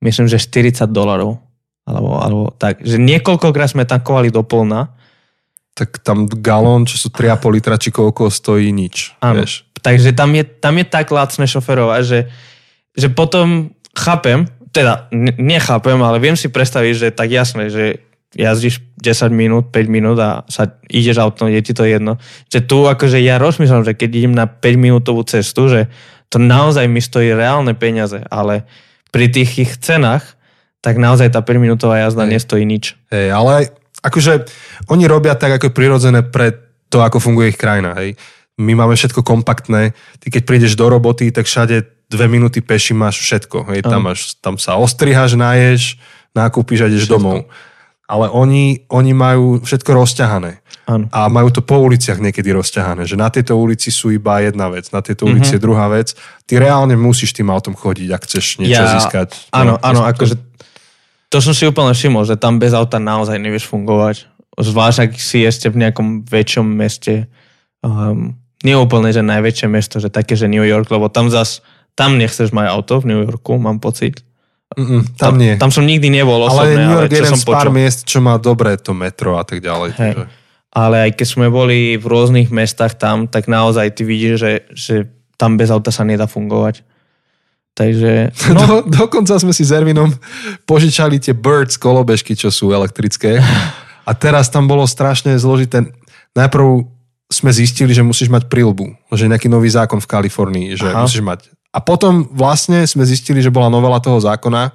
myslím, 0.04 0.28
že 0.28 0.42
40 0.42 0.90
dolarov. 0.90 1.40
Alebo, 1.86 2.18
alebo 2.18 2.44
tak, 2.58 2.82
že 2.82 2.98
niekoľkokrát 2.98 3.70
sme 3.70 3.86
tankovali 3.86 4.34
do 4.34 4.42
polna. 4.42 4.90
Tak 5.78 6.02
tam 6.02 6.26
galón, 6.26 6.90
čo 6.90 6.98
sú 6.98 7.14
3,5 7.14 7.56
litra 7.56 7.76
či 7.78 7.94
koľko, 7.94 8.34
stojí 8.34 8.74
nič. 8.74 9.14
Áno. 9.22 9.44
Vieš. 9.44 9.70
Takže 9.86 10.18
tam 10.18 10.34
je, 10.34 10.44
tam 10.48 10.82
je 10.82 10.86
tak 10.88 11.14
lacné 11.14 11.46
šoferovať, 11.46 12.02
že, 12.02 12.20
že 12.98 13.08
potom 13.14 13.70
chápem, 13.94 14.50
teda 14.74 15.08
nechápem, 15.38 16.00
ale 16.02 16.18
viem 16.18 16.34
si 16.34 16.50
predstaviť, 16.50 16.94
že 16.98 17.08
tak 17.14 17.30
jasné, 17.30 17.70
že 17.70 18.02
jazdíš 18.36 18.84
10 19.00 19.32
minút, 19.32 19.72
5 19.72 19.88
minút 19.88 20.20
a 20.20 20.44
sa 20.52 20.68
ideš 20.92 21.24
autom, 21.24 21.48
je 21.48 21.62
ti 21.64 21.72
to 21.72 21.88
jedno. 21.88 22.20
Že 22.52 22.60
tu 22.68 22.78
akože 22.84 23.24
ja 23.24 23.40
rozmýšľam, 23.40 23.88
že 23.88 23.96
keď 23.96 24.10
idem 24.12 24.34
na 24.36 24.46
5 24.50 24.76
minútovú 24.76 25.24
cestu, 25.24 25.72
že 25.72 25.88
to 26.28 26.42
naozaj 26.42 26.84
mi 26.92 27.00
stojí 27.00 27.32
reálne 27.32 27.72
peniaze, 27.78 28.20
ale 28.28 28.68
pri 29.16 29.32
tých 29.32 29.52
ich 29.56 29.72
cenách, 29.80 30.36
tak 30.84 31.00
naozaj 31.00 31.32
tá 31.32 31.40
5-minútová 31.40 32.04
jazda 32.04 32.28
Hej. 32.28 32.36
nestojí 32.36 32.68
nič. 32.68 33.00
Hej, 33.08 33.32
ale 33.32 33.72
akože 34.04 34.44
oni 34.92 35.08
robia 35.08 35.40
tak, 35.40 35.56
ako 35.56 35.72
prirodzené 35.72 36.20
pre 36.20 36.52
to, 36.92 37.00
ako 37.00 37.24
funguje 37.24 37.56
ich 37.56 37.60
krajina. 37.60 37.96
Hej. 37.96 38.20
My 38.60 38.76
máme 38.76 39.00
všetko 39.00 39.24
kompaktné. 39.24 39.96
Ty 40.20 40.28
keď 40.28 40.42
prídeš 40.44 40.76
do 40.76 40.92
roboty, 40.92 41.32
tak 41.32 41.48
všade 41.48 41.88
dve 42.12 42.28
minúty 42.28 42.60
peši 42.60 42.92
máš 42.92 43.24
všetko. 43.24 43.72
Hej. 43.72 43.88
Tam, 43.88 44.04
máš, 44.04 44.36
tam 44.44 44.60
sa 44.60 44.76
ostrihaš, 44.76 45.40
naješ, 45.40 45.96
nákupíš 46.36 46.84
a 46.84 46.92
ideš 46.92 47.08
všetko. 47.08 47.16
domov. 47.16 47.40
Ale 48.06 48.30
oni, 48.30 48.86
oni 48.94 49.12
majú 49.18 49.66
všetko 49.66 49.92
rozťahané. 49.98 50.62
Ano. 50.86 51.10
A 51.10 51.26
majú 51.26 51.50
to 51.50 51.66
po 51.66 51.82
uliciach 51.82 52.22
niekedy 52.22 52.54
rozťahané, 52.54 53.10
že 53.10 53.18
na 53.18 53.34
tejto 53.34 53.58
ulici 53.58 53.90
sú 53.90 54.14
iba 54.14 54.38
jedna 54.46 54.70
vec, 54.70 54.94
na 54.94 55.02
tejto 55.02 55.26
ulici 55.26 55.50
mm-hmm. 55.50 55.58
je 55.58 55.66
druhá 55.66 55.90
vec. 55.90 56.14
Ty 56.46 56.62
reálne 56.62 56.94
musíš 56.94 57.34
tým 57.34 57.50
autom 57.50 57.74
chodiť, 57.74 58.14
ak 58.14 58.22
chceš 58.30 58.62
niečo 58.62 58.86
ja, 58.86 58.94
získať. 59.02 59.50
Áno, 59.50 59.82
no, 59.82 59.82
áno, 59.82 60.06
akože 60.06 60.38
to 61.34 61.42
som 61.42 61.54
si 61.58 61.66
úplne 61.66 61.92
všimol, 61.92 62.24
že 62.24 62.38
tam 62.38 62.62
bez 62.62 62.72
auta 62.72 63.02
naozaj 63.02 63.42
nevieš 63.42 63.68
fungovať. 63.70 64.30
Zvlášť, 64.56 64.98
ak 65.04 65.12
si 65.20 65.44
ešte 65.44 65.68
v 65.68 65.84
nejakom 65.84 66.24
väčšom 66.26 66.64
meste. 66.64 67.28
Um, 67.84 68.40
nie 68.66 68.74
úplne, 68.74 69.14
že 69.14 69.22
najväčšie 69.22 69.68
mesto, 69.70 70.02
že 70.02 70.10
také, 70.10 70.34
že 70.34 70.50
New 70.50 70.66
York, 70.66 70.90
lebo 70.90 71.06
tam 71.06 71.30
zas, 71.30 71.62
tam 71.94 72.18
nechceš 72.18 72.50
mať 72.50 72.66
auto 72.74 72.98
v 72.98 73.14
New 73.14 73.22
Yorku, 73.22 73.62
mám 73.62 73.78
pocit. 73.78 74.25
Mm-mm, 74.76 75.02
tam, 75.16 75.34
tam 75.34 75.34
nie. 75.40 75.54
Tam 75.56 75.72
som 75.72 75.88
nikdy 75.88 76.12
nebol 76.12 76.44
osobne, 76.44 76.76
ale 76.76 76.84
New 76.84 76.94
York 77.00 77.10
ale 77.10 77.16
je 77.16 77.20
jeden 77.24 77.40
z 77.40 77.46
pár 77.48 77.70
miest, 77.72 78.04
čo 78.04 78.20
má 78.20 78.36
dobré 78.36 78.76
to 78.76 78.92
metro 78.92 79.40
a 79.40 79.44
tak 79.48 79.64
ďalej. 79.64 79.90
Hey. 79.96 80.14
Takže 80.14 80.46
ale 80.76 81.08
aj 81.08 81.12
keď 81.16 81.28
sme 81.32 81.48
boli 81.48 81.96
v 81.96 82.04
rôznych 82.04 82.52
mestách 82.52 83.00
tam, 83.00 83.32
tak 83.32 83.48
naozaj 83.48 83.96
ty 83.96 84.04
vidíš, 84.04 84.34
že, 84.36 84.54
že 84.76 84.96
tam 85.40 85.56
bez 85.56 85.72
auta 85.72 85.88
sa 85.88 86.04
nedá 86.04 86.28
fungovať. 86.28 86.84
Takže... 87.72 88.36
No. 88.52 88.62
Do, 88.68 89.08
dokonca 89.08 89.40
sme 89.40 89.56
si 89.56 89.64
s 89.64 89.72
Ervinom 89.72 90.12
požičali 90.68 91.16
tie 91.24 91.32
Birds 91.32 91.80
kolobežky, 91.80 92.36
čo 92.36 92.52
sú 92.52 92.76
elektrické. 92.76 93.40
A 94.04 94.12
teraz 94.12 94.52
tam 94.52 94.68
bolo 94.68 94.84
strašne 94.84 95.40
zložité. 95.40 95.88
Najprv 96.36 96.92
sme 97.32 97.52
zistili, 97.56 97.96
že 97.96 98.04
musíš 98.04 98.28
mať 98.28 98.52
prilbu. 98.52 98.92
Že 99.16 99.32
nejaký 99.32 99.48
nový 99.48 99.72
zákon 99.72 100.04
v 100.04 100.12
Kalifornii, 100.12 100.76
že 100.76 100.92
Aha. 100.92 101.08
musíš 101.08 101.24
mať. 101.24 101.55
A 101.76 101.84
potom 101.84 102.32
vlastne 102.32 102.88
sme 102.88 103.04
zistili, 103.04 103.44
že 103.44 103.52
bola 103.52 103.68
novela 103.68 104.00
toho 104.00 104.16
zákona, 104.24 104.72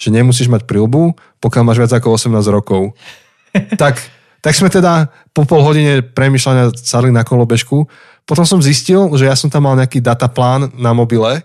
že 0.00 0.08
nemusíš 0.08 0.48
mať 0.48 0.64
prilbu, 0.64 1.12
pokiaľ 1.44 1.62
máš 1.68 1.78
viac 1.84 1.92
ako 1.92 2.16
18 2.16 2.32
rokov. 2.48 2.96
tak 3.82 4.00
tak 4.38 4.54
sme 4.54 4.70
teda 4.70 5.10
po 5.34 5.42
pol 5.42 5.66
hodine 5.66 6.00
premyšľania 6.02 6.70
sadli 6.78 7.10
na 7.10 7.26
kolobežku. 7.26 7.90
Potom 8.22 8.46
som 8.46 8.62
zistil, 8.62 9.10
že 9.18 9.26
ja 9.26 9.34
som 9.34 9.50
tam 9.50 9.66
mal 9.66 9.74
nejaký 9.74 9.98
dataplán 9.98 10.70
na 10.78 10.94
mobile, 10.94 11.42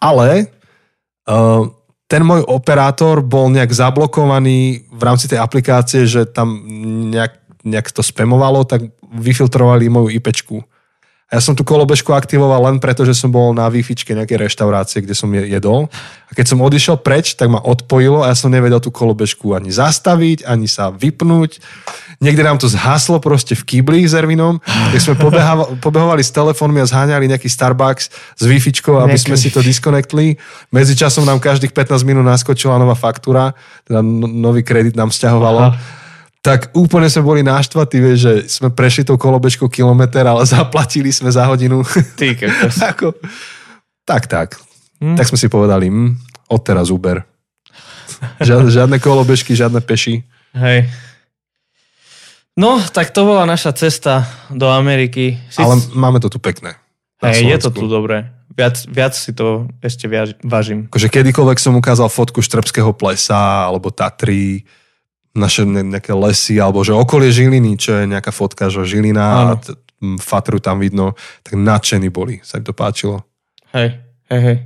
ale 0.00 0.48
uh, 1.28 1.68
ten 2.08 2.24
môj 2.24 2.48
operátor 2.48 3.20
bol 3.20 3.52
nejak 3.52 3.68
zablokovaný 3.68 4.88
v 4.88 5.02
rámci 5.04 5.28
tej 5.28 5.36
aplikácie, 5.42 6.08
že 6.08 6.24
tam 6.24 6.64
nejak, 7.12 7.36
nejak 7.68 7.92
to 7.92 8.00
spamovalo, 8.00 8.64
tak 8.64 8.88
vyfiltrovali 9.04 9.92
moju 9.92 10.08
IPčku. 10.16 10.64
A 11.28 11.36
ja 11.36 11.44
som 11.44 11.52
tú 11.52 11.60
kolobežku 11.60 12.08
aktivoval 12.16 12.72
len 12.72 12.76
preto, 12.80 13.04
že 13.04 13.12
som 13.12 13.28
bol 13.28 13.52
na 13.52 13.68
wi 13.68 13.84
nejakej 13.84 14.48
reštaurácie, 14.48 15.04
kde 15.04 15.12
som 15.12 15.28
jedol. 15.28 15.92
A 16.24 16.32
keď 16.32 16.56
som 16.56 16.64
odišiel 16.64 16.96
preč, 17.04 17.36
tak 17.36 17.52
ma 17.52 17.60
odpojilo 17.60 18.24
a 18.24 18.32
ja 18.32 18.36
som 18.36 18.48
nevedel 18.48 18.80
tú 18.80 18.88
kolobežku 18.88 19.52
ani 19.52 19.68
zastaviť, 19.68 20.48
ani 20.48 20.64
sa 20.64 20.88
vypnúť. 20.88 21.60
Niekde 22.24 22.42
nám 22.48 22.56
to 22.56 22.64
zhaslo 22.72 23.20
proste 23.20 23.52
v 23.52 23.60
kýbli 23.60 24.08
s 24.08 24.16
Ervinom, 24.16 24.56
kde 24.64 24.98
sme 25.04 25.20
pobehovali 25.84 26.24
s 26.24 26.32
telefónmi 26.32 26.80
a 26.80 26.88
zháňali 26.88 27.28
nejaký 27.28 27.52
Starbucks 27.52 28.08
s 28.40 28.42
wi 28.48 28.56
aby 29.04 29.18
sme 29.20 29.36
si 29.36 29.52
to 29.52 29.60
disconnectli. 29.60 30.40
Medzičasom 30.72 31.28
nám 31.28 31.44
každých 31.44 31.76
15 31.76 32.08
minút 32.08 32.24
naskočila 32.24 32.80
nová 32.80 32.96
faktúra, 32.96 33.52
teda 33.84 34.00
no, 34.00 34.24
nový 34.24 34.64
kredit 34.64 34.96
nám 34.96 35.12
stiahovalo. 35.12 35.76
Aha 35.76 36.07
tak 36.48 36.72
úplne 36.72 37.12
sme 37.12 37.28
boli 37.28 37.44
náštvatí, 37.44 38.00
vieš, 38.00 38.18
že 38.24 38.32
sme 38.48 38.72
prešli 38.72 39.04
tou 39.04 39.20
kolobežkou 39.20 39.68
kilometr, 39.68 40.24
ale 40.24 40.48
zaplatili 40.56 41.12
sme 41.12 41.28
za 41.28 41.44
hodinu. 41.44 41.84
Ty, 42.16 42.32
Ako, 42.96 43.12
tak, 44.08 44.24
tak. 44.24 44.56
Hm? 45.04 45.20
Tak 45.20 45.28
sme 45.28 45.36
si 45.36 45.52
povedali, 45.52 45.92
hm, 45.92 46.16
odteraz 46.48 46.88
Uber. 46.88 47.20
Žiadne, 48.40 48.72
žiadne 48.72 48.96
kolobežky, 48.96 49.52
žiadne 49.52 49.84
peši. 49.84 50.24
Hej. 50.56 50.88
No, 52.58 52.80
tak 52.80 53.12
to 53.14 53.22
bola 53.28 53.46
naša 53.46 53.76
cesta 53.76 54.26
do 54.50 54.66
Ameriky. 54.72 55.38
Si... 55.52 55.62
Ale 55.62 55.78
máme 55.94 56.18
to 56.18 56.32
tu 56.32 56.42
pekné. 56.42 56.80
Hej, 57.22 57.44
je 57.44 57.58
to 57.68 57.70
tu 57.70 57.84
dobré. 57.86 58.32
Viac, 58.50 58.74
viac 58.90 59.14
si 59.14 59.30
to 59.30 59.70
ešte 59.78 60.10
vážim. 60.42 60.90
Akože 60.90 61.12
kedykoľvek 61.12 61.58
som 61.62 61.78
ukázal 61.78 62.10
fotku 62.10 62.42
Štrbského 62.42 62.90
plesa 62.90 63.70
alebo 63.70 63.94
Tatry, 63.94 64.66
naše 65.36 65.64
ne- 65.64 65.84
nejaké 65.84 66.12
lesy, 66.16 66.60
alebo 66.60 66.80
že 66.84 66.96
okolie 66.96 67.32
Žiliny, 67.32 67.76
čo 67.76 67.98
je 67.98 68.04
nejaká 68.08 68.32
fotka, 68.32 68.68
že 68.72 68.84
Žilina 68.84 69.24
Áno. 69.24 69.50
a 69.52 69.54
t- 69.60 69.76
Fatru 70.22 70.62
tam 70.62 70.78
vidno, 70.78 71.18
tak 71.42 71.58
nadšení 71.58 72.06
boli, 72.08 72.38
sa 72.46 72.62
im 72.62 72.64
to 72.64 72.70
páčilo. 72.70 73.26
Hej, 73.74 73.98
hej, 74.30 74.40
hej. 74.40 74.58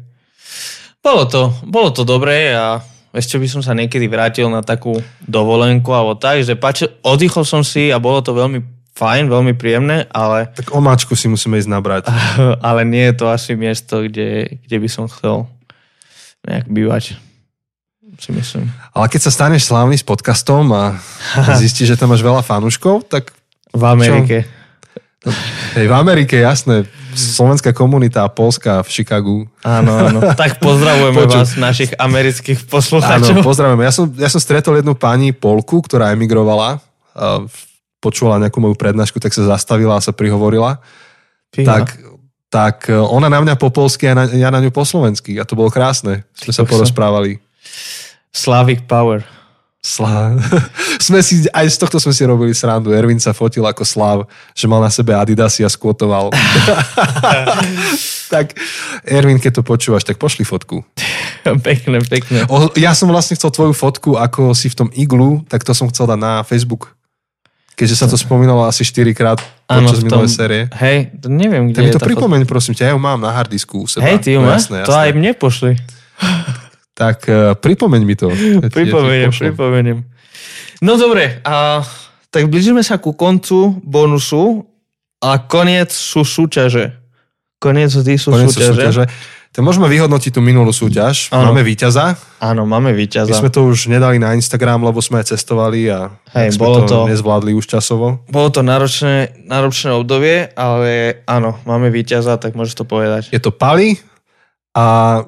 Bolo 1.03 1.25
to, 1.27 1.43
bolo 1.65 1.91
to 1.91 2.05
dobré 2.05 2.53
a 2.53 2.79
ešte 3.13 3.41
by 3.41 3.49
som 3.49 3.61
sa 3.65 3.73
niekedy 3.75 4.07
vrátil 4.07 4.47
na 4.53 4.61
takú 4.65 5.01
dovolenku 5.25 5.89
alebo 5.93 6.15
tak, 6.15 6.45
že 6.45 6.55
páči, 6.55 6.87
oddychol 7.03 7.45
som 7.45 7.65
si 7.65 7.89
a 7.91 7.99
bolo 7.99 8.21
to 8.21 8.37
veľmi 8.37 8.61
fajn, 8.93 9.33
veľmi 9.33 9.53
príjemné, 9.57 10.05
ale, 10.13 10.53
Tak 10.53 10.73
omáčku 10.77 11.17
si 11.17 11.27
musíme 11.27 11.57
ísť 11.57 11.71
nabrať. 11.73 12.03
ale 12.69 12.85
nie 12.85 13.09
je 13.09 13.15
to 13.17 13.27
asi 13.33 13.57
miesto, 13.57 14.05
kde, 14.05 14.61
kde 14.69 14.77
by 14.79 14.89
som 14.89 15.09
chcel 15.09 15.49
nejak 16.45 16.69
bývať. 16.69 17.17
Si 18.21 18.31
myslím. 18.33 18.69
Ale 18.93 19.07
keď 19.09 19.21
sa 19.25 19.31
staneš 19.33 19.67
slávny 19.67 19.97
s 19.97 20.05
podcastom 20.05 20.69
a 20.73 20.97
zistíš, 21.63 21.95
že 21.95 21.99
tam 21.99 22.13
máš 22.13 22.21
veľa 22.21 22.45
fanúškov, 22.45 23.09
tak 23.09 23.33
V 23.73 23.85
Amerike. 23.85 24.45
hej, 25.79 25.87
v 25.89 25.95
Amerike, 25.95 26.37
jasné, 26.37 26.85
slovenská 27.15 27.73
komunita, 27.73 28.27
Polska 28.29 28.83
v 28.83 28.89
Chicagu. 28.91 29.39
Áno, 29.65 29.93
áno. 29.97 30.19
Tak 30.41 30.59
pozdravujeme 30.61 31.25
Počuť. 31.25 31.39
vás, 31.41 31.51
našich 31.57 31.91
amerických 31.97 32.61
Áno, 32.61 32.69
poslucháčov. 32.69 33.35
pozdravujem. 33.41 33.81
Ja 33.81 33.93
som, 33.95 34.05
ja 34.19 34.29
som 34.29 34.41
stretol 34.43 34.83
jednu 34.83 34.93
pani 34.99 35.33
Polku, 35.33 35.81
ktorá 35.81 36.13
emigrovala, 36.13 36.83
a 37.13 37.45
počula 38.03 38.41
nejakú 38.43 38.59
moju 38.59 38.75
prednášku, 38.75 39.21
tak 39.23 39.31
sa 39.31 39.47
zastavila 39.47 39.95
a 39.95 40.05
sa 40.05 40.11
prihovorila. 40.11 40.83
Fíha. 41.55 41.69
Tak, 41.69 41.87
tak 42.51 42.77
e, 42.91 42.97
ona 42.99 43.31
na 43.31 43.39
mňa 43.45 43.55
po 43.61 43.71
polsky 43.71 44.11
a 44.11 44.17
na, 44.17 44.25
ja 44.27 44.51
na 44.51 44.59
ňu 44.59 44.75
po 44.75 44.83
slovensky. 44.83 45.39
A 45.39 45.47
to 45.47 45.55
bolo 45.55 45.71
krásne. 45.71 46.25
Sme 46.35 46.51
sa 46.51 46.67
porozprávali. 46.67 47.39
Slavic 48.31 48.85
Power. 48.87 49.23
Slá... 49.83 50.39
sme 51.07 51.19
si, 51.21 51.43
aj 51.51 51.67
z 51.67 51.77
tohto 51.77 51.99
sme 51.99 52.15
si 52.15 52.23
robili 52.23 52.55
srandu. 52.55 52.95
Ervin 52.95 53.19
sa 53.19 53.35
fotil 53.35 53.67
ako 53.67 53.83
Slav, 53.83 54.19
že 54.55 54.71
mal 54.71 54.79
na 54.79 54.87
sebe 54.89 55.11
Adidasy 55.11 55.67
a 55.67 55.69
skvotoval. 55.69 56.31
tak 58.33 58.55
Ervin, 59.03 59.43
keď 59.43 59.59
to 59.59 59.63
počúvaš, 59.63 60.07
tak 60.07 60.23
pošli 60.23 60.47
fotku. 60.47 60.87
pekné, 61.43 61.99
pekné. 62.07 62.47
O, 62.47 62.71
ja 62.79 62.95
som 62.95 63.11
vlastne 63.11 63.35
chcel 63.35 63.51
tvoju 63.51 63.75
fotku, 63.75 64.15
ako 64.15 64.55
si 64.55 64.71
v 64.71 64.79
tom 64.79 64.89
iglu, 64.95 65.43
tak 65.51 65.67
to 65.67 65.75
som 65.75 65.91
chcel 65.91 66.07
dať 66.07 66.19
na 66.19 66.33
Facebook. 66.43 66.95
Keďže 67.75 67.97
sa 67.99 68.07
to 68.07 68.15
spomínalo 68.15 68.63
asi 68.63 68.85
4 68.85 69.11
krát 69.13 69.43
počas 69.67 69.99
minulej 69.99 70.29
tom- 70.29 70.39
série. 70.39 70.69
Hej, 70.77 71.19
to 71.19 71.27
neviem, 71.27 71.69
Tak 71.69 71.75
kde 71.75 71.81
mi 71.81 71.89
je 71.89 71.93
to 71.93 71.99
tá 71.99 72.05
fotka. 72.05 72.11
pripomeň, 72.15 72.41
prosím 72.47 72.77
ťa, 72.77 72.83
ja 72.87 72.93
ju 72.95 73.01
mám 73.01 73.19
na 73.19 73.33
hardisku 73.33 73.83
u 73.83 73.87
seba. 73.89 74.07
Hej, 74.07 74.23
ty 74.23 74.37
ju 74.37 74.45
No, 74.45 74.47
máš? 74.47 74.69
To 74.71 74.79
jasné. 74.79 74.95
aj 74.95 75.11
mne 75.11 75.31
pošli. 75.35 75.73
Tak 77.03 77.19
uh, 77.27 77.59
pripomeň 77.59 78.03
mi 78.07 78.15
to. 78.15 78.31
Ja 78.31 78.63
Pripomeniem. 78.71 80.07
No 80.79 80.95
dobre, 80.95 81.43
a 81.43 81.83
tak 82.31 82.47
blížime 82.47 82.87
sa 82.87 83.03
ku 83.03 83.11
koncu 83.15 83.83
bonusu 83.83 84.63
a 85.19 85.43
koniec 85.43 85.91
sú 85.91 86.23
súťaže. 86.23 86.95
Koniec 87.59 87.91
vždy 87.95 88.15
sú 88.19 88.31
Koniec 88.31 88.51
sú 88.51 88.59
súťaže. 88.59 88.75
súťaže. 88.79 89.05
Tak 89.53 89.61
môžeme 89.61 89.85
vyhodnotiť 89.85 90.33
tú 90.33 90.41
minulú 90.41 90.73
súťaž. 90.73 91.29
Áno. 91.29 91.53
Máme 91.53 91.61
víťaza. 91.61 92.17
Áno, 92.41 92.65
máme 92.65 92.97
víťaza. 92.97 93.29
My 93.29 93.37
sme 93.37 93.53
to 93.53 93.69
už 93.69 93.93
nedali 93.93 94.17
na 94.17 94.33
Instagram, 94.33 94.81
lebo 94.81 95.05
sme 95.05 95.21
aj 95.21 95.37
cestovali 95.37 95.93
a 95.93 96.09
Hej, 96.33 96.57
sme 96.57 96.65
bolo 96.65 96.89
to, 96.89 97.05
to- 97.05 97.07
nezvládli 97.13 97.53
už 97.53 97.69
časovo. 97.69 98.25
Bolo 98.33 98.49
to 98.49 98.65
náročné, 98.65 99.45
náročné 99.45 99.93
obdobie, 99.93 100.49
ale 100.57 101.21
áno, 101.29 101.61
máme 101.69 101.93
víťaza, 101.93 102.41
tak 102.41 102.57
môžeš 102.57 102.81
to 102.81 102.85
povedať. 102.89 103.29
Je 103.29 103.39
to 103.45 103.53
Pali 103.53 104.01
a 104.73 105.21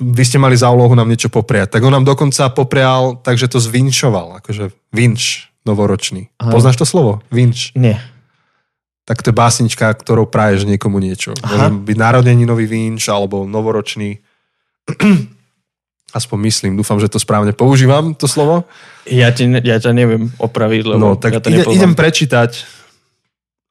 vy 0.00 0.22
ste 0.24 0.40
mali 0.40 0.56
za 0.56 0.72
úlohu 0.72 0.96
nám 0.96 1.06
niečo 1.06 1.28
popriať. 1.28 1.76
Tak 1.76 1.84
on 1.84 1.92
nám 1.92 2.08
dokonca 2.08 2.48
poprial, 2.50 3.20
takže 3.20 3.52
to 3.52 3.60
zvinčoval. 3.60 4.40
Akože 4.40 4.72
vinč 4.90 5.52
novoročný. 5.68 6.32
Aha. 6.40 6.50
Poznáš 6.50 6.80
to 6.80 6.88
slovo? 6.88 7.20
Vinč. 7.28 7.76
Nie. 7.76 8.00
Tak 9.04 9.20
to 9.20 9.30
je 9.30 9.36
básnička, 9.36 9.92
ktorou 9.92 10.24
praješ 10.24 10.64
niekomu 10.64 10.98
niečo. 10.98 11.36
Aha. 11.44 11.68
Môže 11.68 11.84
byť 11.84 11.96
narodeninový 12.00 12.64
vinč 12.64 13.06
alebo 13.12 13.44
novoročný. 13.44 14.18
Aspoň 16.18 16.38
myslím, 16.50 16.72
dúfam, 16.74 16.98
že 16.98 17.06
to 17.06 17.22
správne 17.22 17.54
používam, 17.54 18.18
to 18.18 18.26
slovo. 18.26 18.66
Ja, 19.06 19.30
ti, 19.30 19.46
ja 19.46 19.78
ťa 19.78 19.94
neviem 19.94 20.34
opraviť, 20.42 20.82
lebo 20.82 21.14
No, 21.14 21.14
tak 21.14 21.38
ja 21.38 21.40
to 21.44 21.54
ide, 21.54 21.62
idem 21.70 21.94
prečítať. 21.94 22.66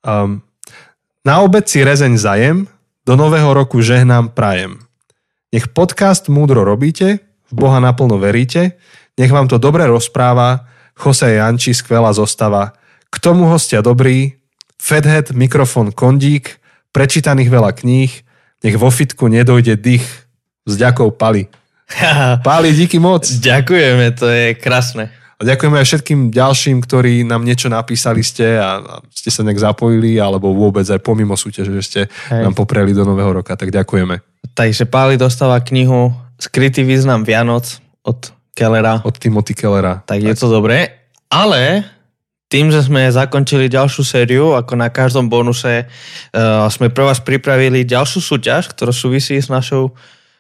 Um, 0.08 0.40
na 1.28 1.44
obed 1.44 1.68
si 1.68 1.84
rezeň 1.84 2.16
zajem, 2.16 2.58
do 3.04 3.20
nového 3.20 3.52
roku 3.52 3.84
žehnám 3.84 4.32
prajem. 4.32 4.80
Nech 5.50 5.74
podcast 5.74 6.30
múdro 6.30 6.62
robíte, 6.62 7.26
v 7.50 7.54
Boha 7.58 7.82
naplno 7.82 8.22
veríte, 8.22 8.78
nech 9.18 9.34
vám 9.34 9.50
to 9.50 9.58
dobre 9.58 9.82
rozpráva, 9.90 10.70
Jose 10.94 11.26
Janči, 11.26 11.74
skvelá 11.74 12.14
zostava, 12.14 12.78
k 13.10 13.18
tomu 13.18 13.50
hostia 13.50 13.82
dobrý, 13.82 14.38
Fedhead, 14.78 15.34
mikrofon, 15.34 15.90
kondík, 15.90 16.62
prečítaných 16.94 17.50
veľa 17.50 17.74
kníh, 17.74 18.14
nech 18.62 18.78
vo 18.78 18.94
fitku 18.94 19.26
nedojde 19.26 19.74
dých, 19.74 20.06
s 20.70 20.74
ďakou 20.78 21.18
Pali. 21.18 21.50
Pali, 22.46 22.70
díky 22.70 23.02
moc. 23.02 23.26
Ďakujeme, 23.26 24.06
to 24.22 24.30
je 24.30 24.54
krásne. 24.54 25.10
A 25.40 25.42
ďakujeme 25.42 25.82
aj 25.82 25.88
všetkým 25.90 26.20
ďalším, 26.30 26.78
ktorí 26.86 27.26
nám 27.26 27.42
niečo 27.42 27.74
napísali 27.74 28.22
ste 28.22 28.62
a 28.62 29.02
ste 29.10 29.34
sa 29.34 29.42
nejak 29.42 29.66
zapojili, 29.66 30.22
alebo 30.22 30.54
vôbec 30.54 30.86
aj 30.86 31.02
pomimo 31.02 31.34
súťaže, 31.34 31.74
že 31.74 31.82
ste 31.82 32.02
Hej. 32.30 32.46
nám 32.46 32.54
popreli 32.54 32.94
do 32.94 33.02
nového 33.02 33.42
roka, 33.42 33.58
tak 33.58 33.74
ďakujeme. 33.74 34.29
Takže 34.56 34.88
Páli 34.88 35.20
dostáva 35.20 35.60
knihu 35.64 36.12
Skrytý 36.40 36.88
význam 36.88 37.28
Vianoc 37.28 37.84
od 38.08 38.32
Kellera. 38.56 39.04
Od 39.04 39.16
Timothy 39.16 39.52
Kellera. 39.52 40.00
Tak 40.08 40.24
je 40.24 40.36
to 40.36 40.48
dobré. 40.48 41.08
Ale 41.28 41.84
tým, 42.50 42.74
že 42.74 42.82
sme 42.82 43.12
zakončili 43.14 43.70
ďalšiu 43.70 44.04
sériu, 44.08 44.46
ako 44.58 44.74
na 44.80 44.90
každom 44.90 45.30
bonuse, 45.30 45.86
uh, 45.86 46.66
sme 46.72 46.90
pre 46.90 47.06
vás 47.06 47.22
pripravili 47.22 47.86
ďalšiu 47.86 48.20
súťaž, 48.24 48.74
ktorá 48.74 48.90
súvisí 48.90 49.38
s 49.38 49.52
našou 49.52 49.94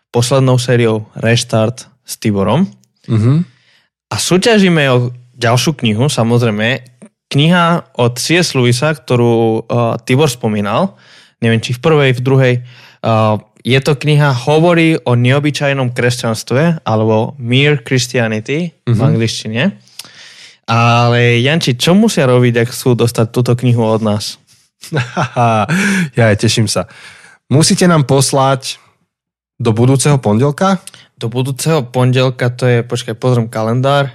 poslednou 0.09 0.57
sériou 0.57 1.05
Restart 1.13 1.85
s 2.01 2.17
Tiborom. 2.17 2.65
Uh-huh. 3.05 3.45
A 4.09 4.15
súťažíme 4.17 4.83
o 4.89 5.13
ďalšiu 5.37 5.77
knihu, 5.85 6.09
samozrejme. 6.09 6.81
Kniha 7.29 7.93
od 7.93 8.17
C.S. 8.17 8.57
Lewisa, 8.57 8.89
ktorú 8.97 9.69
uh, 9.69 10.01
Tibor 10.01 10.33
spomínal. 10.33 10.97
Neviem, 11.45 11.61
či 11.61 11.77
v 11.77 11.83
prvej, 11.83 12.17
v 12.17 12.21
druhej. 12.25 12.53
Uh, 13.05 13.37
je 13.59 13.79
to 13.83 13.95
kniha 13.99 14.31
Hovorí 14.47 14.95
o 15.03 15.19
neobyčajnom 15.19 15.91
kresťanstve, 15.91 16.83
alebo 16.87 17.35
Mere 17.35 17.83
Christianity 17.83 18.71
v 18.87 18.99
angličtine. 18.99 19.75
Ale 20.69 21.41
Janči, 21.41 21.75
čo 21.75 21.97
musia 21.97 22.29
robiť, 22.29 22.63
ak 22.63 22.69
chcú 22.69 22.93
dostať 22.93 23.27
túto 23.33 23.57
knihu 23.57 23.81
od 23.83 24.05
nás? 24.05 24.37
ja 26.17 26.23
aj 26.29 26.37
teším 26.39 26.69
sa. 26.69 26.85
Musíte 27.49 27.89
nám 27.89 28.05
poslať 28.05 28.77
do 29.57 29.73
budúceho 29.73 30.21
pondelka? 30.21 30.77
Do 31.19 31.27
budúceho 31.27 31.83
pondelka, 31.83 32.53
to 32.53 32.69
je, 32.69 32.79
počkaj, 32.85 33.17
pozriem 33.17 33.49
kalendár. 33.51 34.13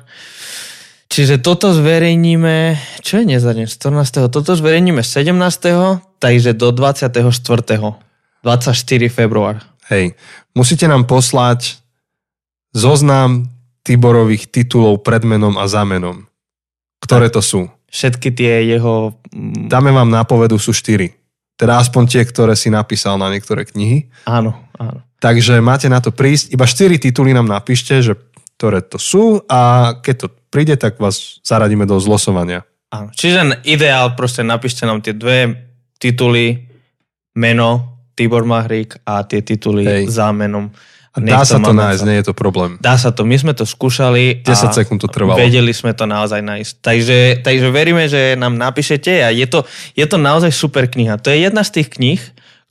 Čiže 1.11 1.43
toto 1.43 1.71
zverejníme, 1.75 2.81
čo 3.05 3.21
je 3.21 3.25
dnes 3.29 3.43
za 3.45 3.53
deň? 3.53 3.69
14. 3.69 4.33
Toto 4.33 4.51
zverejníme 4.57 5.05
17. 5.05 5.31
Takže 6.19 6.51
do 6.57 6.73
24. 6.73 8.04
24. 8.45 8.77
február. 9.09 9.65
Hej, 9.89 10.13
musíte 10.53 10.85
nám 10.85 11.09
poslať 11.09 11.81
zoznam 12.77 13.49
Tiborových 13.85 14.49
titulov 14.49 15.05
pred 15.05 15.25
menom 15.29 15.61
a 15.61 15.69
za 15.69 15.85
menom. 15.85 16.25
Ktoré 17.05 17.29
to 17.29 17.45
sú? 17.45 17.69
Všetky 17.93 18.33
tie 18.33 18.65
jeho... 18.65 19.13
mm, 19.29 19.69
Dáme 19.69 19.93
vám 19.93 20.09
nápovedu, 20.09 20.57
sú 20.57 20.73
štyri. 20.73 21.13
Teda 21.55 21.79
aspoň 21.79 22.03
tie, 22.09 22.23
ktoré 22.25 22.57
si 22.57 22.73
napísal 22.73 23.21
na 23.21 23.29
niektoré 23.29 23.69
knihy. 23.69 24.09
Áno, 24.25 24.57
áno. 24.81 25.05
Takže 25.21 25.61
máte 25.61 25.87
na 25.93 26.01
to 26.01 26.11
prísť. 26.11 26.51
Iba 26.57 26.65
4 26.67 26.97
tituly 26.97 27.37
nám 27.37 27.47
napíšte, 27.47 28.01
že 28.01 28.17
ktoré 28.57 28.81
to 28.81 28.97
sú 28.97 29.45
a 29.47 29.93
keď 30.01 30.15
to 30.17 30.27
príde, 30.49 30.75
tak 30.81 30.97
vás 30.97 31.45
zaradíme 31.45 31.85
do 31.85 32.01
zlosovania. 32.01 32.65
áno. 32.89 33.13
Čiže 33.13 33.63
ideál, 33.69 34.17
proste 34.17 34.41
napíšte 34.41 34.89
nám 34.89 35.05
tie 35.05 35.13
dve 35.13 35.71
tituly, 36.01 36.67
meno, 37.37 37.94
Tibor 38.15 38.47
Mahrík 38.47 39.03
a 39.03 39.27
tie 39.27 39.43
tituly 39.43 39.85
Hej. 39.85 40.05
za 40.11 40.31
menom. 40.31 40.71
A 41.15 41.23
Nech 41.23 41.31
dá 41.31 41.47
sa 41.47 41.63
to 41.63 41.71
nájsť, 41.71 42.03
nie 42.11 42.19
je 42.19 42.27
to 42.27 42.35
problém. 42.35 42.75
Dá 42.83 42.99
sa 42.99 43.15
to, 43.15 43.23
my 43.23 43.39
sme 43.39 43.55
to 43.55 43.63
skúšali. 43.63 44.43
10 44.43 44.51
a 44.51 44.75
sekúnd 44.75 44.99
to 44.99 45.07
trvalo. 45.07 45.39
Vedeli 45.39 45.71
sme 45.71 45.95
to 45.95 46.11
naozaj 46.11 46.43
nájsť. 46.43 46.73
Takže, 46.83 47.19
takže 47.47 47.71
veríme, 47.71 48.11
že 48.11 48.35
nám 48.35 48.59
napíšete 48.59 49.23
a 49.23 49.31
je 49.31 49.47
to, 49.47 49.63
je 49.95 50.03
to 50.11 50.19
naozaj 50.19 50.51
super 50.51 50.91
kniha. 50.91 51.23
To 51.23 51.31
je 51.31 51.47
jedna 51.47 51.63
z 51.63 51.79
tých 51.79 51.95
kníh, 51.95 52.19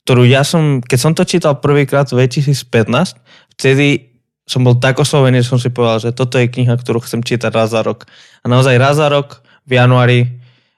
ktorú 0.04 0.28
ja 0.28 0.44
som, 0.44 0.84
keď 0.84 1.00
som 1.00 1.16
to 1.16 1.24
čítal 1.24 1.56
prvýkrát 1.64 2.12
v 2.12 2.28
2015, 2.28 3.16
vtedy 3.56 4.12
som 4.44 4.60
bol 4.68 4.76
tak 4.76 5.00
oslovený, 5.00 5.39
že 5.39 5.56
som 5.56 5.60
si 5.60 5.72
povedal, 5.72 6.04
že 6.04 6.12
toto 6.12 6.36
je 6.36 6.52
kniha, 6.52 6.76
ktorú 6.76 7.00
chcem 7.08 7.24
čítať 7.24 7.48
raz 7.48 7.72
za 7.72 7.80
rok. 7.80 8.04
A 8.44 8.52
naozaj 8.52 8.76
raz 8.76 9.00
za 9.00 9.08
rok 9.08 9.39
v 9.64 9.80
januári, 9.80 10.20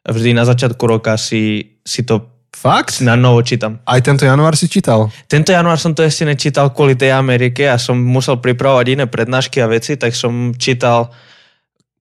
vždy 0.05 0.37
na 0.37 0.45
začiatku 0.45 0.85
roka 0.85 1.17
si, 1.17 1.73
si 1.81 2.05
to 2.05 2.34
Fakt? 2.55 3.03
na 3.03 3.19
novo 3.19 3.43
čítam. 3.43 3.83
Aj 3.83 3.99
tento 3.99 4.23
január 4.23 4.55
si 4.55 4.71
čítal? 4.71 5.11
Tento 5.27 5.51
január 5.51 5.75
som 5.75 5.91
to 5.91 6.07
ešte 6.07 6.23
nečítal 6.23 6.71
kvôli 6.71 6.95
tej 6.95 7.11
Amerike 7.11 7.67
a 7.67 7.75
som 7.75 7.99
musel 7.99 8.39
pripravovať 8.39 8.95
iné 8.95 9.05
prednášky 9.11 9.59
a 9.59 9.67
veci, 9.67 9.99
tak 9.99 10.15
som 10.15 10.55
čítal 10.55 11.11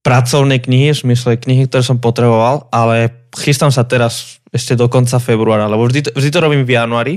pracovné 0.07 0.63
knihy, 0.63 0.95
v 0.95 1.03
smysle 1.11 1.41
knihy, 1.41 1.67
ktoré 1.67 1.83
som 1.83 1.99
potreboval, 1.99 2.71
ale 2.71 3.27
chystám 3.35 3.75
sa 3.75 3.83
teraz 3.83 4.39
ešte 4.55 4.79
do 4.79 4.87
konca 4.87 5.19
februára, 5.19 5.67
lebo 5.67 5.91
vždy 5.91 6.07
to, 6.07 6.11
vždy 6.15 6.31
to 6.31 6.39
robím 6.39 6.63
v 6.63 6.77
januári, 6.79 7.15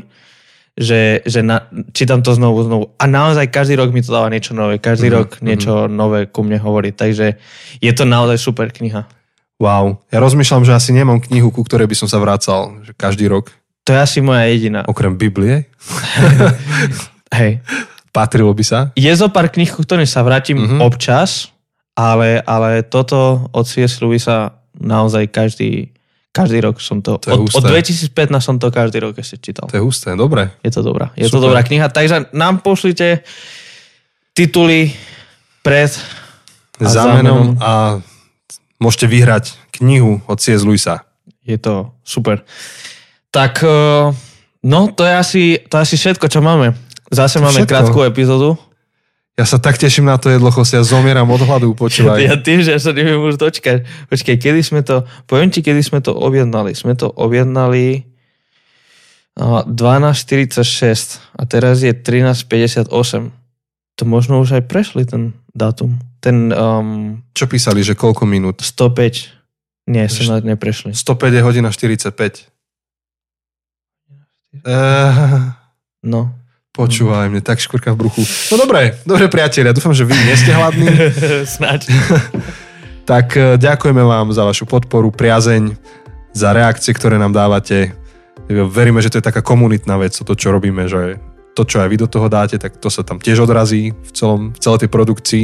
že, 0.73 1.21
že 1.25 1.45
na, 1.45 1.67
čítam 1.93 2.23
to 2.25 2.33
znovu, 2.33 2.63
znovu. 2.65 2.83
A 2.97 3.05
naozaj 3.05 3.53
každý 3.53 3.77
rok 3.77 3.93
mi 3.93 4.01
to 4.01 4.13
dáva 4.13 4.31
niečo 4.31 4.57
nové, 4.57 4.81
každý 4.81 5.13
mm-hmm. 5.13 5.19
rok 5.19 5.29
niečo 5.45 5.73
mm-hmm. 5.85 5.93
nové 5.93 6.19
ku 6.25 6.41
mne 6.41 6.57
hovorí, 6.63 6.95
takže 6.95 7.37
je 7.81 7.91
to 7.93 8.05
naozaj 8.07 8.37
super 8.39 8.73
kniha. 8.73 9.16
Wow, 9.57 9.97
ja 10.13 10.21
rozmýšľam, 10.21 10.69
že 10.69 10.77
asi 10.77 10.93
nemám 10.93 11.17
knihu, 11.17 11.49
ku 11.49 11.65
ktorej 11.65 11.89
by 11.89 11.97
som 11.97 12.05
sa 12.05 12.21
vracal 12.21 12.77
že 12.85 12.93
každý 12.93 13.25
rok. 13.25 13.49
To 13.89 13.95
je 13.95 13.99
asi 14.03 14.19
moja 14.21 14.45
jediná. 14.45 14.85
Okrem 14.85 15.17
Biblie? 15.17 15.65
Hej. 17.37 17.65
Patrilo 18.13 18.53
by 18.53 18.63
sa? 18.65 18.79
Je 18.93 19.09
zo 19.09 19.31
pár 19.33 19.49
knih, 19.49 19.73
ku 19.73 19.81
ktorým 19.81 20.05
sa 20.05 20.21
vrátim 20.21 20.61
mm-hmm. 20.61 20.81
občas, 20.83 21.49
ale, 21.97 22.43
ale 22.45 22.85
toto 22.85 23.49
od 23.49 23.65
C.S. 23.65 23.97
Lewisa 23.97 24.61
naozaj 24.77 25.33
každý, 25.33 25.89
každý 26.29 26.61
rok 26.61 26.77
som 26.77 27.01
to... 27.01 27.17
to 27.17 27.33
od, 27.33 27.49
od 27.49 27.63
2015 27.65 28.13
som 28.37 28.61
to 28.61 28.69
každý 28.69 29.01
rok 29.01 29.17
ešte 29.17 29.41
čítal. 29.41 29.65
To 29.65 29.77
je 29.77 29.81
husté, 29.81 30.13
dobre. 30.13 30.53
Je 30.61 30.69
to 30.69 30.85
dobrá. 30.85 31.09
Je 31.17 31.25
Super. 31.25 31.33
to 31.33 31.45
dobrá 31.49 31.61
kniha. 31.65 31.89
Takže 31.89 32.29
nám 32.29 32.61
pošlite 32.61 33.25
tituly 34.37 34.93
pred 35.65 35.89
a 36.77 36.85
zámenom 36.85 37.57
a 37.57 37.97
môžete 38.77 39.09
vyhrať 39.09 39.57
knihu 39.81 40.21
od 40.29 40.37
C.S. 40.41 40.65
Lewisa. 40.65 41.05
Je 41.45 41.57
to 41.57 41.93
super. 42.01 42.41
Tak, 43.31 43.63
eh, 43.63 44.13
no 44.63 44.79
to 44.93 45.05
je 45.05 45.13
asi, 45.13 45.43
to 45.69 45.77
je 45.77 45.81
asi 45.81 45.95
všetko, 45.97 46.29
čo 46.29 46.41
máme. 46.41 46.73
Zase 47.11 47.39
máme 47.39 47.63
všetko. 47.63 47.71
krátku 47.71 47.99
epizódu. 48.03 48.57
Ja 49.37 49.45
sa 49.45 49.61
tak 49.61 49.77
teším 49.77 50.09
na 50.09 50.17
to 50.17 50.33
jedlo, 50.33 50.49
ja 50.49 50.81
zomieram 50.81 51.29
od 51.29 51.45
hladu, 51.45 51.77
počúvaj. 51.77 52.25
Ja 52.25 52.41
že 52.41 52.73
ja 52.73 52.81
sa 52.81 52.89
neviem 52.89 53.21
už 53.21 53.37
dočkať. 53.37 53.85
Počkaj, 54.09 54.35
kedy 54.41 54.65
sme 54.65 54.81
to, 54.81 55.05
poviem 55.29 55.53
ti, 55.53 55.61
kedy 55.61 55.77
sme 55.85 56.01
to 56.01 56.09
objednali. 56.09 56.73
Sme 56.73 56.97
to 56.97 57.05
objednali 57.05 58.09
12.46 59.37 61.37
a 61.37 61.45
teraz 61.45 61.85
je 61.85 61.93
13.58. 61.93 62.89
To 63.97 64.03
možno 64.09 64.41
už 64.41 64.57
aj 64.57 64.63
prešli 64.65 65.05
ten 65.05 65.37
dátum. 65.53 66.01
Ten, 66.17 66.49
um, 66.51 67.21
Čo 67.31 67.45
písali, 67.45 67.85
že 67.85 67.93
koľko 67.93 68.25
minút? 68.25 68.65
105. 68.65 69.37
Nie, 69.87 70.11
sme 70.11 70.43
neprešli. 70.43 70.91
105 70.91 71.37
je 71.37 71.41
hodina 71.45 71.69
45. 71.71 72.51
Uh, 74.65 75.53
no. 76.03 76.33
Počúvaj, 76.77 77.33
mne 77.33 77.41
tak 77.41 77.57
škurka 77.57 77.97
v 77.97 78.05
bruchu. 78.05 78.21
No 78.53 78.61
dobre, 78.61 78.93
dobre 79.01 79.25
priatelia, 79.33 79.73
dúfam, 79.73 79.97
že 79.97 80.05
vy 80.05 80.13
nie 80.13 80.37
ste 80.37 80.53
hladní. 80.53 80.85
Snáď. 81.57 81.89
tak 83.09 83.33
e, 83.33 83.57
ďakujeme 83.57 84.03
vám 84.05 84.29
za 84.29 84.45
vašu 84.45 84.69
podporu, 84.69 85.09
priazeň, 85.09 85.73
za 86.37 86.53
reakcie, 86.53 86.93
ktoré 86.93 87.17
nám 87.17 87.33
dávate. 87.33 87.97
Veríme, 88.45 89.01
že 89.01 89.09
to 89.09 89.17
je 89.17 89.25
taká 89.25 89.41
komunitná 89.41 89.97
vec, 89.97 90.13
to, 90.13 90.33
čo 90.37 90.53
robíme, 90.53 90.85
že 90.85 91.17
to, 91.57 91.65
čo 91.65 91.81
aj 91.81 91.89
vy 91.89 91.97
do 91.97 92.05
toho 92.05 92.29
dáte, 92.29 92.61
tak 92.61 92.77
to 92.77 92.93
sa 92.93 93.01
tam 93.01 93.17
tiež 93.17 93.41
odrazí 93.41 93.89
v, 93.89 94.11
celom, 94.13 94.53
v 94.53 94.59
celej 94.61 94.85
tej 94.85 94.89
produkcii. 94.93 95.43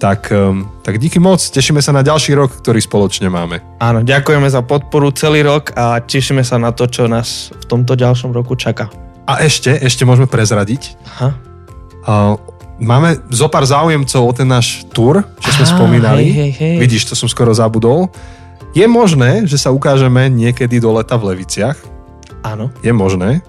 Tak, 0.00 0.32
um, 0.32 0.64
tak 0.80 0.96
díky 0.96 1.20
moc, 1.20 1.44
tešíme 1.44 1.84
sa 1.84 1.92
na 1.92 2.00
ďalší 2.00 2.32
rok, 2.32 2.64
ktorý 2.64 2.80
spoločne 2.80 3.28
máme. 3.28 3.60
Áno, 3.84 4.00
ďakujeme 4.00 4.48
za 4.48 4.64
podporu 4.64 5.12
celý 5.12 5.44
rok 5.44 5.76
a 5.76 6.00
tešíme 6.00 6.40
sa 6.40 6.56
na 6.56 6.72
to, 6.72 6.88
čo 6.88 7.04
nás 7.04 7.52
v 7.52 7.64
tomto 7.68 8.00
ďalšom 8.00 8.32
roku 8.32 8.56
čaká. 8.56 8.88
A 9.28 9.44
ešte, 9.44 9.76
ešte 9.76 10.08
môžeme 10.08 10.24
prezradiť. 10.24 10.96
Aha. 11.04 11.28
Uh, 12.00 12.40
máme 12.80 13.20
zo 13.28 13.52
pár 13.52 13.68
záujemcov 13.68 14.22
o 14.24 14.32
ten 14.32 14.48
náš 14.48 14.88
tour, 14.88 15.20
čo 15.36 15.50
sme 15.52 15.68
Aha, 15.68 15.72
spomínali. 15.76 16.24
Hej, 16.32 16.32
hej, 16.32 16.52
hej. 16.56 16.76
Vidíš, 16.80 17.12
to 17.12 17.14
som 17.14 17.28
skoro 17.28 17.52
zabudol. 17.52 18.08
Je 18.72 18.88
možné, 18.88 19.44
že 19.44 19.60
sa 19.60 19.68
ukážeme 19.68 20.32
niekedy 20.32 20.80
do 20.80 20.96
leta 20.96 21.20
v 21.20 21.36
Leviciach. 21.36 21.76
Áno. 22.40 22.72
Je 22.80 22.88
možné. 22.96 23.44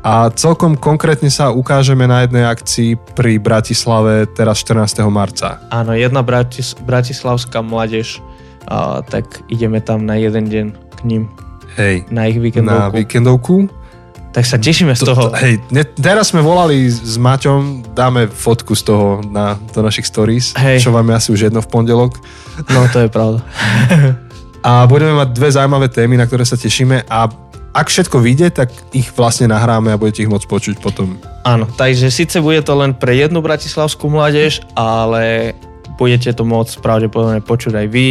A 0.00 0.32
celkom 0.32 0.80
konkrétne 0.80 1.28
sa 1.28 1.52
ukážeme 1.52 2.08
na 2.08 2.24
jednej 2.24 2.48
akcii 2.48 2.96
pri 3.12 3.36
Bratislave 3.36 4.24
teraz 4.32 4.64
14. 4.64 5.04
marca. 5.12 5.60
Áno, 5.68 5.92
jedna 5.92 6.24
bratis- 6.24 6.72
bratislavská 6.80 7.60
mládež, 7.60 8.24
a, 8.64 9.04
tak 9.04 9.44
ideme 9.52 9.84
tam 9.84 10.08
na 10.08 10.16
jeden 10.16 10.48
deň 10.48 10.66
k 10.72 11.00
ním. 11.04 11.28
Hej. 11.76 12.08
Na 12.08 12.32
ich 12.32 12.40
víkendovku. 12.40 12.80
Na 12.80 12.88
víkendovku. 12.88 13.56
Tak 14.30 14.46
sa 14.46 14.56
tešíme 14.62 14.94
z 14.94 15.02
toho. 15.04 15.34
To, 15.34 15.36
hej, 15.42 15.58
ne, 15.74 15.82
teraz 15.82 16.30
sme 16.30 16.38
volali 16.38 16.86
s 16.86 17.18
Maťom, 17.18 17.92
dáme 17.92 18.30
fotku 18.30 18.78
z 18.78 18.86
toho 18.86 19.20
na, 19.26 19.58
do 19.74 19.82
našich 19.82 20.06
stories, 20.06 20.54
hej. 20.54 20.78
čo 20.78 20.94
máme 20.94 21.10
asi 21.18 21.34
už 21.34 21.50
jedno 21.50 21.58
v 21.58 21.68
pondelok. 21.68 22.14
No, 22.70 22.86
to 22.94 23.04
je 23.04 23.08
pravda. 23.10 23.42
a 24.70 24.86
budeme 24.86 25.18
mať 25.18 25.28
dve 25.34 25.48
zaujímavé 25.50 25.90
témy, 25.90 26.14
na 26.14 26.30
ktoré 26.30 26.46
sa 26.46 26.54
tešíme 26.54 27.10
a 27.10 27.26
ak 27.70 27.86
všetko 27.86 28.18
vyjde, 28.18 28.50
tak 28.50 28.74
ich 28.90 29.10
vlastne 29.14 29.50
nahráme 29.50 29.94
a 29.94 30.00
budete 30.00 30.26
ich 30.26 30.32
môcť 30.32 30.46
počuť 30.50 30.76
potom. 30.82 31.18
Áno, 31.46 31.70
takže 31.70 32.10
síce 32.10 32.42
bude 32.42 32.60
to 32.66 32.74
len 32.74 32.94
pre 32.94 33.14
jednu 33.14 33.38
bratislavskú 33.40 34.10
mládež, 34.10 34.66
ale 34.74 35.54
budete 35.94 36.34
to 36.34 36.42
môcť 36.42 36.82
pravdepodobne 36.82 37.44
počuť 37.44 37.74
aj 37.78 37.86
vy 37.90 38.08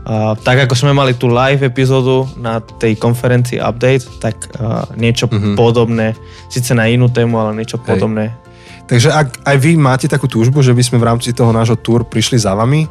Uh, 0.00 0.32
tak 0.32 0.64
ako 0.64 0.72
sme 0.72 0.96
mali 0.96 1.12
tú 1.12 1.28
live 1.28 1.60
epizódu 1.60 2.24
na 2.40 2.56
tej 2.64 2.96
konferencii 2.96 3.60
Update, 3.60 4.08
tak 4.16 4.48
uh, 4.56 4.88
niečo 4.96 5.28
mm-hmm. 5.28 5.52
podobné, 5.60 6.16
síce 6.48 6.72
na 6.72 6.88
inú 6.88 7.12
tému, 7.12 7.36
ale 7.36 7.52
niečo 7.52 7.76
Hej. 7.76 7.84
podobné. 7.84 8.32
Takže 8.88 9.12
ak 9.12 9.44
aj 9.44 9.56
vy 9.60 9.76
máte 9.76 10.08
takú 10.08 10.24
túžbu, 10.24 10.64
že 10.64 10.72
by 10.72 10.80
sme 10.80 10.98
v 11.04 11.04
rámci 11.04 11.36
toho 11.36 11.52
nášho 11.52 11.76
túr 11.76 12.08
prišli 12.08 12.40
za 12.40 12.56
vami 12.56 12.88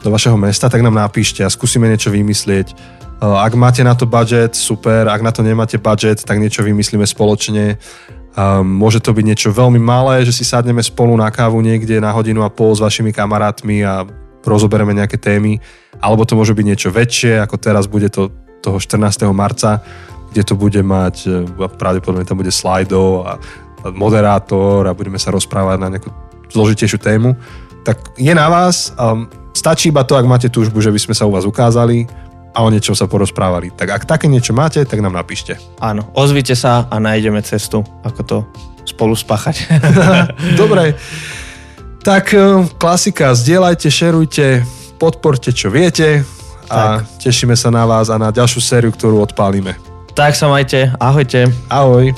do 0.00 0.08
vašeho 0.08 0.40
mesta, 0.40 0.72
tak 0.72 0.80
nám 0.80 0.96
napíšte 0.96 1.44
a 1.44 1.52
skúsime 1.52 1.84
niečo 1.84 2.08
vymyslieť. 2.08 2.72
Uh, 3.18 3.42
ak 3.42 3.58
máte 3.58 3.82
na 3.82 3.98
to 3.98 4.06
budget, 4.06 4.54
super, 4.54 5.10
ak 5.10 5.18
na 5.26 5.34
to 5.34 5.42
nemáte 5.42 5.74
budget, 5.82 6.22
tak 6.22 6.38
niečo 6.38 6.62
vymyslíme 6.62 7.02
spoločne. 7.02 7.74
Um, 8.38 8.62
môže 8.62 9.02
to 9.02 9.10
byť 9.10 9.24
niečo 9.26 9.48
veľmi 9.50 9.82
malé, 9.82 10.22
že 10.22 10.30
si 10.30 10.46
sadneme 10.46 10.78
spolu 10.78 11.18
na 11.18 11.26
kávu 11.26 11.58
niekde 11.58 11.98
na 11.98 12.14
hodinu 12.14 12.46
a 12.46 12.54
pol 12.54 12.70
s 12.70 12.78
vašimi 12.78 13.10
kamarátmi 13.10 13.82
a 13.82 14.06
rozoberieme 14.46 14.94
nejaké 14.94 15.18
témy, 15.18 15.58
alebo 15.98 16.22
to 16.22 16.38
môže 16.38 16.54
byť 16.54 16.66
niečo 16.66 16.88
väčšie, 16.94 17.42
ako 17.42 17.58
teraz 17.58 17.90
bude 17.90 18.06
to 18.06 18.30
toho 18.62 18.78
14. 18.78 19.26
marca, 19.34 19.82
kde 20.30 20.42
to 20.46 20.54
bude 20.54 20.78
mať, 20.78 21.16
e, 21.26 21.66
pravdepodobne 21.78 22.22
tam 22.22 22.38
bude 22.38 22.54
slajdo 22.54 23.26
a 23.26 23.32
moderátor 23.90 24.86
a 24.86 24.94
budeme 24.94 25.18
sa 25.18 25.34
rozprávať 25.34 25.76
na 25.78 25.88
nejakú 25.90 26.10
zložitejšiu 26.54 26.98
tému, 27.02 27.34
tak 27.82 27.98
je 28.18 28.30
na 28.34 28.46
vás. 28.50 28.94
Stačí 29.54 29.90
iba 29.90 30.06
to, 30.06 30.14
ak 30.14 30.26
máte 30.26 30.48
túžbu, 30.50 30.78
že 30.78 30.94
by 30.94 31.00
sme 31.02 31.14
sa 31.14 31.26
u 31.26 31.34
vás 31.34 31.46
ukázali 31.46 32.06
a 32.58 32.66
o 32.66 32.74
niečom 32.74 32.98
sa 32.98 33.06
porozprávali. 33.06 33.70
Tak 33.70 33.86
ak 33.86 34.02
také 34.02 34.26
niečo 34.26 34.50
máte, 34.50 34.82
tak 34.82 34.98
nám 34.98 35.14
napíšte. 35.14 35.54
Áno, 35.78 36.10
ozvite 36.18 36.58
sa 36.58 36.90
a 36.90 36.98
nájdeme 36.98 37.38
cestu, 37.46 37.86
ako 38.02 38.20
to 38.26 38.36
spolu 38.82 39.14
spáchať. 39.14 39.70
Dobre. 40.60 40.98
Tak 42.02 42.34
e, 42.34 42.66
klasika, 42.74 43.30
zdieľajte, 43.38 43.86
šerujte, 43.86 44.66
podporte, 44.98 45.54
čo 45.54 45.70
viete 45.70 46.26
a 46.66 46.98
tak. 46.98 47.22
tešíme 47.30 47.54
sa 47.54 47.70
na 47.70 47.86
vás 47.86 48.10
a 48.10 48.18
na 48.18 48.34
ďalšiu 48.34 48.58
sériu, 48.58 48.90
ktorú 48.90 49.22
odpálime. 49.22 49.78
Tak 50.18 50.34
sa 50.34 50.50
majte, 50.50 50.90
ahojte. 50.98 51.46
Ahoj. 51.70 52.10